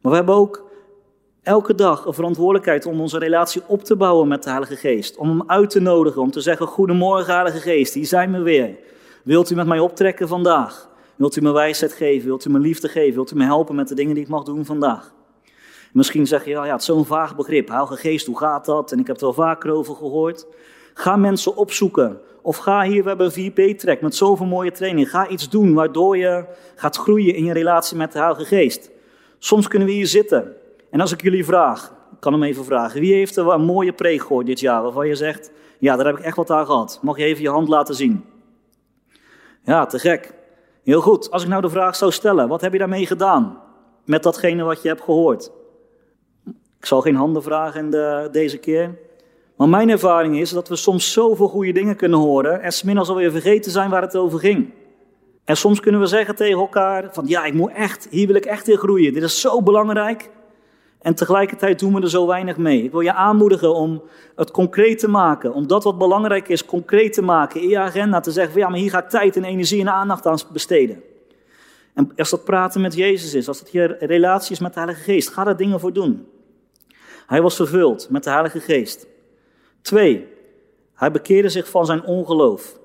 Maar 0.00 0.10
we 0.10 0.16
hebben 0.16 0.34
ook 0.34 0.70
elke 1.42 1.74
dag 1.74 2.06
een 2.06 2.14
verantwoordelijkheid 2.14 2.86
om 2.86 3.00
onze 3.00 3.18
relatie 3.18 3.62
op 3.66 3.84
te 3.84 3.96
bouwen 3.96 4.28
met 4.28 4.42
de 4.42 4.48
Heilige 4.48 4.76
Geest. 4.76 5.16
Om 5.16 5.28
hem 5.28 5.42
uit 5.46 5.70
te 5.70 5.80
nodigen, 5.80 6.22
om 6.22 6.30
te 6.30 6.40
zeggen, 6.40 6.66
goedemorgen 6.66 7.32
Heilige 7.34 7.58
Geest, 7.58 7.94
hier 7.94 8.06
zijn 8.06 8.32
we 8.32 8.42
weer. 8.42 8.76
Wilt 9.24 9.50
u 9.50 9.54
met 9.54 9.66
mij 9.66 9.78
optrekken 9.78 10.28
vandaag? 10.28 10.88
Wilt 11.16 11.36
u 11.36 11.40
me 11.40 11.52
wijsheid 11.52 11.92
geven? 11.92 12.26
Wilt 12.26 12.44
u 12.44 12.50
me 12.50 12.58
liefde 12.58 12.88
geven? 12.88 13.14
Wilt 13.14 13.32
u 13.32 13.36
me 13.36 13.44
helpen 13.44 13.74
met 13.74 13.88
de 13.88 13.94
dingen 13.94 14.14
die 14.14 14.22
ik 14.22 14.28
mag 14.28 14.42
doen 14.42 14.64
vandaag? 14.64 15.12
Misschien 15.92 16.26
zeg 16.26 16.44
je, 16.44 16.50
ja, 16.50 16.64
het 16.64 16.80
is 16.80 16.86
zo'n 16.86 17.06
vaag 17.06 17.36
begrip. 17.36 17.68
Heilige 17.68 17.96
Geest, 17.96 18.26
hoe 18.26 18.38
gaat 18.38 18.64
dat? 18.64 18.92
En 18.92 18.98
ik 18.98 19.06
heb 19.06 19.16
er 19.16 19.22
wel 19.22 19.32
vaker 19.32 19.70
over 19.70 19.94
gehoord. 19.94 20.46
Ga 20.94 21.16
mensen 21.16 21.56
opzoeken. 21.56 22.20
Of 22.42 22.56
ga 22.56 22.82
hier, 22.82 23.02
we 23.02 23.08
hebben 23.08 23.32
een 23.34 23.50
4P-track 23.50 24.00
met 24.00 24.14
zoveel 24.14 24.46
mooie 24.46 24.72
training. 24.72 25.10
Ga 25.10 25.28
iets 25.28 25.48
doen 25.48 25.74
waardoor 25.74 26.16
je 26.16 26.44
gaat 26.74 26.96
groeien 26.96 27.34
in 27.34 27.44
je 27.44 27.52
relatie 27.52 27.96
met 27.96 28.12
de 28.12 28.18
Heilige 28.18 28.44
Geest. 28.44 28.90
Soms 29.38 29.68
kunnen 29.68 29.88
we 29.88 29.94
hier 29.94 30.06
zitten. 30.06 30.56
En 30.92 31.00
als 31.00 31.12
ik 31.12 31.22
jullie 31.22 31.44
vraag, 31.44 31.92
ik 32.12 32.20
kan 32.20 32.32
hem 32.32 32.42
even 32.42 32.64
vragen. 32.64 33.00
Wie 33.00 33.14
heeft 33.14 33.36
er 33.36 33.48
een 33.48 33.64
mooie 33.64 33.92
preek 33.92 34.20
gehoord 34.20 34.46
dit 34.46 34.60
jaar 34.60 34.82
waarvan 34.82 35.08
je 35.08 35.14
zegt, 35.14 35.50
ja, 35.78 35.96
daar 35.96 36.06
heb 36.06 36.18
ik 36.18 36.24
echt 36.24 36.36
wat 36.36 36.50
aan 36.50 36.66
gehad. 36.66 36.98
Mag 37.02 37.18
je 37.18 37.24
even 37.24 37.42
je 37.42 37.48
hand 37.48 37.68
laten 37.68 37.94
zien? 37.94 38.24
Ja, 39.64 39.86
te 39.86 39.98
gek. 39.98 40.34
Heel 40.84 41.00
goed. 41.00 41.30
Als 41.30 41.42
ik 41.42 41.48
nou 41.48 41.62
de 41.62 41.68
vraag 41.68 41.96
zou 41.96 42.12
stellen, 42.12 42.48
wat 42.48 42.60
heb 42.60 42.72
je 42.72 42.78
daarmee 42.78 43.06
gedaan? 43.06 43.58
Met 44.04 44.22
datgene 44.22 44.62
wat 44.62 44.82
je 44.82 44.88
hebt 44.88 45.00
gehoord. 45.00 45.50
Ik 46.78 46.86
zal 46.86 47.00
geen 47.00 47.16
handen 47.16 47.42
vragen 47.42 47.80
in 47.80 47.90
de, 47.90 48.28
deze 48.32 48.58
keer. 48.58 48.98
Maar 49.56 49.68
mijn 49.68 49.90
ervaring 49.90 50.38
is 50.38 50.50
dat 50.50 50.68
we 50.68 50.76
soms 50.76 51.12
zoveel 51.12 51.48
goede 51.48 51.72
dingen 51.72 51.96
kunnen 51.96 52.18
horen 52.18 52.60
en 52.60 52.72
smiddags 52.72 53.08
alweer 53.08 53.30
vergeten 53.30 53.70
zijn 53.70 53.90
waar 53.90 54.02
het 54.02 54.16
over 54.16 54.38
ging. 54.38 54.70
En 55.44 55.56
soms 55.56 55.80
kunnen 55.80 56.00
we 56.00 56.06
zeggen 56.06 56.34
tegen 56.34 56.58
elkaar 56.58 57.08
van 57.12 57.26
ja, 57.26 57.44
ik 57.44 57.54
moet 57.54 57.72
echt, 57.72 58.06
hier 58.10 58.26
wil 58.26 58.36
ik 58.36 58.44
echt 58.44 58.68
in 58.68 58.76
groeien. 58.76 59.12
Dit 59.12 59.22
is 59.22 59.40
zo 59.40 59.62
belangrijk. 59.62 60.30
En 61.02 61.14
tegelijkertijd 61.14 61.78
doen 61.78 61.94
we 61.94 62.00
er 62.00 62.10
zo 62.10 62.26
weinig 62.26 62.56
mee. 62.56 62.82
Ik 62.82 62.90
wil 62.90 63.00
je 63.00 63.12
aanmoedigen 63.12 63.74
om 63.74 64.02
het 64.36 64.50
concreet 64.50 64.98
te 64.98 65.08
maken. 65.08 65.52
Om 65.52 65.66
dat 65.66 65.84
wat 65.84 65.98
belangrijk 65.98 66.48
is, 66.48 66.64
concreet 66.64 67.12
te 67.12 67.22
maken 67.22 67.60
in 67.60 67.68
je 67.68 67.78
agenda. 67.78 68.20
Te 68.20 68.30
zeggen 68.30 68.52
van 68.52 68.60
ja, 68.60 68.68
maar 68.68 68.78
hier 68.78 68.90
ga 68.90 69.02
ik 69.02 69.08
tijd 69.08 69.36
en 69.36 69.44
energie 69.44 69.80
en 69.80 69.88
aandacht 69.88 70.26
aan 70.26 70.38
besteden. 70.52 71.02
En 71.94 72.12
als 72.16 72.30
dat 72.30 72.44
praten 72.44 72.80
met 72.80 72.94
Jezus 72.94 73.34
is, 73.34 73.48
als 73.48 73.58
het 73.58 73.72
je 73.72 73.96
relatie 74.00 74.52
is 74.52 74.60
met 74.60 74.74
de 74.74 74.80
Heilige 74.80 75.02
Geest, 75.02 75.28
ga 75.28 75.44
daar 75.44 75.56
dingen 75.56 75.80
voor 75.80 75.92
doen. 75.92 76.26
Hij 77.26 77.42
was 77.42 77.56
vervuld 77.56 78.10
met 78.10 78.24
de 78.24 78.30
Heilige 78.30 78.60
Geest. 78.60 79.06
Twee, 79.82 80.26
hij 80.94 81.10
bekeerde 81.10 81.48
zich 81.48 81.68
van 81.68 81.86
zijn 81.86 82.04
ongeloof. 82.04 82.80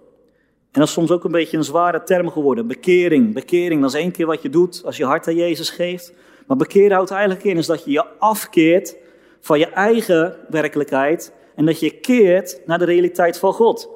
En 0.71 0.80
dat 0.80 0.88
is 0.88 0.93
soms 0.93 1.12
ook 1.12 1.23
een 1.23 1.32
beetje 1.32 1.58
een 1.58 1.63
zware 1.63 2.03
term 2.03 2.32
geworden. 2.32 2.67
Bekering, 2.67 3.34
bekering, 3.34 3.82
dat 3.82 3.93
is 3.93 3.99
één 3.99 4.12
keer 4.12 4.25
wat 4.25 4.41
je 4.41 4.49
doet 4.49 4.82
als 4.86 4.97
je 4.97 5.06
hart 5.06 5.27
aan 5.27 5.36
Jezus 5.36 5.69
geeft. 5.69 6.13
Maar 6.47 6.57
bekeren 6.57 6.95
houdt 6.95 7.12
eigenlijk 7.12 7.43
in 7.43 7.57
is 7.57 7.65
dat 7.65 7.83
je 7.83 7.91
je 7.91 8.05
afkeert 8.19 8.95
van 9.39 9.60
je 9.60 9.67
eigen 9.67 10.36
werkelijkheid 10.49 11.33
en 11.55 11.65
dat 11.65 11.79
je 11.79 11.91
keert 11.91 12.62
naar 12.65 12.79
de 12.79 12.86
realiteit 12.86 13.39
van 13.39 13.53
God. 13.53 13.89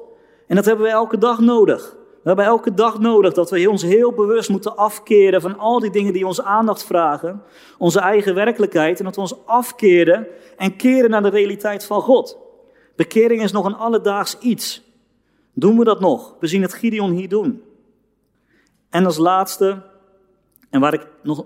En 0.46 0.56
dat 0.56 0.64
hebben 0.64 0.84
we 0.84 0.90
elke 0.90 1.18
dag 1.18 1.40
nodig. 1.40 1.96
We 2.22 2.28
hebben 2.28 2.44
elke 2.44 2.74
dag 2.74 2.98
nodig 2.98 3.32
dat 3.32 3.50
we 3.50 3.70
ons 3.70 3.82
heel 3.82 4.12
bewust 4.12 4.48
moeten 4.48 4.76
afkeren 4.76 5.40
van 5.40 5.58
al 5.58 5.80
die 5.80 5.90
dingen 5.90 6.12
die 6.12 6.26
onze 6.26 6.42
aandacht 6.42 6.84
vragen, 6.84 7.42
onze 7.78 8.00
eigen 8.00 8.34
werkelijkheid, 8.34 8.98
en 8.98 9.04
dat 9.04 9.14
we 9.14 9.20
ons 9.20 9.46
afkeren 9.46 10.26
en 10.56 10.76
keren 10.76 11.10
naar 11.10 11.22
de 11.22 11.28
realiteit 11.28 11.84
van 11.84 12.00
God. 12.00 12.38
Bekering 12.96 13.42
is 13.42 13.52
nog 13.52 13.64
een 13.64 13.76
alledaags 13.76 14.38
iets. 14.38 14.82
Doen 15.54 15.78
we 15.78 15.84
dat 15.84 16.00
nog? 16.00 16.36
We 16.40 16.46
zien 16.46 16.62
het 16.62 16.74
Gideon 16.74 17.10
hier 17.10 17.28
doen. 17.28 17.62
En 18.90 19.04
als 19.04 19.16
laatste, 19.16 19.82
en 20.70 20.80
waar 20.80 20.94
ik 20.94 21.06
nog 21.22 21.44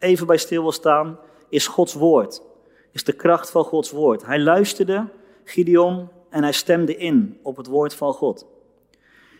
even 0.00 0.26
bij 0.26 0.36
stil 0.36 0.62
wil 0.62 0.72
staan, 0.72 1.18
is 1.48 1.66
Gods 1.66 1.94
woord. 1.94 2.42
Is 2.92 3.04
de 3.04 3.12
kracht 3.12 3.50
van 3.50 3.64
Gods 3.64 3.90
woord. 3.90 4.26
Hij 4.26 4.40
luisterde, 4.40 5.08
Gideon, 5.44 6.08
en 6.30 6.42
hij 6.42 6.52
stemde 6.52 6.96
in 6.96 7.38
op 7.42 7.56
het 7.56 7.66
woord 7.66 7.94
van 7.94 8.12
God. 8.12 8.46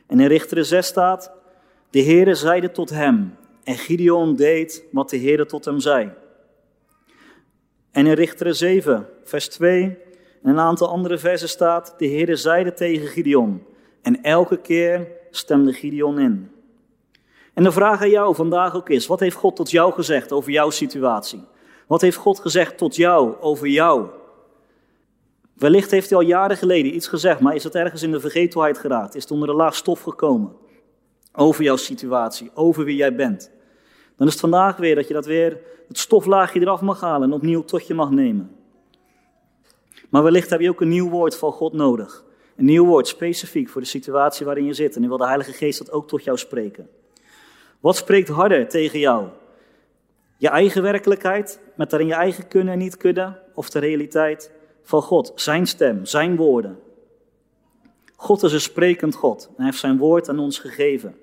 En 0.06 0.20
in 0.20 0.26
Richteren 0.26 0.66
6 0.66 0.86
staat, 0.86 1.32
de 1.90 2.02
Heere 2.02 2.34
zeide 2.34 2.70
tot 2.70 2.90
hem, 2.90 3.36
en 3.64 3.76
Gideon 3.76 4.36
deed 4.36 4.84
wat 4.92 5.11
de 5.11 5.18
Heere 5.18 5.46
tot 5.46 5.64
hem 5.64 5.80
zei. 5.80 6.12
En 7.90 8.06
in 8.06 8.12
Richteren 8.12 8.56
7, 8.56 9.08
vers 9.24 9.48
2 9.48 9.82
en 10.42 10.50
een 10.50 10.58
aantal 10.58 10.88
andere 10.88 11.18
versen 11.18 11.48
staat, 11.48 11.94
de 11.98 12.06
Heere 12.06 12.36
zeide 12.36 12.72
tegen 12.72 13.06
Gideon, 13.06 13.62
en 14.02 14.22
elke 14.22 14.61
keer 14.61 15.08
stemde 15.30 15.72
Gideon 15.72 16.18
in. 16.18 16.49
En 17.55 17.62
de 17.62 17.72
vraag 17.72 18.01
aan 18.01 18.11
jou 18.11 18.34
vandaag 18.34 18.76
ook 18.76 18.88
is, 18.88 19.07
wat 19.07 19.20
heeft 19.20 19.36
God 19.36 19.57
tot 19.57 19.70
jou 19.70 19.92
gezegd 19.92 20.32
over 20.32 20.51
jouw 20.51 20.70
situatie? 20.70 21.44
Wat 21.86 22.01
heeft 22.01 22.16
God 22.16 22.38
gezegd 22.38 22.78
tot 22.78 22.96
jou 22.96 23.34
over 23.40 23.66
jou? 23.66 24.07
Wellicht 25.55 25.90
heeft 25.90 26.11
hij 26.11 26.18
al 26.18 26.24
jaren 26.24 26.57
geleden 26.57 26.94
iets 26.94 27.07
gezegd, 27.07 27.40
maar 27.40 27.55
is 27.55 27.64
het 27.64 27.74
ergens 27.74 28.03
in 28.03 28.11
de 28.11 28.20
vergetelheid 28.20 28.78
geraakt? 28.78 29.14
Is 29.14 29.22
het 29.22 29.30
onder 29.30 29.48
een 29.48 29.55
laag 29.55 29.74
stof 29.74 30.03
gekomen? 30.03 30.53
Over 31.32 31.64
jouw 31.64 31.76
situatie, 31.76 32.51
over 32.55 32.84
wie 32.84 32.96
jij 32.96 33.14
bent. 33.14 33.51
Dan 34.16 34.26
is 34.26 34.32
het 34.32 34.42
vandaag 34.42 34.76
weer 34.76 34.94
dat 34.94 35.09
je 35.09 35.14
dat 35.14 35.26
weer, 35.26 35.59
het 35.88 35.98
stoflaagje 35.98 36.61
eraf 36.61 36.80
mag 36.80 37.01
halen 37.01 37.28
en 37.28 37.34
opnieuw 37.34 37.64
tot 37.64 37.86
je 37.86 37.94
mag 37.94 38.11
nemen. 38.11 38.57
Maar 40.09 40.22
wellicht 40.22 40.51
heb 40.51 40.61
je 40.61 40.68
ook 40.68 40.80
een 40.80 40.88
nieuw 40.88 41.09
woord 41.09 41.36
van 41.36 41.53
God 41.53 41.72
nodig. 41.72 42.24
Een 42.57 42.64
nieuw 42.64 42.86
woord, 42.86 43.09
specifiek 43.09 43.68
voor 43.68 43.80
de 43.80 43.86
situatie 43.86 44.46
waarin 44.46 44.64
je 44.64 44.74
zit. 44.74 44.94
En 44.94 45.01
nu 45.01 45.09
wil 45.09 45.16
de 45.16 45.26
Heilige 45.26 45.53
Geest 45.53 45.78
dat 45.78 45.92
ook 45.92 46.09
tot 46.09 46.24
jou 46.24 46.38
spreken. 46.38 46.88
Wat 47.81 47.97
spreekt 47.97 48.28
harder 48.28 48.68
tegen 48.68 48.99
jou? 48.99 49.26
Je 50.37 50.49
eigen 50.49 50.83
werkelijkheid, 50.83 51.61
met 51.74 51.91
daarin 51.91 52.09
je 52.09 52.14
eigen 52.14 52.49
kunnen 52.49 52.72
en 52.72 52.78
niet 52.78 52.97
kunnen, 52.97 53.39
of 53.55 53.70
de 53.70 53.78
realiteit 53.78 54.53
van 54.83 55.03
God, 55.03 55.33
zijn 55.35 55.66
stem, 55.66 56.05
zijn 56.05 56.37
woorden. 56.37 56.78
God 58.16 58.43
is 58.43 58.53
een 58.53 58.61
sprekend 58.61 59.14
God 59.14 59.47
en 59.49 59.55
hij 59.57 59.64
heeft 59.64 59.78
zijn 59.78 59.99
woord 59.99 60.28
aan 60.28 60.39
ons 60.39 60.59
gegeven. 60.59 61.16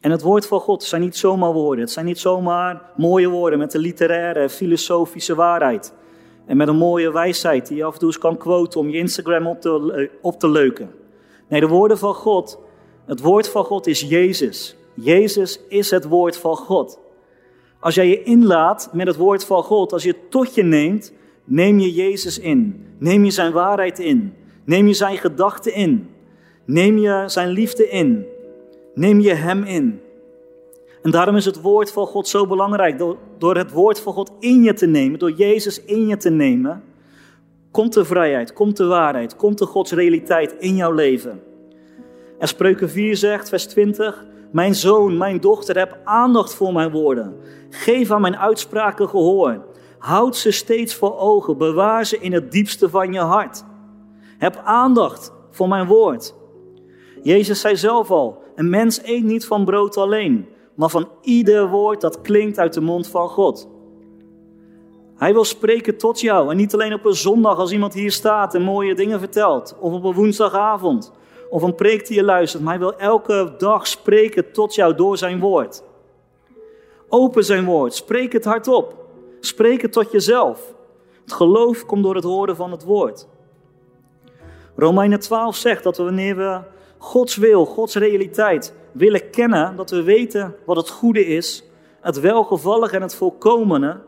En 0.00 0.10
het 0.10 0.22
woord 0.22 0.46
van 0.46 0.60
God 0.60 0.82
zijn 0.82 1.02
niet 1.02 1.16
zomaar 1.16 1.52
woorden, 1.52 1.84
het 1.84 1.92
zijn 1.92 2.06
niet 2.06 2.18
zomaar 2.18 2.82
mooie 2.96 3.28
woorden 3.28 3.58
met 3.58 3.74
een 3.74 3.80
literaire, 3.80 4.48
filosofische 4.48 5.34
waarheid. 5.34 5.94
En 6.46 6.56
met 6.56 6.68
een 6.68 6.76
mooie 6.76 7.12
wijsheid 7.12 7.66
die 7.66 7.76
je 7.76 7.84
af 7.84 7.92
en 7.92 7.98
toe 7.98 8.08
eens 8.08 8.18
kan 8.18 8.36
quoten 8.36 8.80
om 8.80 8.88
je 8.88 8.98
Instagram 8.98 9.46
op 9.46 9.60
te, 9.60 10.10
op 10.22 10.40
te 10.40 10.48
leuken. 10.48 10.90
Nee, 11.48 11.60
de 11.60 11.68
woorden 11.68 11.98
van 11.98 12.14
God, 12.14 12.58
het 13.06 13.20
woord 13.20 13.48
van 13.48 13.64
God 13.64 13.86
is 13.86 14.00
Jezus. 14.00 14.77
Jezus 15.00 15.60
is 15.68 15.90
het 15.90 16.04
woord 16.04 16.36
van 16.36 16.56
God. 16.56 16.98
Als 17.80 17.94
jij 17.94 18.08
je 18.08 18.22
inlaat 18.22 18.90
met 18.92 19.06
het 19.06 19.16
woord 19.16 19.44
van 19.44 19.62
God, 19.62 19.92
als 19.92 20.02
je 20.02 20.08
het 20.08 20.30
tot 20.30 20.54
je 20.54 20.62
neemt, 20.62 21.12
neem 21.44 21.78
je 21.78 21.92
Jezus 21.92 22.38
in. 22.38 22.86
Neem 22.98 23.24
je 23.24 23.30
zijn 23.30 23.52
waarheid 23.52 23.98
in. 23.98 24.34
Neem 24.64 24.86
je 24.86 24.94
zijn 24.94 25.18
gedachten 25.18 25.74
in. 25.74 26.08
Neem 26.64 26.98
je 26.98 27.24
zijn 27.26 27.48
liefde 27.48 27.88
in. 27.88 28.26
Neem 28.94 29.20
je 29.20 29.34
hem 29.34 29.62
in. 29.62 30.00
En 31.02 31.10
daarom 31.10 31.36
is 31.36 31.44
het 31.44 31.60
woord 31.60 31.92
van 31.92 32.06
God 32.06 32.28
zo 32.28 32.46
belangrijk. 32.46 32.98
Door, 32.98 33.16
door 33.38 33.56
het 33.56 33.72
woord 33.72 34.00
van 34.00 34.12
God 34.12 34.32
in 34.40 34.62
je 34.62 34.72
te 34.72 34.86
nemen, 34.86 35.18
door 35.18 35.32
Jezus 35.32 35.84
in 35.84 36.06
je 36.06 36.16
te 36.16 36.30
nemen, 36.30 36.82
komt 37.70 37.92
de 37.92 38.04
vrijheid, 38.04 38.52
komt 38.52 38.76
de 38.76 38.86
waarheid, 38.86 39.36
komt 39.36 39.58
de 39.58 39.66
Gods 39.66 39.92
realiteit 39.92 40.54
in 40.58 40.76
jouw 40.76 40.92
leven. 40.92 41.42
En 42.38 42.48
Spreuken 42.48 42.90
4 42.90 43.16
zegt, 43.16 43.48
vers 43.48 43.66
20, 43.66 44.24
mijn 44.50 44.74
zoon, 44.74 45.16
mijn 45.16 45.40
dochter, 45.40 45.78
heb 45.78 45.98
aandacht 46.04 46.54
voor 46.54 46.72
mijn 46.72 46.90
woorden. 46.90 47.36
Geef 47.70 48.10
aan 48.10 48.20
mijn 48.20 48.36
uitspraken 48.36 49.08
gehoor. 49.08 49.64
Houd 49.98 50.36
ze 50.36 50.50
steeds 50.50 50.94
voor 50.94 51.18
ogen. 51.18 51.58
Bewaar 51.58 52.06
ze 52.06 52.18
in 52.18 52.32
het 52.32 52.52
diepste 52.52 52.88
van 52.88 53.12
je 53.12 53.20
hart. 53.20 53.64
Heb 54.38 54.60
aandacht 54.64 55.32
voor 55.50 55.68
mijn 55.68 55.86
woord. 55.86 56.34
Jezus 57.22 57.60
zei 57.60 57.76
zelf 57.76 58.10
al: 58.10 58.42
Een 58.54 58.70
mens 58.70 59.00
eet 59.02 59.24
niet 59.24 59.46
van 59.46 59.64
brood 59.64 59.96
alleen, 59.96 60.48
maar 60.74 60.88
van 60.88 61.08
ieder 61.22 61.68
woord 61.68 62.00
dat 62.00 62.20
klinkt 62.20 62.58
uit 62.58 62.72
de 62.72 62.80
mond 62.80 63.08
van 63.08 63.28
God. 63.28 63.68
Hij 65.16 65.32
wil 65.32 65.44
spreken 65.44 65.96
tot 65.96 66.20
jou 66.20 66.50
en 66.50 66.56
niet 66.56 66.74
alleen 66.74 66.94
op 66.94 67.04
een 67.04 67.14
zondag 67.14 67.58
als 67.58 67.72
iemand 67.72 67.94
hier 67.94 68.12
staat 68.12 68.54
en 68.54 68.62
mooie 68.62 68.94
dingen 68.94 69.18
vertelt, 69.18 69.76
of 69.80 69.92
op 69.92 70.04
een 70.04 70.12
woensdagavond, 70.12 71.12
of 71.50 71.62
een 71.62 71.74
preek 71.74 72.06
die 72.06 72.16
je 72.16 72.24
luistert, 72.24 72.62
maar 72.62 72.72
hij 72.72 72.82
wil 72.82 72.98
elke 72.98 73.54
dag 73.58 73.86
spreken 73.86 74.52
tot 74.52 74.74
jou 74.74 74.94
door 74.94 75.16
zijn 75.18 75.40
woord. 75.40 75.82
Open 77.08 77.44
zijn 77.44 77.64
woord, 77.64 77.94
spreek 77.94 78.32
het 78.32 78.44
hardop, 78.44 78.94
spreek 79.40 79.82
het 79.82 79.92
tot 79.92 80.12
jezelf. 80.12 80.74
Het 81.22 81.32
geloof 81.32 81.86
komt 81.86 82.02
door 82.02 82.14
het 82.14 82.24
horen 82.24 82.56
van 82.56 82.70
het 82.70 82.84
woord. 82.84 83.26
Romeinen 84.76 85.20
12 85.20 85.56
zegt 85.56 85.82
dat 85.82 85.96
we 85.96 86.02
wanneer 86.02 86.36
we 86.36 86.60
Gods 86.98 87.36
wil, 87.36 87.64
Gods 87.64 87.94
realiteit 87.94 88.74
willen 88.92 89.30
kennen, 89.30 89.76
dat 89.76 89.90
we 89.90 90.02
weten 90.02 90.54
wat 90.64 90.76
het 90.76 90.90
goede 90.90 91.26
is, 91.26 91.64
het 92.00 92.20
welgevallige 92.20 92.96
en 92.96 93.02
het 93.02 93.14
volkomene. 93.14 94.00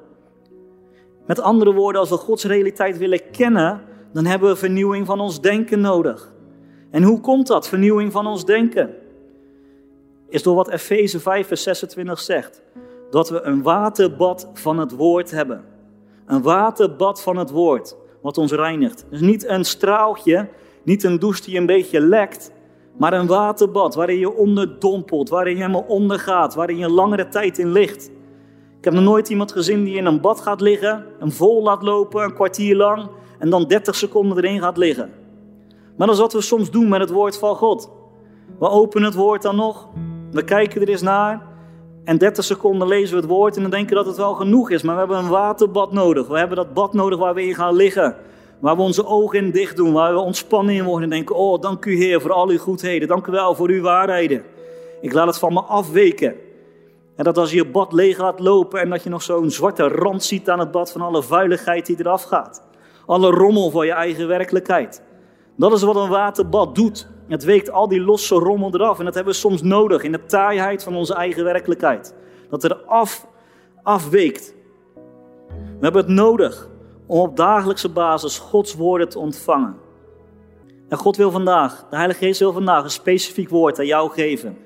Met 1.27 1.41
andere 1.41 1.73
woorden, 1.73 2.01
als 2.01 2.11
we 2.11 2.17
Gods 2.17 2.45
realiteit 2.45 2.99
willen 2.99 3.31
kennen, 3.31 3.83
dan 4.13 4.25
hebben 4.25 4.49
we 4.49 4.57
vernieuwing 4.57 5.07
van 5.07 5.21
ons 5.21 5.41
denken 5.41 5.81
nodig. 5.81 6.33
En 6.91 7.03
hoe 7.03 7.21
komt 7.21 7.47
dat, 7.47 7.69
vernieuwing 7.69 8.13
van 8.13 8.27
ons 8.27 8.45
denken? 8.45 8.95
Is 10.29 10.43
door 10.43 10.55
wat 10.55 10.69
Efeze 10.69 11.21
5, 11.21 11.47
vers 11.47 11.63
26 11.63 12.21
zegt. 12.21 12.63
Dat 13.11 13.31
we 13.31 13.41
een 13.41 13.63
waterbad 13.63 14.51
van 14.53 14.79
het 14.79 14.93
woord 14.97 15.31
hebben. 15.31 15.65
Een 16.27 16.43
waterbad 16.43 17.23
van 17.23 17.37
het 17.37 17.51
woord, 17.51 17.97
wat 18.23 18.39
ons 18.39 18.53
reinigt. 18.53 19.07
Dus 19.11 19.21
niet 19.21 19.47
een 19.47 19.65
straaltje, 19.65 20.49
niet 20.83 21.05
een 21.05 21.19
douche 21.19 21.43
die 21.43 21.59
een 21.59 21.67
beetje 21.67 22.01
lekt, 22.01 22.53
maar 22.97 23.13
een 23.13 23.27
waterbad 23.27 23.95
waarin 23.95 24.19
je 24.19 24.35
onderdompelt, 24.35 25.29
waarin 25.29 25.53
je 25.53 25.61
helemaal 25.61 25.85
ondergaat, 25.89 26.55
waarin 26.55 26.77
je 26.77 26.91
langere 26.91 27.29
tijd 27.29 27.59
in 27.59 27.73
ligt. 27.73 28.11
Ik 28.79 28.85
heb 28.85 28.95
nog 28.95 29.05
nooit 29.05 29.29
iemand 29.29 29.53
gezien 29.53 29.85
die 29.85 29.97
in 29.97 30.07
een 30.07 30.21
bad 30.21 30.41
gaat 30.41 30.61
liggen, 30.61 31.07
hem 31.19 31.33
vol 31.33 31.63
laat 31.63 31.83
lopen, 31.83 32.23
een 32.23 32.35
kwartier 32.35 32.77
lang, 32.77 33.09
en 33.39 33.51
dan 33.51 33.67
30 33.67 33.95
seconden 33.95 34.37
erin 34.37 34.61
gaat 34.61 34.77
liggen. 34.77 35.20
Maar 36.01 36.09
dat 36.09 36.19
is 36.19 36.25
wat 36.25 36.33
we 36.33 36.41
soms 36.41 36.71
doen 36.71 36.89
met 36.89 37.01
het 37.01 37.11
woord 37.11 37.39
van 37.39 37.57
God. 37.57 37.91
We 38.59 38.69
openen 38.69 39.09
het 39.09 39.17
woord 39.17 39.43
dan 39.43 39.57
nog, 39.57 39.89
we 40.31 40.45
kijken 40.45 40.81
er 40.81 40.89
eens 40.89 41.03
naar, 41.03 41.43
en 42.05 42.19
30 42.19 42.45
seconden 42.45 42.89
lezen 42.89 43.15
we 43.15 43.21
het 43.21 43.31
woord 43.31 43.57
en 43.57 43.63
dan 43.63 43.71
denken 43.71 43.97
dat 43.97 44.07
het 44.07 44.17
wel 44.17 44.35
genoeg 44.35 44.71
is. 44.71 44.83
Maar 44.83 44.95
we 44.95 45.01
hebben 45.01 45.19
een 45.19 45.29
waterbad 45.29 45.93
nodig. 45.93 46.27
We 46.27 46.39
hebben 46.39 46.57
dat 46.57 46.75
bad 46.75 46.93
nodig 46.93 47.19
waar 47.19 47.35
we 47.35 47.47
in 47.47 47.55
gaan 47.55 47.75
liggen. 47.75 48.17
Waar 48.61 48.77
we 48.77 48.83
onze 48.83 49.07
ogen 49.07 49.39
in 49.39 49.51
dicht 49.51 49.77
doen, 49.77 49.93
waar 49.93 50.13
we 50.13 50.19
ontspannen 50.19 50.75
in 50.75 50.85
worden 50.85 51.05
en 51.05 51.17
denken: 51.17 51.37
Oh, 51.37 51.61
dank 51.61 51.85
u 51.85 51.97
Heer 51.97 52.21
voor 52.21 52.33
al 52.33 52.49
uw 52.49 52.59
goedheden. 52.59 53.09
Dank 53.09 53.27
u 53.27 53.33
wel 53.33 53.55
voor 53.55 53.69
uw 53.69 53.83
waarheden. 53.83 54.45
Ik 55.01 55.13
laat 55.13 55.27
het 55.27 55.39
van 55.39 55.53
me 55.53 55.61
afweken. 55.61 56.35
En 57.17 57.25
dat 57.25 57.39
als 57.39 57.51
je 57.51 57.57
je 57.57 57.67
bad 57.67 57.93
leeg 57.93 58.19
laat 58.19 58.41
lopen 58.41 58.81
en 58.81 58.91
dat 58.91 59.03
je 59.03 59.11
nog 59.11 59.23
zo'n 59.23 59.51
zwarte 59.51 59.89
rand 59.89 60.23
ziet 60.23 60.51
aan 60.51 60.59
het 60.59 60.71
bad 60.71 60.93
van 60.93 61.01
alle 61.01 61.23
vuiligheid 61.23 61.87
die 61.87 61.97
eraf 61.99 62.23
gaat. 62.23 62.63
Alle 63.07 63.31
rommel 63.31 63.71
van 63.71 63.87
je 63.87 63.93
eigen 63.93 64.29
werkelijkheid. 64.29 65.09
Dat 65.61 65.73
is 65.73 65.83
wat 65.83 65.97
een 65.97 66.09
waterbad 66.09 66.75
doet. 66.75 67.09
Het 67.29 67.45
weekt 67.45 67.71
al 67.71 67.89
die 67.89 68.01
losse 68.01 68.35
rommel 68.35 68.75
eraf. 68.75 68.99
En 68.99 69.05
dat 69.05 69.15
hebben 69.15 69.33
we 69.33 69.39
soms 69.39 69.63
nodig 69.63 70.03
in 70.03 70.13
de 70.13 70.25
taaiheid 70.25 70.83
van 70.83 70.97
onze 70.97 71.15
eigen 71.15 71.45
werkelijkheid. 71.45 72.15
Dat 72.51 72.65
er 72.65 72.77
af, 72.77 73.27
afweekt. 73.83 74.55
We 75.49 75.87
hebben 75.87 76.03
het 76.03 76.11
nodig 76.11 76.69
om 77.07 77.19
op 77.19 77.37
dagelijkse 77.37 77.89
basis 77.89 78.39
Gods 78.39 78.75
woorden 78.75 79.09
te 79.09 79.19
ontvangen. 79.19 79.77
En 80.89 80.97
God 80.97 81.17
wil 81.17 81.31
vandaag, 81.31 81.87
de 81.91 81.97
Heilige 81.97 82.25
Geest 82.25 82.41
wil 82.41 82.53
vandaag 82.53 82.85
een 82.85 82.91
specifiek 82.91 83.49
woord 83.49 83.79
aan 83.79 83.87
jou 83.87 84.11
geven. 84.11 84.59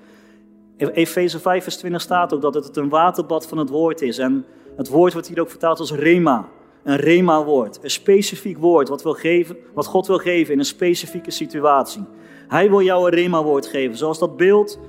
In 0.77 0.89
Efeze 0.89 1.41
5 1.41 1.63
vers 1.63 1.77
20 1.77 2.01
staat 2.01 2.35
ook 2.35 2.43
dat 2.43 2.55
het 2.55 2.77
een 2.77 2.89
waterbad 2.89 3.47
van 3.47 3.59
het 3.59 3.69
woord 3.69 4.03
is. 4.03 4.19
En 4.19 4.47
het 4.77 4.89
woord 4.89 5.13
wordt 5.13 5.29
hier 5.29 5.41
ook 5.41 5.51
vertaald 5.51 5.79
als 5.79 5.93
rema. 5.93 6.49
Een 6.85 6.97
rema-woord, 6.97 7.79
een 7.83 7.91
specifiek 7.91 8.59
woord 8.59 8.89
wat, 8.89 9.03
wil 9.03 9.13
geven, 9.13 9.57
wat 9.75 9.87
God 9.87 10.07
wil 10.07 10.19
geven 10.19 10.53
in 10.53 10.59
een 10.59 10.65
specifieke 10.65 11.31
situatie. 11.31 12.05
Hij 12.49 12.71
wil 12.71 12.83
jou 12.83 13.05
een 13.05 13.15
rema-woord 13.15 13.67
geven, 13.67 13.97
zoals 13.97 14.19
dat 14.19 14.37
beeld 14.37 14.81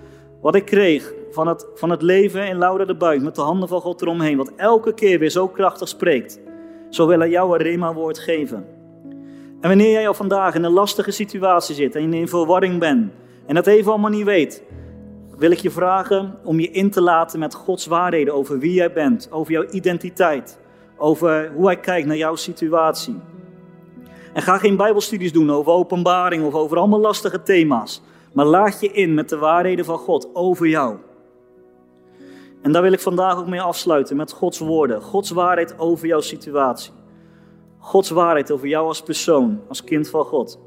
wat 0.41 0.55
ik 0.55 0.65
kreeg 0.65 1.13
van 1.31 1.47
het, 1.47 1.67
van 1.75 1.89
het 1.89 2.01
leven 2.01 2.47
in 2.47 2.57
Laura 2.57 2.85
de 2.85 2.95
Buik 2.95 3.21
met 3.21 3.35
de 3.35 3.41
handen 3.41 3.67
van 3.67 3.81
God 3.81 4.01
eromheen, 4.01 4.37
wat 4.37 4.51
elke 4.55 4.93
keer 4.93 5.19
weer 5.19 5.29
zo 5.29 5.47
krachtig 5.47 5.87
spreekt. 5.87 6.39
Zo 6.89 7.07
wil 7.07 7.19
hij 7.19 7.29
jou 7.29 7.51
een 7.51 7.63
rema-woord 7.63 8.19
geven. 8.19 8.65
En 9.61 9.69
wanneer 9.69 9.91
jij 9.91 10.07
al 10.07 10.13
vandaag 10.13 10.55
in 10.55 10.63
een 10.63 10.71
lastige 10.71 11.11
situatie 11.11 11.75
zit 11.75 11.95
en 11.95 12.13
in 12.13 12.27
verwarring 12.27 12.79
bent 12.79 13.11
en 13.45 13.55
dat 13.55 13.67
even 13.67 13.91
allemaal 13.91 14.09
niet 14.09 14.23
weet, 14.23 14.63
wil 15.37 15.51
ik 15.51 15.57
je 15.57 15.69
vragen 15.69 16.35
om 16.43 16.59
je 16.59 16.71
in 16.71 16.89
te 16.89 17.01
laten 17.01 17.39
met 17.39 17.53
Gods 17.53 17.85
waarheden 17.85 18.33
over 18.33 18.59
wie 18.59 18.73
jij 18.73 18.93
bent, 18.93 19.31
over 19.31 19.51
jouw 19.51 19.65
identiteit, 19.69 20.59
over 20.97 21.51
hoe 21.55 21.65
hij 21.65 21.79
kijkt 21.79 22.07
naar 22.07 22.17
jouw 22.17 22.35
situatie. 22.35 23.19
En 24.33 24.41
ga 24.41 24.57
geen 24.57 24.77
Bijbelstudies 24.77 25.31
doen 25.31 25.51
over 25.51 25.71
openbaring 25.71 26.45
of 26.45 26.53
over 26.53 26.77
allemaal 26.77 26.99
lastige 26.99 27.41
thema's, 27.41 28.01
maar 28.33 28.45
laat 28.45 28.79
je 28.79 28.91
in 28.91 29.13
met 29.13 29.29
de 29.29 29.37
waarheden 29.37 29.85
van 29.85 29.97
God 29.97 30.29
over 30.33 30.67
jou. 30.67 30.97
En 32.61 32.71
daar 32.71 32.81
wil 32.81 32.91
ik 32.91 32.99
vandaag 32.99 33.37
ook 33.37 33.47
mee 33.47 33.61
afsluiten 33.61 34.15
met 34.15 34.31
Gods 34.31 34.59
woorden. 34.59 35.01
Gods 35.01 35.29
waarheid 35.29 35.79
over 35.79 36.07
jouw 36.07 36.21
situatie. 36.21 36.91
Gods 37.77 38.09
waarheid 38.09 38.51
over 38.51 38.67
jou 38.67 38.87
als 38.87 39.01
persoon, 39.01 39.61
als 39.67 39.83
kind 39.83 40.09
van 40.09 40.23
God. 40.23 40.59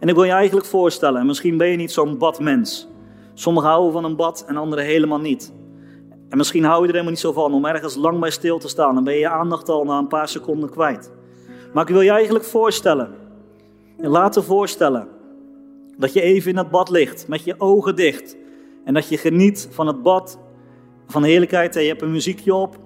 En 0.00 0.08
ik 0.08 0.14
wil 0.14 0.24
je 0.24 0.32
eigenlijk 0.32 0.66
voorstellen, 0.66 1.26
misschien 1.26 1.56
ben 1.56 1.68
je 1.68 1.76
niet 1.76 1.92
zo'n 1.92 2.18
badmens. 2.18 2.88
Sommigen 3.34 3.68
houden 3.68 3.92
van 3.92 4.04
een 4.04 4.16
bad 4.16 4.44
en 4.46 4.56
anderen 4.56 4.84
helemaal 4.84 5.20
niet. 5.20 5.52
En 6.36 6.42
misschien 6.42 6.64
hou 6.64 6.80
je 6.80 6.86
er 6.86 6.92
helemaal 6.92 7.12
niet 7.12 7.20
zo 7.20 7.32
van 7.32 7.54
om 7.54 7.64
ergens 7.64 7.94
lang 7.94 8.20
bij 8.20 8.30
stil 8.30 8.58
te 8.58 8.68
staan. 8.68 8.94
Dan 8.94 9.04
ben 9.04 9.12
je 9.12 9.18
je 9.18 9.28
aandacht 9.28 9.68
al 9.68 9.84
na 9.84 9.98
een 9.98 10.06
paar 10.06 10.28
seconden 10.28 10.70
kwijt. 10.70 11.10
Maar 11.72 11.82
ik 11.82 11.88
wil 11.94 12.00
je 12.00 12.10
eigenlijk 12.10 12.44
voorstellen, 12.44 13.14
en 13.98 14.10
laten 14.10 14.44
voorstellen, 14.44 15.08
dat 15.96 16.12
je 16.12 16.20
even 16.20 16.50
in 16.50 16.56
het 16.56 16.70
bad 16.70 16.90
ligt 16.90 17.28
met 17.28 17.44
je 17.44 17.54
ogen 17.58 17.96
dicht 17.96 18.36
En 18.84 18.94
dat 18.94 19.08
je 19.08 19.18
geniet 19.18 19.68
van 19.70 19.86
het 19.86 20.02
bad, 20.02 20.38
van 21.06 21.22
de 21.22 21.28
heerlijkheid 21.28 21.76
en 21.76 21.82
je 21.82 21.88
hebt 21.88 22.02
een 22.02 22.12
muziekje 22.12 22.54
op. 22.54 22.76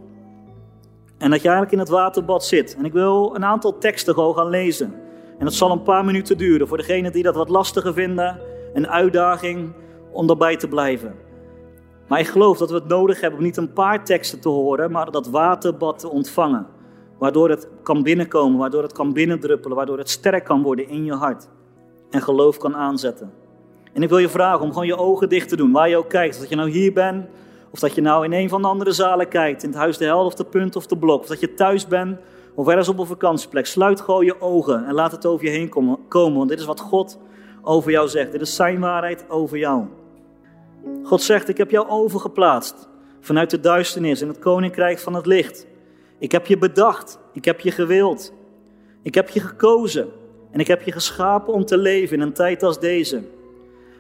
En 1.19 1.31
dat 1.31 1.43
je 1.43 1.49
eigenlijk 1.49 1.73
in 1.73 1.79
het 1.79 1.89
waterbad 1.89 2.45
zit. 2.45 2.77
En 2.77 2.85
ik 2.85 2.93
wil 2.93 3.35
een 3.35 3.45
aantal 3.45 3.79
teksten 3.79 4.15
gewoon 4.15 4.35
gaan 4.35 4.51
lezen. 4.51 4.95
En 5.39 5.45
dat 5.45 5.55
zal 5.55 5.71
een 5.71 5.83
paar 5.83 6.05
minuten 6.05 6.39
duren 6.39 6.69
voor 6.69 6.77
degenen 6.77 7.13
die 7.13 7.23
dat 7.23 7.35
wat 7.35 7.49
lastiger 7.49 7.93
vinden. 7.93 8.41
Een 8.73 8.89
uitdaging 8.89 9.73
om 10.13 10.27
daarbij 10.27 10.57
te 10.57 10.69
blijven. 10.69 11.29
Maar 12.11 12.21
ik 12.21 12.29
geloof 12.29 12.59
dat 12.59 12.71
we 12.71 12.75
het 12.75 12.89
nodig 12.89 13.21
hebben 13.21 13.39
om 13.39 13.45
niet 13.45 13.57
een 13.57 13.73
paar 13.73 14.05
teksten 14.05 14.41
te 14.41 14.49
horen, 14.49 14.91
maar 14.91 15.11
dat 15.11 15.29
waterbad 15.29 15.99
te 15.99 16.11
ontvangen. 16.11 16.67
Waardoor 17.19 17.51
het 17.51 17.69
kan 17.83 18.03
binnenkomen, 18.03 18.59
waardoor 18.59 18.83
het 18.83 18.93
kan 18.93 19.13
binnendruppelen, 19.13 19.77
waardoor 19.77 19.99
het 19.99 20.11
sterk 20.11 20.45
kan 20.45 20.63
worden 20.63 20.89
in 20.89 21.05
je 21.05 21.13
hart. 21.13 21.49
En 22.11 22.23
geloof 22.23 22.57
kan 22.57 22.77
aanzetten. 22.77 23.33
En 23.93 24.03
ik 24.03 24.09
wil 24.09 24.19
je 24.19 24.29
vragen 24.29 24.61
om 24.61 24.69
gewoon 24.69 24.87
je 24.87 24.97
ogen 24.97 25.29
dicht 25.29 25.49
te 25.49 25.57
doen, 25.57 25.73
waar 25.73 25.89
je 25.89 25.97
ook 25.97 26.09
kijkt. 26.09 26.35
Of 26.35 26.41
dat 26.41 26.49
je 26.49 26.57
nou 26.57 26.71
hier 26.71 26.93
bent, 26.93 27.27
of 27.71 27.79
dat 27.79 27.95
je 27.95 28.01
nou 28.01 28.25
in 28.25 28.33
een 28.33 28.49
van 28.49 28.63
de 28.63 28.69
andere 28.69 28.93
zalen 28.93 29.29
kijkt, 29.29 29.63
in 29.63 29.69
het 29.69 29.79
Huis 29.79 29.99
de 29.99 30.05
Held 30.05 30.27
of 30.27 30.35
de 30.35 30.45
Punt 30.45 30.77
of 30.77 30.87
de 30.87 30.97
Blok. 30.99 31.21
Of 31.21 31.27
dat 31.27 31.41
je 31.41 31.55
thuis 31.55 31.87
bent, 31.87 32.19
of 32.55 32.69
ergens 32.69 32.89
op 32.89 32.99
een 32.99 33.07
vakantieplek. 33.07 33.67
Sluit 33.67 34.01
gewoon 34.01 34.25
je 34.25 34.41
ogen 34.41 34.87
en 34.87 34.95
laat 34.95 35.13
het 35.13 35.27
over 35.27 35.45
je 35.45 35.51
heen 35.51 35.69
komen, 36.09 36.37
want 36.37 36.49
dit 36.49 36.59
is 36.59 36.67
wat 36.67 36.81
God 36.81 37.19
over 37.63 37.91
jou 37.91 38.09
zegt. 38.09 38.33
Dit 38.33 38.41
is 38.41 38.57
zijn 38.57 38.81
waarheid 38.81 39.25
over 39.29 39.59
jou. 39.59 39.85
God 41.03 41.23
zegt, 41.23 41.49
ik 41.49 41.59
heb 41.59 41.71
jou 41.71 41.89
overgeplaatst 41.89 42.89
vanuit 43.21 43.51
de 43.51 43.61
duisternis 43.61 44.23
in 44.23 44.29
het 44.29 44.39
koninkrijk 44.39 44.99
van 44.99 45.15
het 45.15 45.27
licht. 45.27 45.67
Ik 46.19 46.33
heb 46.33 46.47
je 46.47 46.59
bedacht, 46.59 47.19
ik 47.33 47.45
heb 47.45 47.61
je 47.61 47.71
gewild, 47.71 48.33
ik 49.03 49.15
heb 49.15 49.29
je 49.29 49.41
gekozen 49.41 50.09
en 50.51 50.61
ik 50.61 50.67
heb 50.67 50.83
je 50.83 50.93
geschapen 50.93 51.53
om 51.53 51.65
te 51.65 51.79
leven 51.79 52.17
in 52.17 52.23
een 52.23 52.33
tijd 52.33 52.63
als 52.63 52.81
deze. 52.81 53.23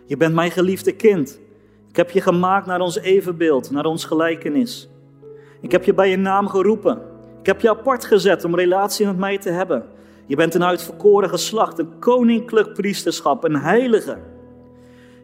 Je 0.06 0.16
bent 0.16 0.34
mijn 0.34 0.50
geliefde 0.50 0.92
kind. 0.92 1.40
Ik 1.88 1.96
heb 1.96 2.10
je 2.10 2.20
gemaakt 2.20 2.66
naar 2.66 2.80
ons 2.80 2.98
evenbeeld, 2.98 3.70
naar 3.70 3.84
ons 3.84 4.04
gelijkenis. 4.04 4.88
Ik 5.60 5.72
heb 5.72 5.84
je 5.84 5.94
bij 5.94 6.10
je 6.10 6.16
naam 6.16 6.48
geroepen. 6.48 7.02
Ik 7.40 7.46
heb 7.46 7.60
je 7.60 7.70
apart 7.70 8.04
gezet 8.04 8.44
om 8.44 8.54
relatie 8.54 9.06
met 9.06 9.18
mij 9.18 9.38
te 9.38 9.50
hebben. 9.50 9.84
Je 10.26 10.36
bent 10.36 10.54
een 10.54 10.64
uitverkoren 10.64 11.28
geslacht, 11.28 11.78
een 11.78 11.98
koninklijk 11.98 12.74
priesterschap, 12.74 13.44
een 13.44 13.56
heilige. 13.56 14.18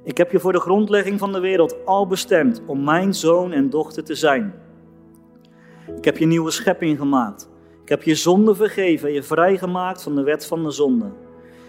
Ik 0.07 0.17
heb 0.17 0.33
je 0.33 0.41
voor 0.41 0.53
de 0.53 0.61
grondlegging 0.61 1.19
van 1.19 1.33
de 1.33 1.41
wereld 1.41 1.77
al 1.85 2.07
bestemd 2.07 2.63
om 2.67 2.85
mijn 2.85 3.15
zoon 3.15 3.53
en 3.53 3.71
dochter 3.71 4.05
te 4.05 4.15
zijn. 4.15 4.55
Ik 5.97 6.05
heb 6.05 6.17
je 6.17 6.27
nieuwe 6.27 6.51
schepping 6.51 6.99
gemaakt. 6.99 7.49
Ik 7.83 7.89
heb 7.89 8.03
je 8.03 8.15
zonde 8.15 8.55
vergeven 8.55 9.09
en 9.09 9.15
je 9.15 9.23
vrijgemaakt 9.23 10.03
van 10.03 10.15
de 10.15 10.23
wet 10.23 10.47
van 10.47 10.63
de 10.63 10.71
zonde. 10.71 11.07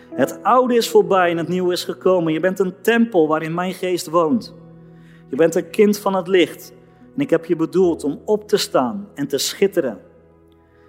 Het 0.10 0.44
oude 0.44 0.76
is 0.76 0.90
voorbij 0.90 1.32
en 1.32 1.38
het 1.38 1.48
nieuwe 1.48 1.74
is 1.74 1.84
gekomen. 1.84 2.34
Je 2.34 2.40
bent 2.40 2.60
een 2.60 2.82
tempel 2.82 3.28
waarin 3.28 3.54
mijn 3.54 3.74
geest 3.74 4.10
woont. 4.10 4.56
Je 5.30 5.36
bent 5.36 5.56
een 5.56 5.70
kind 5.70 6.00
van 6.00 6.16
het 6.16 6.28
licht. 6.28 6.74
En 7.16 7.22
ik 7.22 7.30
heb 7.30 7.46
je 7.46 7.56
bedoeld 7.56 8.04
om 8.04 8.22
op 8.26 8.48
te 8.48 8.58
staan 8.58 9.08
en 9.14 9.28
te 9.28 9.38
schitteren. 9.38 10.00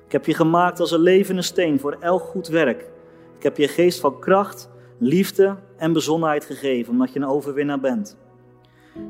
Ik 0.07 0.13
heb 0.13 0.27
je 0.27 0.35
gemaakt 0.35 0.81
als 0.81 0.91
een 0.91 1.01
levende 1.01 1.43
steen 1.43 1.81
voor 1.81 1.97
elk 2.01 2.23
goed 2.23 2.49
werk. 2.49 2.81
Ik 3.37 3.43
heb 3.43 3.57
je 3.57 3.69
geest 3.69 4.01
van 4.01 4.21
kracht, 4.21 4.71
liefde 4.99 5.57
en 5.77 5.93
bezonnenheid 5.93 6.45
gegeven, 6.45 6.93
omdat 6.93 7.13
je 7.13 7.19
een 7.19 7.27
overwinnaar 7.27 7.81
bent. 7.81 8.17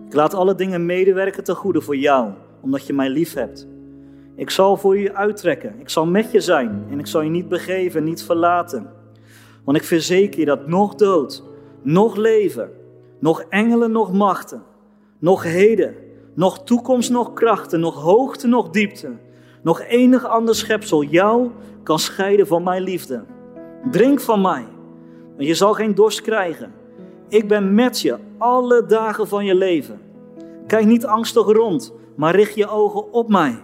Ik 0.07 0.15
laat 0.15 0.35
alle 0.35 0.55
dingen 0.55 0.87
medewerken 0.87 1.45
ten 1.45 1.55
goede 1.55 1.81
voor 1.81 1.97
jou, 1.97 2.31
omdat 2.61 2.87
je 2.87 2.93
mij 2.93 3.09
lief 3.09 3.35
hebt. 3.35 3.67
Ik 4.35 4.51
zal 4.51 4.77
voor 4.77 4.99
je 4.99 5.15
uittrekken, 5.15 5.75
ik 5.79 5.89
zal 5.89 6.07
met 6.07 6.31
je 6.31 6.41
zijn 6.41 6.85
en 6.91 6.99
ik 6.99 7.07
zal 7.07 7.21
je 7.21 7.31
niet 7.31 7.49
begeven, 7.49 8.05
niet 8.05 8.23
verlaten. 8.23 8.91
Want 9.65 9.77
ik 9.77 9.85
verzeker 9.85 10.41
je 10.41 10.47
dat 10.47 10.67
nog 10.67 10.95
dood, 10.95 11.43
nog 11.83 12.17
leven, 12.17 12.71
nog 13.21 13.41
engelen, 13.49 13.93
nog 13.93 14.13
machten, 14.13 14.63
nog 15.19 15.43
heden, 15.43 15.95
nog 16.35 16.65
toekomst, 16.65 17.11
nog 17.11 17.33
krachten, 17.33 17.81
nog 17.81 18.03
hoogte, 18.03 18.47
nog 18.47 18.71
diepte, 18.71 19.17
nog 19.63 19.81
enig 19.81 20.27
ander 20.27 20.55
schepsel 20.55 21.03
jou 21.03 21.51
kan 21.83 21.99
scheiden 21.99 22.47
van 22.47 22.63
mijn 22.63 22.83
liefde. 22.83 23.25
Drink 23.91 24.21
van 24.21 24.41
mij 24.41 24.65
je 25.47 25.55
zal 25.55 25.75
geen 25.75 25.95
dorst 25.95 26.21
krijgen. 26.21 26.73
Ik 27.29 27.49
ben 27.49 27.75
met 27.75 28.01
je 28.01 28.17
alle 28.39 28.87
dagen 28.87 29.29
van 29.29 29.45
je 29.45 29.55
leven. 29.55 30.01
Kijk 30.67 30.87
niet 30.87 31.07
angstig 31.07 31.47
rond, 31.47 31.93
maar 32.17 32.35
richt 32.35 32.55
je 32.55 32.69
ogen 32.69 33.13
op 33.13 33.29
mij. 33.29 33.59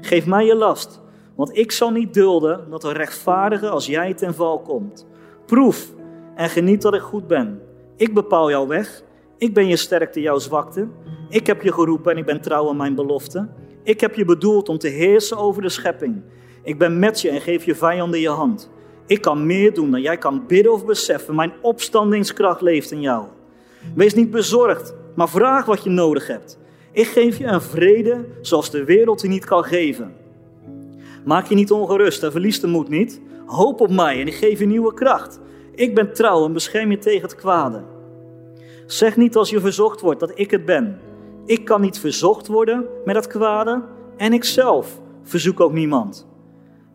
Geef 0.00 0.26
mij 0.26 0.44
je 0.44 0.54
last, 0.54 1.00
want 1.34 1.56
ik 1.56 1.72
zal 1.72 1.90
niet 1.90 2.14
dulden 2.14 2.70
dat 2.70 2.84
een 2.84 2.92
rechtvaardige 2.92 3.68
als 3.68 3.86
jij 3.86 4.14
ten 4.14 4.34
val 4.34 4.60
komt. 4.60 5.06
Proef 5.46 5.92
en 6.34 6.48
geniet 6.48 6.82
dat 6.82 6.94
ik 6.94 7.00
goed 7.00 7.26
ben. 7.26 7.60
Ik 7.96 8.14
bepaal 8.14 8.50
jouw 8.50 8.66
weg. 8.66 9.02
Ik 9.38 9.54
ben 9.54 9.66
je 9.66 9.76
sterkte, 9.76 10.20
jouw 10.20 10.38
zwakte. 10.38 10.88
Ik 11.28 11.46
heb 11.46 11.62
je 11.62 11.72
geroepen 11.72 12.12
en 12.12 12.18
ik 12.18 12.24
ben 12.24 12.40
trouw 12.40 12.68
aan 12.68 12.76
mijn 12.76 12.94
belofte. 12.94 13.48
Ik 13.82 14.00
heb 14.00 14.14
je 14.14 14.24
bedoeld 14.24 14.68
om 14.68 14.78
te 14.78 14.88
heersen 14.88 15.36
over 15.36 15.62
de 15.62 15.68
schepping. 15.68 16.22
Ik 16.62 16.78
ben 16.78 16.98
met 16.98 17.20
je 17.20 17.30
en 17.30 17.40
geef 17.40 17.64
je 17.64 17.74
vijanden 17.74 18.20
je 18.20 18.28
hand. 18.28 18.70
Ik 19.06 19.20
kan 19.20 19.46
meer 19.46 19.74
doen 19.74 19.90
dan 19.90 20.00
jij 20.00 20.18
kan 20.18 20.46
bidden 20.46 20.72
of 20.72 20.84
beseffen. 20.84 21.34
Mijn 21.34 21.52
opstandingskracht 21.60 22.60
leeft 22.60 22.90
in 22.90 23.00
jou. 23.00 23.26
Wees 23.94 24.14
niet 24.14 24.30
bezorgd, 24.30 24.94
maar 25.14 25.28
vraag 25.28 25.66
wat 25.66 25.84
je 25.84 25.90
nodig 25.90 26.26
hebt. 26.26 26.58
Ik 26.92 27.06
geef 27.06 27.38
je 27.38 27.44
een 27.44 27.62
vrede 27.62 28.24
zoals 28.40 28.70
de 28.70 28.84
wereld 28.84 29.20
je 29.20 29.28
niet 29.28 29.44
kan 29.44 29.64
geven. 29.64 30.14
Maak 31.24 31.46
je 31.46 31.54
niet 31.54 31.70
ongerust 31.70 32.22
en 32.22 32.32
verlies 32.32 32.60
de 32.60 32.66
moed 32.66 32.88
niet. 32.88 33.20
Hoop 33.46 33.80
op 33.80 33.90
mij 33.90 34.20
en 34.20 34.26
ik 34.26 34.34
geef 34.34 34.58
je 34.58 34.66
nieuwe 34.66 34.94
kracht. 34.94 35.40
Ik 35.74 35.94
ben 35.94 36.12
trouw 36.12 36.44
en 36.44 36.52
bescherm 36.52 36.90
je 36.90 36.98
tegen 36.98 37.22
het 37.22 37.34
kwade. 37.34 37.82
Zeg 38.86 39.16
niet 39.16 39.36
als 39.36 39.50
je 39.50 39.60
verzocht 39.60 40.00
wordt 40.00 40.20
dat 40.20 40.32
ik 40.34 40.50
het 40.50 40.64
ben. 40.64 40.98
Ik 41.46 41.64
kan 41.64 41.80
niet 41.80 41.98
verzocht 41.98 42.46
worden 42.46 42.86
met 43.04 43.16
het 43.16 43.26
kwade 43.26 43.82
en 44.16 44.32
ik 44.32 44.44
zelf 44.44 45.00
verzoek 45.22 45.60
ook 45.60 45.72
niemand. 45.72 46.26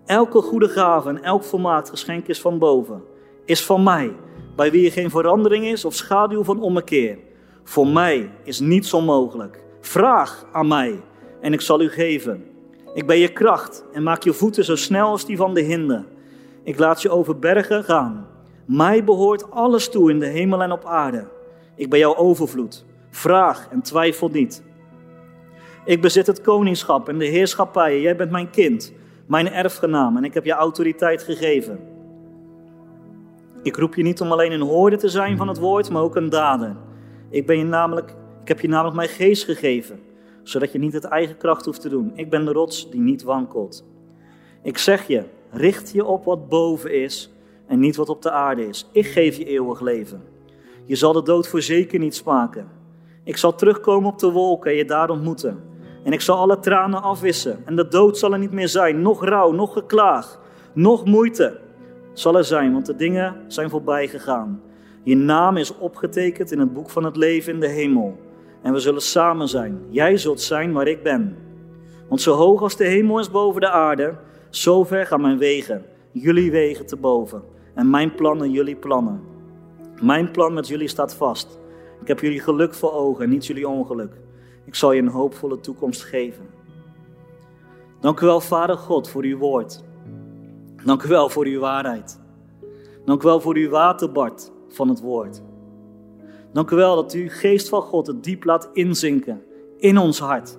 Elke 0.10 0.41
goede 0.41 0.68
gave 0.70 1.10
en 1.10 1.24
elk 1.24 1.43
volmaakt 1.43 1.89
geschenk 1.89 2.28
is 2.28 2.41
van 2.41 2.60
boven, 2.60 3.03
is 3.45 3.66
van 3.66 3.84
mij, 3.84 4.16
bij 4.55 4.72
wie 4.72 4.86
er 4.86 4.91
geen 4.91 5.10
verandering 5.10 5.66
is 5.66 5.86
of 5.86 5.93
schaduw 5.93 6.43
van 6.43 6.62
ommekeer. 6.62 7.18
Voor 7.64 7.88
mij 7.88 8.32
is 8.43 8.60
niets 8.60 8.93
onmogelijk. 8.93 9.64
Vraag 9.80 10.45
aan 10.51 10.68
mij 10.68 11.01
en 11.41 11.53
ik 11.53 11.62
zal 11.62 11.82
u 11.82 11.89
geven. 11.89 12.45
Ik 12.93 13.07
ben 13.07 13.18
je 13.18 13.34
kracht 13.34 13.86
en 13.93 14.03
maak 14.03 14.24
je 14.24 14.34
voeten 14.34 14.66
zo 14.66 14.76
snel 14.76 15.07
als 15.07 15.26
die 15.26 15.38
van 15.38 15.53
de 15.53 15.62
hinde. 15.62 16.03
Ik 16.64 16.80
laat 16.80 17.01
je 17.01 17.10
over 17.10 17.39
bergen 17.39 17.84
gaan. 17.84 18.28
Mij 18.66 19.03
behoort 19.03 19.51
alles 19.51 19.89
toe 19.89 20.10
in 20.10 20.20
de 20.20 20.28
hemel 20.28 20.62
en 20.62 20.72
op 20.72 20.86
aarde. 20.86 21.28
Ik 21.76 21.89
ben 21.89 21.99
jouw 21.99 22.16
overvloed. 22.16 22.86
Vraag 23.10 23.68
en 23.72 23.82
twijfel 23.82 24.30
niet. 24.30 24.64
Ik 25.86 26.01
bezit 26.01 26.28
het 26.28 26.41
koningschap 26.41 27.10
en 27.10 27.18
de 27.18 27.26
heerschappij. 27.26 28.01
Jij 28.01 28.16
bent 28.16 28.32
mijn 28.32 28.49
kind 28.49 28.93
mijn 29.30 29.51
erfgenaam 29.51 30.17
en 30.17 30.23
ik 30.23 30.34
heb 30.34 30.45
je 30.45 30.51
autoriteit 30.51 31.23
gegeven. 31.23 31.80
Ik 33.63 33.75
roep 33.75 33.95
je 33.95 34.03
niet 34.03 34.21
om 34.21 34.32
alleen 34.32 34.51
een 34.51 34.61
hoorde 34.61 34.97
te 34.97 35.09
zijn 35.09 35.38
van 35.38 35.47
het 35.47 35.57
woord, 35.57 35.89
maar 35.89 36.01
ook 36.01 36.15
een 36.15 36.30
dader. 36.30 36.75
Ik, 37.30 37.45
ben 37.45 37.57
je 37.57 37.63
namelijk, 37.63 38.15
ik 38.41 38.47
heb 38.47 38.59
je 38.59 38.67
namelijk 38.67 38.95
mijn 38.95 39.09
geest 39.09 39.43
gegeven, 39.43 39.99
zodat 40.43 40.71
je 40.71 40.80
niet 40.80 40.93
het 40.93 41.03
eigen 41.03 41.38
kracht 41.38 41.65
hoeft 41.65 41.82
te 41.82 41.89
doen. 41.89 42.11
Ik 42.15 42.30
ben 42.30 42.45
de 42.45 42.51
rots 42.51 42.91
die 42.91 43.01
niet 43.01 43.23
wankelt. 43.23 43.86
Ik 44.63 44.77
zeg 44.77 45.07
je, 45.07 45.23
richt 45.51 45.91
je 45.91 46.05
op 46.05 46.23
wat 46.23 46.49
boven 46.49 46.93
is 46.93 47.32
en 47.67 47.80
niet 47.80 47.95
wat 47.95 48.09
op 48.09 48.21
de 48.21 48.32
aarde 48.32 48.67
is. 48.67 48.89
Ik 48.91 49.05
geef 49.05 49.38
je 49.38 49.45
eeuwig 49.45 49.80
leven. 49.80 50.23
Je 50.86 50.95
zal 50.95 51.13
de 51.13 51.23
dood 51.23 51.47
voor 51.47 51.61
zeker 51.61 51.99
niet 51.99 52.15
smaken. 52.15 52.67
Ik 53.23 53.38
zal 53.38 53.55
terugkomen 53.55 54.11
op 54.11 54.19
de 54.19 54.32
wolken 54.32 54.71
en 54.71 54.77
je 54.77 54.86
daar 54.86 55.09
ontmoeten. 55.09 55.68
En 56.03 56.13
ik 56.13 56.21
zal 56.21 56.37
alle 56.37 56.59
tranen 56.59 57.01
afwissen. 57.01 57.61
En 57.65 57.75
de 57.75 57.87
dood 57.87 58.17
zal 58.17 58.33
er 58.33 58.39
niet 58.39 58.51
meer 58.51 58.67
zijn. 58.67 59.01
Nog 59.01 59.23
rouw, 59.23 59.51
nog 59.51 59.73
geklaag, 59.73 60.39
nog 60.73 61.05
moeite 61.05 61.59
zal 62.13 62.37
er 62.37 62.43
zijn, 62.43 62.73
want 62.73 62.85
de 62.85 62.95
dingen 62.95 63.35
zijn 63.47 63.69
voorbij 63.69 64.07
gegaan. 64.07 64.61
Je 65.03 65.15
naam 65.15 65.57
is 65.57 65.77
opgetekend 65.77 66.51
in 66.51 66.59
het 66.59 66.73
boek 66.73 66.89
van 66.89 67.03
het 67.03 67.15
leven 67.15 67.53
in 67.53 67.59
de 67.59 67.67
hemel. 67.67 68.17
En 68.61 68.73
we 68.73 68.79
zullen 68.79 69.01
samen 69.01 69.47
zijn. 69.47 69.81
Jij 69.89 70.17
zult 70.17 70.41
zijn 70.41 70.73
waar 70.73 70.87
ik 70.87 71.03
ben. 71.03 71.37
Want 72.07 72.21
zo 72.21 72.33
hoog 72.33 72.61
als 72.61 72.77
de 72.77 72.85
hemel 72.85 73.19
is 73.19 73.31
boven 73.31 73.61
de 73.61 73.69
aarde, 73.69 74.15
zo 74.49 74.83
ver 74.83 75.05
gaan 75.05 75.21
mijn 75.21 75.37
wegen, 75.37 75.85
jullie 76.11 76.51
wegen 76.51 76.85
te 76.85 76.95
boven. 76.95 77.43
En 77.75 77.89
mijn 77.89 78.15
plannen 78.15 78.51
jullie 78.51 78.75
plannen. 78.75 79.21
Mijn 80.01 80.31
plan 80.31 80.53
met 80.53 80.67
jullie 80.67 80.87
staat 80.87 81.15
vast. 81.15 81.59
Ik 82.01 82.07
heb 82.07 82.19
jullie 82.19 82.39
geluk 82.39 82.73
voor 82.73 82.93
ogen, 82.93 83.29
niet 83.29 83.45
jullie 83.45 83.67
ongeluk. 83.67 84.11
Ik 84.70 84.76
zal 84.76 84.91
je 84.91 85.01
een 85.01 85.07
hoopvolle 85.07 85.59
toekomst 85.59 86.03
geven. 86.03 86.45
Dank 87.99 88.20
u 88.20 88.26
wel, 88.26 88.39
Vader 88.41 88.78
God, 88.78 89.09
voor 89.09 89.24
uw 89.24 89.38
woord. 89.38 89.84
Dank 90.86 91.03
u 91.03 91.07
wel 91.07 91.30
voor 91.30 91.45
uw 91.45 91.59
waarheid. 91.59 92.20
Dank 93.05 93.24
u 93.24 93.26
wel 93.26 93.41
voor 93.41 93.55
uw 93.55 93.70
waterbad 93.70 94.51
van 94.67 94.89
het 94.89 95.01
woord. 95.01 95.41
Dank 96.53 96.70
u 96.70 96.76
wel 96.76 96.95
dat 96.95 97.13
u, 97.13 97.30
geest 97.30 97.70
van 97.70 97.82
God, 97.82 98.07
het 98.07 98.24
diep 98.24 98.43
laat 98.43 98.70
inzinken 98.74 99.43
in 99.78 99.97
ons 99.97 100.20
hart. 100.20 100.57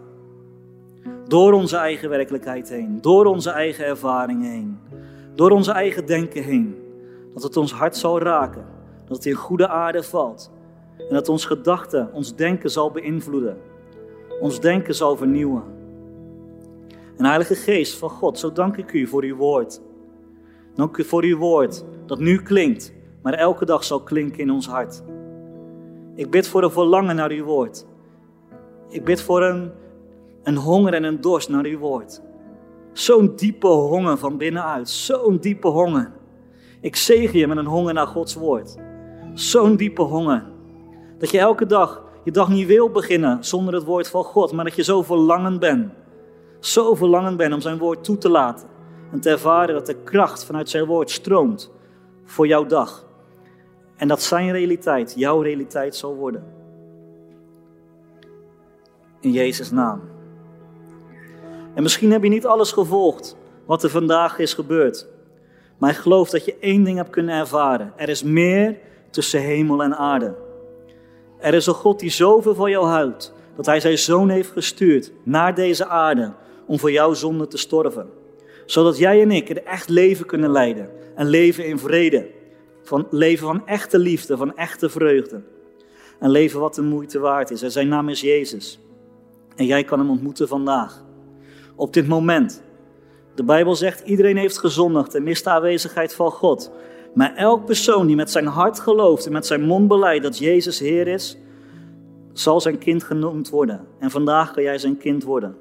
Door 1.26 1.52
onze 1.52 1.76
eigen 1.76 2.08
werkelijkheid 2.08 2.68
heen, 2.68 3.00
door 3.00 3.24
onze 3.24 3.50
eigen 3.50 3.84
ervaringen 3.84 4.50
heen, 4.50 4.78
door 5.34 5.50
onze 5.50 5.72
eigen 5.72 6.06
denken 6.06 6.42
heen. 6.42 6.76
Dat 7.34 7.42
het 7.42 7.56
ons 7.56 7.72
hart 7.72 7.96
zal 7.96 8.20
raken, 8.20 8.66
dat 9.06 9.16
het 9.16 9.26
in 9.26 9.34
goede 9.34 9.68
aarde 9.68 10.02
valt 10.02 10.50
En 10.98 11.14
dat 11.14 11.28
ons 11.28 11.44
gedachten, 11.44 12.12
ons 12.12 12.36
denken 12.36 12.70
zal 12.70 12.90
beïnvloeden. 12.90 13.69
Ons 14.40 14.60
denken 14.60 14.94
zal 14.94 15.16
vernieuwen. 15.16 15.62
En 17.16 17.24
Heilige 17.24 17.54
Geest 17.54 17.98
van 17.98 18.10
God, 18.10 18.38
zo 18.38 18.52
dank 18.52 18.76
ik 18.76 18.92
u 18.92 19.06
voor 19.06 19.22
uw 19.22 19.36
woord. 19.36 19.80
Dank 20.74 20.96
u 20.96 21.04
voor 21.04 21.22
uw 21.22 21.36
woord 21.36 21.84
dat 22.06 22.18
nu 22.18 22.42
klinkt, 22.42 22.92
maar 23.22 23.32
elke 23.32 23.64
dag 23.64 23.84
zal 23.84 24.02
klinken 24.02 24.38
in 24.38 24.50
ons 24.50 24.66
hart. 24.66 25.02
Ik 26.14 26.30
bid 26.30 26.48
voor 26.48 26.62
een 26.62 26.70
verlangen 26.70 27.16
naar 27.16 27.30
uw 27.30 27.44
woord. 27.44 27.86
Ik 28.88 29.04
bid 29.04 29.22
voor 29.22 29.42
een, 29.42 29.70
een 30.42 30.56
honger 30.56 30.94
en 30.94 31.04
een 31.04 31.20
dorst 31.20 31.48
naar 31.48 31.64
uw 31.64 31.78
woord. 31.78 32.22
Zo'n 32.92 33.32
diepe 33.36 33.66
honger 33.66 34.18
van 34.18 34.36
binnenuit. 34.36 34.88
Zo'n 34.88 35.36
diepe 35.36 35.68
honger. 35.68 36.12
Ik 36.80 36.96
zegen 36.96 37.38
je 37.38 37.46
met 37.46 37.56
een 37.56 37.66
honger 37.66 37.94
naar 37.94 38.06
Gods 38.06 38.34
woord. 38.34 38.76
Zo'n 39.34 39.76
diepe 39.76 40.02
honger. 40.02 40.44
Dat 41.18 41.30
je 41.30 41.38
elke 41.38 41.66
dag 41.66 42.02
je 42.30 42.36
dag 42.36 42.48
niet 42.48 42.66
wil 42.66 42.90
beginnen 42.90 43.44
zonder 43.44 43.74
het 43.74 43.84
woord 43.84 44.08
van 44.08 44.24
God, 44.24 44.52
maar 44.52 44.64
dat 44.64 44.74
je 44.74 44.82
zo 44.82 45.02
verlangend 45.02 45.60
bent. 45.60 45.92
Zo 46.60 46.94
verlangend 46.94 47.36
bent 47.36 47.54
om 47.54 47.60
zijn 47.60 47.78
woord 47.78 48.04
toe 48.04 48.18
te 48.18 48.28
laten. 48.28 48.68
En 49.12 49.20
te 49.20 49.30
ervaren 49.30 49.74
dat 49.74 49.86
de 49.86 49.96
kracht 50.04 50.44
vanuit 50.44 50.68
zijn 50.68 50.84
woord 50.84 51.10
stroomt 51.10 51.70
voor 52.24 52.46
jouw 52.46 52.66
dag. 52.66 53.06
En 53.96 54.08
dat 54.08 54.22
zijn 54.22 54.52
realiteit 54.52 55.14
jouw 55.16 55.40
realiteit 55.40 55.96
zal 55.96 56.14
worden. 56.14 56.44
In 59.20 59.32
Jezus' 59.32 59.70
naam. 59.70 60.00
En 61.74 61.82
misschien 61.82 62.12
heb 62.12 62.22
je 62.22 62.28
niet 62.28 62.46
alles 62.46 62.72
gevolgd 62.72 63.36
wat 63.66 63.82
er 63.82 63.90
vandaag 63.90 64.38
is 64.38 64.54
gebeurd. 64.54 65.06
Maar 65.78 65.90
ik 65.90 65.96
geloof 65.96 66.30
dat 66.30 66.44
je 66.44 66.58
één 66.60 66.84
ding 66.84 66.96
hebt 66.96 67.10
kunnen 67.10 67.34
ervaren. 67.34 67.92
Er 67.96 68.08
is 68.08 68.22
meer 68.22 68.78
tussen 69.10 69.40
hemel 69.40 69.82
en 69.82 69.96
aarde. 69.96 70.48
Er 71.40 71.54
is 71.54 71.66
een 71.66 71.74
God 71.74 72.00
die 72.00 72.10
zoveel 72.10 72.54
van 72.54 72.70
jou 72.70 72.86
houdt, 72.86 73.34
dat 73.56 73.66
Hij 73.66 73.80
zijn 73.80 73.98
zoon 73.98 74.28
heeft 74.28 74.50
gestuurd 74.50 75.12
naar 75.22 75.54
deze 75.54 75.86
aarde 75.86 76.32
om 76.66 76.78
voor 76.78 76.92
jouw 76.92 77.14
zonde 77.14 77.46
te 77.46 77.58
sterven. 77.58 78.08
Zodat 78.66 78.98
jij 78.98 79.22
en 79.22 79.30
ik 79.30 79.48
een 79.48 79.64
echt 79.64 79.88
leven 79.88 80.26
kunnen 80.26 80.50
leiden. 80.50 80.90
Een 81.14 81.28
leven 81.28 81.66
in 81.66 81.78
vrede. 81.78 82.28
Van 82.82 83.06
leven 83.10 83.46
van 83.46 83.66
echte 83.66 83.98
liefde, 83.98 84.36
van 84.36 84.56
echte 84.56 84.88
vreugde. 84.88 85.42
Een 86.18 86.30
leven 86.30 86.60
wat 86.60 86.74
de 86.74 86.82
moeite 86.82 87.18
waard 87.18 87.50
is. 87.50 87.62
En 87.62 87.70
zijn 87.70 87.88
naam 87.88 88.08
is 88.08 88.20
Jezus. 88.20 88.80
En 89.56 89.66
jij 89.66 89.84
kan 89.84 89.98
hem 89.98 90.10
ontmoeten 90.10 90.48
vandaag. 90.48 91.04
Op 91.76 91.92
dit 91.92 92.08
moment. 92.08 92.62
De 93.34 93.44
Bijbel 93.44 93.76
zegt, 93.76 94.00
iedereen 94.00 94.36
heeft 94.36 94.58
gezondigd 94.58 95.14
en 95.14 95.22
mist 95.22 95.44
de 95.44 95.50
aanwezigheid 95.50 96.14
van 96.14 96.30
God. 96.30 96.70
Maar 97.14 97.34
elk 97.34 97.64
persoon 97.64 98.06
die 98.06 98.16
met 98.16 98.30
zijn 98.30 98.46
hart 98.46 98.80
gelooft 98.80 99.26
en 99.26 99.32
met 99.32 99.46
zijn 99.46 99.62
mond 99.62 99.88
beleidt 99.88 100.22
dat 100.22 100.38
Jezus 100.38 100.78
Heer 100.78 101.06
is, 101.06 101.38
zal 102.32 102.60
zijn 102.60 102.78
kind 102.78 103.02
genoemd 103.02 103.50
worden. 103.50 103.86
En 103.98 104.10
vandaag 104.10 104.52
kan 104.52 104.62
jij 104.62 104.78
zijn 104.78 104.96
kind 104.96 105.24
worden. 105.24 105.56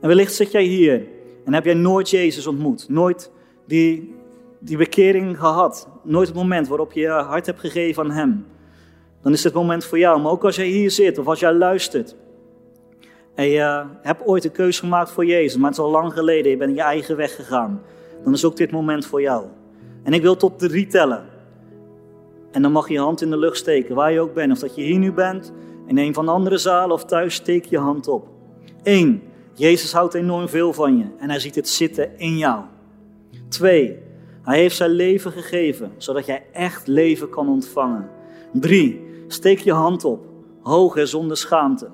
En 0.00 0.08
wellicht 0.08 0.34
zit 0.34 0.50
jij 0.50 0.62
hier 0.62 1.06
en 1.44 1.54
heb 1.54 1.64
jij 1.64 1.74
nooit 1.74 2.10
Jezus 2.10 2.46
ontmoet. 2.46 2.88
Nooit 2.88 3.30
die, 3.66 4.14
die 4.58 4.76
bekering 4.76 5.38
gehad. 5.38 5.88
Nooit 6.02 6.28
het 6.28 6.36
moment 6.36 6.68
waarop 6.68 6.92
je 6.92 7.00
je 7.00 7.08
hart 7.08 7.46
hebt 7.46 7.60
gegeven 7.60 8.04
aan 8.04 8.10
Hem. 8.10 8.46
Dan 9.22 9.32
is 9.32 9.44
het 9.44 9.54
moment 9.54 9.84
voor 9.84 9.98
jou. 9.98 10.20
Maar 10.20 10.32
ook 10.32 10.44
als 10.44 10.56
jij 10.56 10.66
hier 10.66 10.90
zit 10.90 11.18
of 11.18 11.26
als 11.26 11.40
jij 11.40 11.52
luistert. 11.52 12.16
En 13.34 13.46
je 13.48 13.84
hebt 14.02 14.26
ooit 14.26 14.44
een 14.44 14.52
keuze 14.52 14.80
gemaakt 14.80 15.10
voor 15.10 15.26
Jezus, 15.26 15.56
maar 15.56 15.70
het 15.70 15.78
is 15.78 15.84
al 15.84 15.90
lang 15.90 16.12
geleden. 16.12 16.50
Je 16.50 16.56
bent 16.56 16.74
je 16.74 16.82
eigen 16.82 17.16
weg 17.16 17.34
gegaan. 17.34 17.82
Dan 18.24 18.32
is 18.32 18.44
ook 18.44 18.56
dit 18.56 18.70
moment 18.70 19.06
voor 19.06 19.20
jou. 19.20 19.44
En 20.06 20.12
ik 20.12 20.22
wil 20.22 20.36
tot 20.36 20.58
drie 20.58 20.86
tellen. 20.86 21.24
En 22.52 22.62
dan 22.62 22.72
mag 22.72 22.88
je 22.88 22.94
je 22.94 23.00
hand 23.00 23.22
in 23.22 23.30
de 23.30 23.38
lucht 23.38 23.56
steken, 23.56 23.94
waar 23.94 24.12
je 24.12 24.20
ook 24.20 24.34
bent. 24.34 24.52
Of 24.52 24.58
dat 24.58 24.74
je 24.74 24.82
hier 24.82 24.98
nu 24.98 25.12
bent, 25.12 25.52
in 25.86 25.98
een 25.98 26.14
van 26.14 26.24
de 26.24 26.30
andere 26.30 26.58
zalen 26.58 26.94
of 26.94 27.04
thuis, 27.04 27.34
steek 27.34 27.64
je 27.64 27.78
hand 27.78 28.08
op. 28.08 28.28
Eén, 28.82 29.22
Jezus 29.52 29.92
houdt 29.92 30.14
enorm 30.14 30.48
veel 30.48 30.72
van 30.72 30.98
je 30.98 31.04
en 31.18 31.30
hij 31.30 31.38
ziet 31.38 31.54
het 31.54 31.68
zitten 31.68 32.18
in 32.18 32.38
jou. 32.38 32.64
Twee, 33.48 33.98
hij 34.42 34.58
heeft 34.58 34.76
zijn 34.76 34.90
leven 34.90 35.32
gegeven, 35.32 35.92
zodat 35.96 36.26
jij 36.26 36.46
echt 36.52 36.86
leven 36.86 37.28
kan 37.28 37.48
ontvangen. 37.48 38.08
Drie, 38.52 39.00
steek 39.26 39.58
je 39.58 39.72
hand 39.72 40.04
op, 40.04 40.26
hoog 40.62 40.96
en 40.96 41.08
zonder 41.08 41.36
schaamte. 41.36 41.88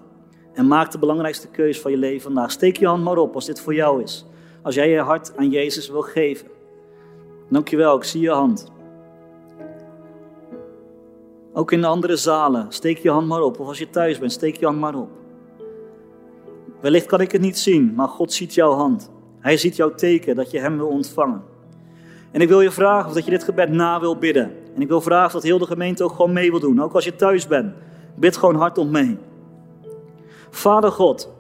En 0.53 0.67
maak 0.67 0.91
de 0.91 0.99
belangrijkste 0.99 1.49
keuze 1.49 1.81
van 1.81 1.91
je 1.91 1.97
leven 1.97 2.23
vandaag. 2.23 2.51
Steek 2.51 2.77
je 2.77 2.87
hand 2.87 3.05
maar 3.05 3.19
op 3.19 3.35
als 3.35 3.47
dit 3.47 3.61
voor 3.61 3.75
jou 3.75 4.03
is. 4.03 4.27
Als 4.63 4.75
jij 4.75 4.89
je 4.89 5.01
hart 5.01 5.37
aan 5.37 5.51
Jezus 5.51 5.89
wil 5.89 6.03
geven. 6.03 6.52
Dankjewel, 7.53 7.97
ik 7.97 8.05
zie 8.05 8.21
je 8.21 8.31
hand. 8.31 8.71
Ook 11.53 11.73
in 11.73 11.81
de 11.81 11.87
andere 11.87 12.17
zalen, 12.17 12.67
steek 12.69 12.99
je 12.99 13.11
hand 13.11 13.27
maar 13.27 13.43
op. 13.43 13.61
Of 13.61 13.67
als 13.67 13.79
je 13.79 13.91
thuis 13.91 14.19
bent, 14.19 14.33
steek 14.33 14.57
je 14.57 14.65
hand 14.65 14.79
maar 14.79 14.95
op. 14.95 15.09
Wellicht 16.81 17.07
kan 17.07 17.21
ik 17.21 17.33
het 17.33 17.41
niet 17.41 17.59
zien, 17.59 17.95
maar 17.95 18.09
God 18.09 18.33
ziet 18.33 18.55
jouw 18.55 18.73
hand. 18.73 19.11
Hij 19.39 19.57
ziet 19.57 19.77
jouw 19.77 19.95
teken 19.95 20.37
dat 20.37 20.51
je 20.51 20.59
Hem 20.59 20.77
wil 20.77 20.89
ontvangen. 20.89 21.43
En 22.31 22.41
ik 22.41 22.49
wil 22.49 22.61
je 22.61 22.71
vragen 22.71 23.09
of 23.09 23.15
dat 23.15 23.25
je 23.25 23.31
dit 23.31 23.45
gebed 23.45 23.71
na 23.71 24.01
wil 24.01 24.17
bidden. 24.17 24.53
En 24.75 24.83
ik 24.83 24.89
wil 24.89 25.01
vragen 25.01 25.33
dat 25.33 25.43
heel 25.43 25.59
de 25.59 25.67
gemeente 25.67 26.05
ook 26.05 26.13
gewoon 26.13 26.33
mee 26.33 26.51
wil 26.51 26.61
doen. 26.61 26.83
Ook 26.83 26.95
als 26.95 27.05
je 27.05 27.17
thuis 27.17 27.47
bent, 27.47 27.75
bid 28.15 28.37
gewoon 28.37 28.57
hardop 28.57 28.91
mee. 28.91 29.19
Vader 30.51 30.93
God, 30.93 31.31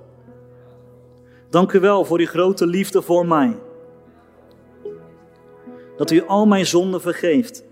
dank 1.51 1.73
u 1.73 1.81
wel 1.81 2.05
voor 2.05 2.19
uw 2.19 2.27
grote 2.27 2.67
liefde 2.67 3.03
voor 3.03 3.27
mij. 3.27 3.57
Dat 6.03 6.11
u 6.11 6.23
al 6.27 6.47
mijn 6.47 6.67
zonden 6.67 7.01
vergeeft 7.01 7.65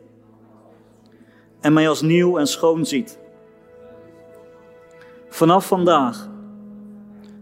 en 1.60 1.72
mij 1.72 1.88
als 1.88 2.02
nieuw 2.02 2.38
en 2.38 2.46
schoon 2.46 2.86
ziet. 2.86 3.18
Vanaf 5.28 5.66
vandaag 5.66 6.30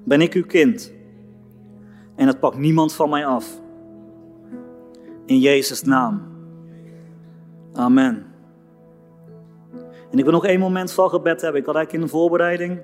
ben 0.05 0.21
ik 0.21 0.33
uw 0.33 0.47
kind 0.47 0.93
en 2.17 2.27
het 2.27 2.41
pakt 2.41 2.57
niemand 2.57 2.95
van 2.95 3.11
mij 3.11 3.27
af. 3.27 3.61
In 5.27 5.39
Jezus' 5.39 5.83
naam. 5.83 6.23
Amen. 7.73 8.27
En 10.11 10.19
ik 10.19 10.25
wil 10.25 10.33
nog 10.33 10.47
één 10.47 10.61
moment 10.61 10.93
van 10.93 11.11
gebed 11.11 11.41
hebben. 11.41 11.61
Ik 11.61 11.67
had 11.67 11.77
eigenlijk 11.77 12.05
in 12.05 12.11
de 12.11 12.19
voorbereiding 12.19 12.81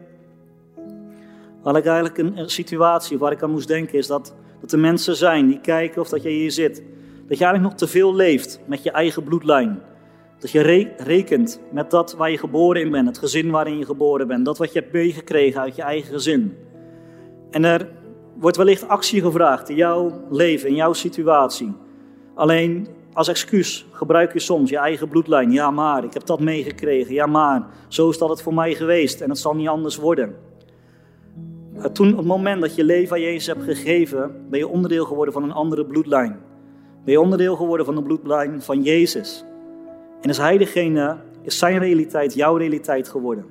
had 1.62 1.76
ik 1.76 1.86
eigenlijk 1.86 2.18
een, 2.18 2.50
situatie 2.50 3.18
waar 3.18 3.32
ik 3.32 3.42
aan 3.42 3.50
moest 3.50 3.68
denken, 3.68 3.98
is 3.98 4.06
dat, 4.06 4.34
dat 4.60 4.72
er 4.72 4.78
mensen 4.78 5.16
zijn 5.16 5.46
die 5.46 5.60
kijken 5.60 6.00
of 6.00 6.08
dat 6.08 6.22
je 6.22 6.28
hier 6.28 6.52
zit. 6.52 6.82
Dat 7.26 7.38
je 7.38 7.44
eigenlijk 7.44 7.62
nog 7.62 7.74
te 7.74 7.86
veel 7.86 8.14
leeft 8.14 8.60
met 8.66 8.82
je 8.82 8.90
eigen 8.90 9.24
bloedlijn. 9.24 9.82
Dat 10.38 10.50
je 10.50 10.92
rekent 10.96 11.60
met 11.72 11.90
dat 11.90 12.14
waar 12.14 12.30
je 12.30 12.38
geboren 12.38 12.82
in 12.82 12.90
bent, 12.90 13.06
het 13.06 13.18
gezin 13.18 13.50
waarin 13.50 13.78
je 13.78 13.84
geboren 13.84 14.26
bent, 14.26 14.44
dat 14.44 14.58
wat 14.58 14.72
je 14.72 14.78
hebt 14.78 14.92
meegekregen 14.92 15.60
uit 15.60 15.76
je 15.76 15.82
eigen 15.82 16.12
gezin. 16.12 16.56
En 17.50 17.64
er 17.64 17.88
wordt 18.38 18.56
wellicht 18.56 18.88
actie 18.88 19.20
gevraagd 19.20 19.68
in 19.68 19.76
jouw 19.76 20.24
leven, 20.30 20.68
in 20.68 20.74
jouw 20.74 20.92
situatie. 20.92 21.72
Alleen 22.34 22.88
als 23.12 23.28
excuus 23.28 23.86
gebruik 23.90 24.32
je 24.32 24.38
soms 24.38 24.70
je 24.70 24.78
eigen 24.78 25.08
bloedlijn. 25.08 25.52
Ja, 25.52 25.70
maar 25.70 26.04
ik 26.04 26.12
heb 26.12 26.26
dat 26.26 26.40
meegekregen. 26.40 27.14
Ja, 27.14 27.26
maar 27.26 27.66
zo 27.88 28.08
is 28.08 28.18
dat 28.18 28.28
het 28.28 28.42
voor 28.42 28.54
mij 28.54 28.74
geweest 28.74 29.20
en 29.20 29.28
het 29.28 29.38
zal 29.38 29.54
niet 29.54 29.68
anders 29.68 29.96
worden. 29.96 30.36
Toen, 31.92 32.10
op 32.10 32.16
het 32.16 32.26
moment 32.26 32.60
dat 32.60 32.74
je 32.74 32.84
leven 32.84 33.16
aan 33.16 33.22
Jezus 33.22 33.46
hebt 33.46 33.62
gegeven, 33.62 34.46
ben 34.50 34.58
je 34.58 34.68
onderdeel 34.68 35.04
geworden 35.04 35.34
van 35.34 35.42
een 35.42 35.52
andere 35.52 35.86
bloedlijn. 35.86 36.40
Ben 37.04 37.12
je 37.12 37.20
onderdeel 37.20 37.56
geworden 37.56 37.86
van 37.86 37.94
de 37.94 38.02
bloedlijn 38.02 38.62
van 38.62 38.82
Jezus. 38.82 39.44
En 40.20 40.30
is 40.30 40.38
Hij 40.38 40.58
degene, 40.58 41.16
is 41.42 41.58
Zijn 41.58 41.78
realiteit 41.78 42.34
jouw 42.34 42.56
realiteit 42.56 43.08
geworden. 43.08 43.46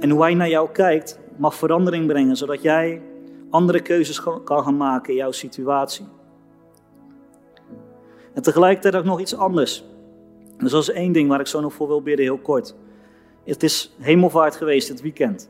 En 0.00 0.10
hoe 0.10 0.22
Hij 0.22 0.34
naar 0.34 0.48
jou 0.48 0.70
kijkt, 0.70 1.18
mag 1.36 1.54
verandering 1.54 2.06
brengen, 2.06 2.36
zodat 2.36 2.62
jij 2.62 3.02
andere 3.50 3.80
keuzes 3.80 4.22
kan 4.44 4.62
gaan 4.62 4.76
maken 4.76 5.10
in 5.10 5.18
jouw 5.18 5.32
situatie. 5.32 6.06
En 8.34 8.42
tegelijkertijd 8.42 8.96
ook 8.96 9.04
nog 9.04 9.20
iets 9.20 9.36
anders. 9.36 9.84
Dus 10.58 10.70
dat 10.70 10.82
is 10.82 10.90
één 10.90 11.12
ding 11.12 11.28
waar 11.28 11.40
ik 11.40 11.46
zo 11.46 11.60
nog 11.60 11.72
voor 11.72 11.86
wil 11.86 12.02
bidden, 12.02 12.24
heel 12.24 12.38
kort. 12.38 12.74
Het 13.44 13.62
is 13.62 13.94
hemelvaart 13.98 14.56
geweest 14.56 14.88
dit 14.88 15.00
weekend. 15.00 15.48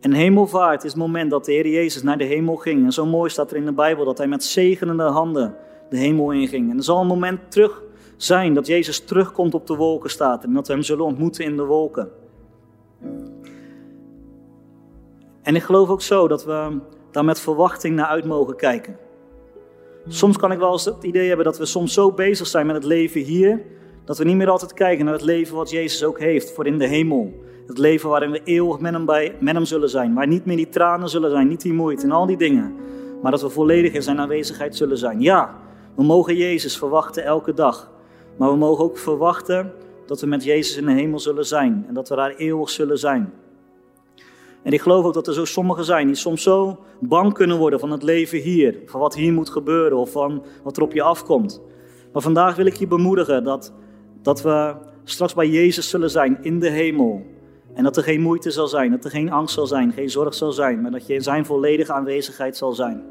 En 0.00 0.12
hemelvaart 0.12 0.84
is 0.84 0.90
het 0.90 1.00
moment 1.00 1.30
dat 1.30 1.44
de 1.44 1.52
Heer 1.52 1.68
Jezus 1.68 2.02
naar 2.02 2.18
de 2.18 2.24
hemel 2.24 2.56
ging. 2.56 2.84
En 2.84 2.92
zo 2.92 3.06
mooi 3.06 3.30
staat 3.30 3.50
er 3.50 3.56
in 3.56 3.64
de 3.64 3.72
Bijbel 3.72 4.04
dat 4.04 4.18
hij 4.18 4.26
met 4.26 4.44
zegenende 4.44 5.02
handen 5.02 5.56
de 5.90 5.96
hemel 5.96 6.32
inging. 6.32 6.70
En 6.70 6.76
er 6.76 6.82
zal 6.82 7.00
een 7.00 7.06
moment 7.06 7.50
terug 7.50 7.82
zijn 8.16 8.54
dat 8.54 8.66
Jezus 8.66 9.04
terugkomt 9.04 9.54
op 9.54 9.66
de 9.66 9.76
wolken 9.76 10.10
staat. 10.10 10.44
En 10.44 10.52
dat 10.52 10.66
we 10.66 10.72
hem 10.72 10.82
zullen 10.82 11.04
ontmoeten 11.04 11.44
in 11.44 11.56
de 11.56 11.64
wolken. 11.64 12.10
En 15.42 15.54
ik 15.54 15.62
geloof 15.62 15.88
ook 15.88 16.02
zo 16.02 16.28
dat 16.28 16.44
we 16.44 16.78
daar 17.10 17.24
met 17.24 17.40
verwachting 17.40 17.96
naar 17.96 18.06
uit 18.06 18.24
mogen 18.24 18.56
kijken. 18.56 18.96
Soms 20.08 20.36
kan 20.36 20.52
ik 20.52 20.58
wel 20.58 20.72
eens 20.72 20.84
het 20.84 21.04
idee 21.04 21.26
hebben 21.28 21.44
dat 21.44 21.58
we 21.58 21.66
soms 21.66 21.92
zo 21.92 22.12
bezig 22.12 22.46
zijn 22.46 22.66
met 22.66 22.74
het 22.74 22.84
leven 22.84 23.20
hier, 23.20 23.62
dat 24.04 24.18
we 24.18 24.24
niet 24.24 24.36
meer 24.36 24.50
altijd 24.50 24.74
kijken 24.74 25.04
naar 25.04 25.14
het 25.14 25.22
leven 25.22 25.56
wat 25.56 25.70
Jezus 25.70 26.04
ook 26.04 26.18
heeft 26.18 26.52
voor 26.52 26.66
in 26.66 26.78
de 26.78 26.86
hemel. 26.86 27.46
Het 27.68 27.78
leven 27.78 28.08
waarin 28.08 28.30
we 28.30 28.40
eeuwig 28.44 28.78
met 28.78 28.92
hem, 28.92 29.04
bij, 29.04 29.34
met 29.40 29.54
hem 29.54 29.64
zullen 29.64 29.88
zijn. 29.88 30.14
Waar 30.14 30.26
niet 30.26 30.44
meer 30.44 30.56
die 30.56 30.68
tranen 30.68 31.08
zullen 31.08 31.30
zijn, 31.30 31.48
niet 31.48 31.60
die 31.60 31.72
moeite 31.72 32.02
en 32.02 32.10
al 32.10 32.26
die 32.26 32.36
dingen. 32.36 32.74
Maar 33.22 33.30
dat 33.30 33.42
we 33.42 33.48
volledig 33.48 33.92
in 33.92 34.02
zijn 34.02 34.20
aanwezigheid 34.20 34.76
zullen 34.76 34.98
zijn. 34.98 35.20
Ja, 35.20 35.54
we 35.94 36.02
mogen 36.02 36.36
Jezus 36.36 36.78
verwachten 36.78 37.24
elke 37.24 37.54
dag. 37.54 37.90
Maar 38.36 38.50
we 38.50 38.56
mogen 38.56 38.84
ook 38.84 38.98
verwachten 38.98 39.72
dat 40.06 40.20
we 40.20 40.26
met 40.26 40.44
Jezus 40.44 40.76
in 40.76 40.86
de 40.86 40.92
hemel 40.92 41.18
zullen 41.18 41.46
zijn 41.46 41.84
en 41.88 41.94
dat 41.94 42.08
we 42.08 42.16
daar 42.16 42.34
eeuwig 42.34 42.70
zullen 42.70 42.98
zijn. 42.98 43.32
En 44.62 44.72
ik 44.72 44.80
geloof 44.80 45.04
ook 45.04 45.14
dat 45.14 45.26
er 45.26 45.34
zo 45.34 45.44
sommigen 45.44 45.84
zijn 45.84 46.06
die 46.06 46.16
soms 46.16 46.42
zo 46.42 46.78
bang 47.00 47.34
kunnen 47.34 47.58
worden 47.58 47.80
van 47.80 47.90
het 47.90 48.02
leven 48.02 48.38
hier, 48.38 48.78
van 48.86 49.00
wat 49.00 49.14
hier 49.14 49.32
moet 49.32 49.50
gebeuren 49.50 49.98
of 49.98 50.10
van 50.10 50.44
wat 50.62 50.76
er 50.76 50.82
op 50.82 50.92
je 50.92 51.02
afkomt. 51.02 51.60
Maar 52.12 52.22
vandaag 52.22 52.56
wil 52.56 52.66
ik 52.66 52.74
je 52.74 52.86
bemoedigen 52.86 53.44
dat, 53.44 53.72
dat 54.22 54.42
we 54.42 54.74
straks 55.04 55.34
bij 55.34 55.48
Jezus 55.48 55.88
zullen 55.88 56.10
zijn 56.10 56.38
in 56.42 56.58
de 56.60 56.70
hemel. 56.70 57.36
En 57.74 57.84
dat 57.84 57.96
er 57.96 58.02
geen 58.02 58.20
moeite 58.20 58.50
zal 58.50 58.68
zijn, 58.68 58.90
dat 58.90 59.04
er 59.04 59.10
geen 59.10 59.32
angst 59.32 59.54
zal 59.54 59.66
zijn, 59.66 59.92
geen 59.92 60.10
zorg 60.10 60.34
zal 60.34 60.52
zijn, 60.52 60.80
maar 60.80 60.90
dat 60.90 61.06
je 61.06 61.14
in 61.14 61.22
zijn 61.22 61.46
volledige 61.46 61.92
aanwezigheid 61.92 62.56
zal 62.56 62.72
zijn. 62.72 63.02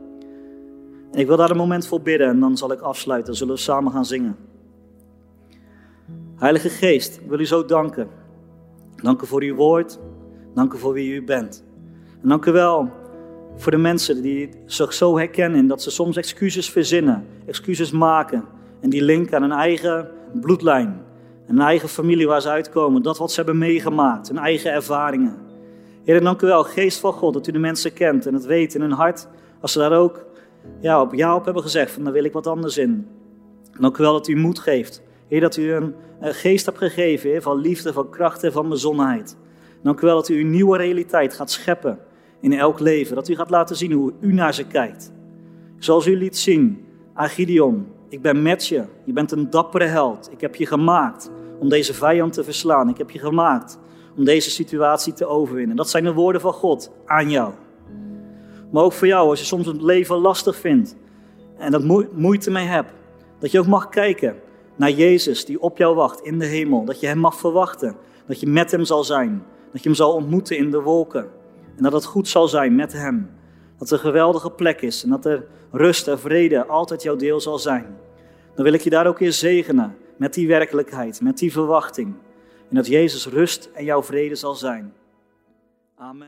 En 1.11 1.19
ik 1.19 1.27
wil 1.27 1.37
daar 1.37 1.49
een 1.49 1.57
moment 1.57 1.87
voor 1.87 2.01
bidden 2.01 2.27
en 2.27 2.39
dan 2.39 2.57
zal 2.57 2.71
ik 2.71 2.79
afsluiten, 2.79 3.27
dan 3.27 3.35
zullen 3.35 3.53
we 3.53 3.59
samen 3.59 3.91
gaan 3.91 4.05
zingen. 4.05 4.35
Heilige 6.35 6.69
Geest, 6.69 7.17
ik 7.17 7.29
wil 7.29 7.39
u 7.39 7.45
zo 7.45 7.65
danken. 7.65 8.07
Dank 8.95 9.21
u 9.21 9.25
voor 9.25 9.41
uw 9.41 9.55
woord, 9.55 9.99
dank 10.53 10.73
u 10.73 10.77
voor 10.77 10.93
wie 10.93 11.13
u 11.13 11.23
bent. 11.23 11.63
En 12.21 12.29
dank 12.29 12.45
u 12.45 12.51
wel 12.51 12.91
voor 13.55 13.71
de 13.71 13.77
mensen 13.77 14.21
die 14.21 14.49
zich 14.65 14.93
zo 14.93 15.17
herkennen 15.17 15.67
dat 15.67 15.81
ze 15.81 15.91
soms 15.91 16.17
excuses 16.17 16.69
verzinnen, 16.69 17.25
excuses 17.45 17.91
maken 17.91 18.43
en 18.79 18.89
die 18.89 19.01
linken 19.01 19.35
aan 19.35 19.41
hun 19.41 19.51
eigen 19.51 20.09
bloedlijn, 20.33 21.01
een 21.47 21.59
eigen 21.59 21.89
familie 21.89 22.27
waar 22.27 22.41
ze 22.41 22.49
uitkomen, 22.49 23.01
dat 23.01 23.17
wat 23.17 23.31
ze 23.31 23.35
hebben 23.35 23.57
meegemaakt, 23.57 24.27
hun 24.27 24.37
eigen 24.37 24.71
ervaringen. 24.71 25.35
Heer, 26.03 26.21
dank 26.23 26.41
u 26.41 26.47
wel, 26.47 26.63
geest 26.63 26.99
van 26.99 27.13
God, 27.13 27.33
dat 27.33 27.47
u 27.47 27.51
de 27.51 27.59
mensen 27.59 27.93
kent 27.93 28.25
en 28.25 28.33
het 28.33 28.45
weet 28.45 28.75
in 28.75 28.81
hun 28.81 28.91
hart, 28.91 29.27
als 29.61 29.71
ze 29.71 29.79
daar 29.79 29.91
ook 29.91 30.25
ja, 30.79 31.01
op 31.01 31.13
ja 31.13 31.35
op 31.35 31.45
hebben 31.45 31.63
gezegd, 31.63 31.91
van 31.91 32.03
daar 32.03 32.13
wil 32.13 32.23
ik 32.23 32.33
wat 32.33 32.47
anders 32.47 32.77
in. 32.77 33.07
Dank 33.79 33.97
u 33.97 34.03
wel 34.03 34.13
dat 34.13 34.27
u 34.27 34.35
moed 34.35 34.59
geeft. 34.59 35.01
Heer, 35.27 35.41
dat 35.41 35.57
u 35.57 35.73
een, 35.73 35.95
geest 36.19 36.65
hebt 36.65 36.77
gegeven 36.77 37.41
van 37.41 37.57
liefde, 37.57 37.93
van 37.93 38.09
kracht 38.09 38.43
en 38.43 38.51
van 38.51 38.69
bezonnenheid. 38.69 39.37
Dank 39.83 40.01
u 40.01 40.05
wel 40.05 40.15
dat 40.15 40.29
u 40.29 40.39
een 40.39 40.49
nieuwe 40.49 40.77
realiteit 40.77 41.33
gaat 41.33 41.51
scheppen 41.51 41.99
in 42.41 42.53
elk 42.53 42.79
leven. 42.79 43.15
Dat 43.15 43.27
u 43.27 43.35
gaat 43.35 43.49
laten 43.49 43.75
zien 43.75 43.91
hoe 43.91 44.13
u 44.19 44.33
naar 44.33 44.53
ze 44.53 44.67
kijkt. 44.67 45.11
Zoals 45.79 46.07
u 46.07 46.17
liet 46.17 46.37
zien 46.37 46.85
aan 47.13 47.29
Gideon. 47.29 47.87
Ik 48.09 48.21
ben 48.21 48.41
met 48.41 48.67
je. 48.67 48.83
Je 49.03 49.13
bent 49.13 49.31
een 49.31 49.49
dappere 49.49 49.85
held. 49.85 50.31
Ik 50.31 50.41
heb 50.41 50.55
je 50.55 50.65
gemaakt 50.65 51.31
om 51.59 51.69
deze 51.69 51.93
vijand 51.93 52.33
te 52.33 52.43
verslaan. 52.43 52.89
Ik 52.89 52.97
heb 52.97 53.09
je 53.09 53.19
gemaakt 53.19 53.79
om 54.17 54.23
deze 54.23 54.49
situatie 54.49 55.13
te 55.13 55.25
overwinnen. 55.25 55.75
Dat 55.75 55.89
zijn 55.89 56.03
de 56.03 56.13
woorden 56.13 56.41
van 56.41 56.53
God 56.53 56.91
aan 57.05 57.29
jou. 57.29 57.53
Maar 58.71 58.83
ook 58.83 58.93
voor 58.93 59.07
jou, 59.07 59.29
als 59.29 59.39
je 59.39 59.45
soms 59.45 59.65
het 59.65 59.81
leven 59.81 60.15
lastig 60.15 60.55
vindt 60.55 60.95
en 61.57 61.71
dat 61.71 62.11
moeite 62.13 62.51
mee 62.51 62.65
hebt, 62.65 62.91
dat 63.39 63.51
je 63.51 63.59
ook 63.59 63.67
mag 63.67 63.89
kijken 63.89 64.35
naar 64.75 64.91
Jezus 64.91 65.45
die 65.45 65.61
op 65.61 65.77
jou 65.77 65.95
wacht 65.95 66.21
in 66.21 66.39
de 66.39 66.45
hemel. 66.45 66.85
Dat 66.85 66.99
je 66.99 67.07
Hem 67.07 67.17
mag 67.17 67.35
verwachten, 67.35 67.95
dat 68.27 68.39
je 68.39 68.47
met 68.47 68.71
Hem 68.71 68.83
zal 68.83 69.03
zijn, 69.03 69.43
dat 69.71 69.83
je 69.83 69.89
Hem 69.89 69.97
zal 69.97 70.13
ontmoeten 70.13 70.57
in 70.57 70.71
de 70.71 70.81
wolken 70.81 71.27
en 71.75 71.83
dat 71.83 71.93
het 71.93 72.05
goed 72.05 72.27
zal 72.27 72.47
zijn 72.47 72.75
met 72.75 72.93
Hem. 72.93 73.29
Dat 73.77 73.87
er 73.87 73.93
een 73.93 73.99
geweldige 73.99 74.51
plek 74.51 74.81
is 74.81 75.03
en 75.03 75.09
dat 75.09 75.25
er 75.25 75.45
rust 75.71 76.07
en 76.07 76.19
vrede 76.19 76.65
altijd 76.65 77.03
jouw 77.03 77.15
deel 77.15 77.39
zal 77.39 77.59
zijn. 77.59 77.85
Dan 78.55 78.63
wil 78.63 78.73
ik 78.73 78.81
je 78.81 78.89
daar 78.89 79.07
ook 79.07 79.19
weer 79.19 79.33
zegenen 79.33 79.95
met 80.17 80.33
die 80.33 80.47
werkelijkheid, 80.47 81.21
met 81.21 81.37
die 81.37 81.51
verwachting. 81.51 82.15
En 82.69 82.75
dat 82.75 82.87
Jezus 82.87 83.25
rust 83.25 83.69
en 83.73 83.83
jouw 83.83 84.03
vrede 84.03 84.35
zal 84.35 84.55
zijn. 84.55 84.93
Amen. 85.95 86.25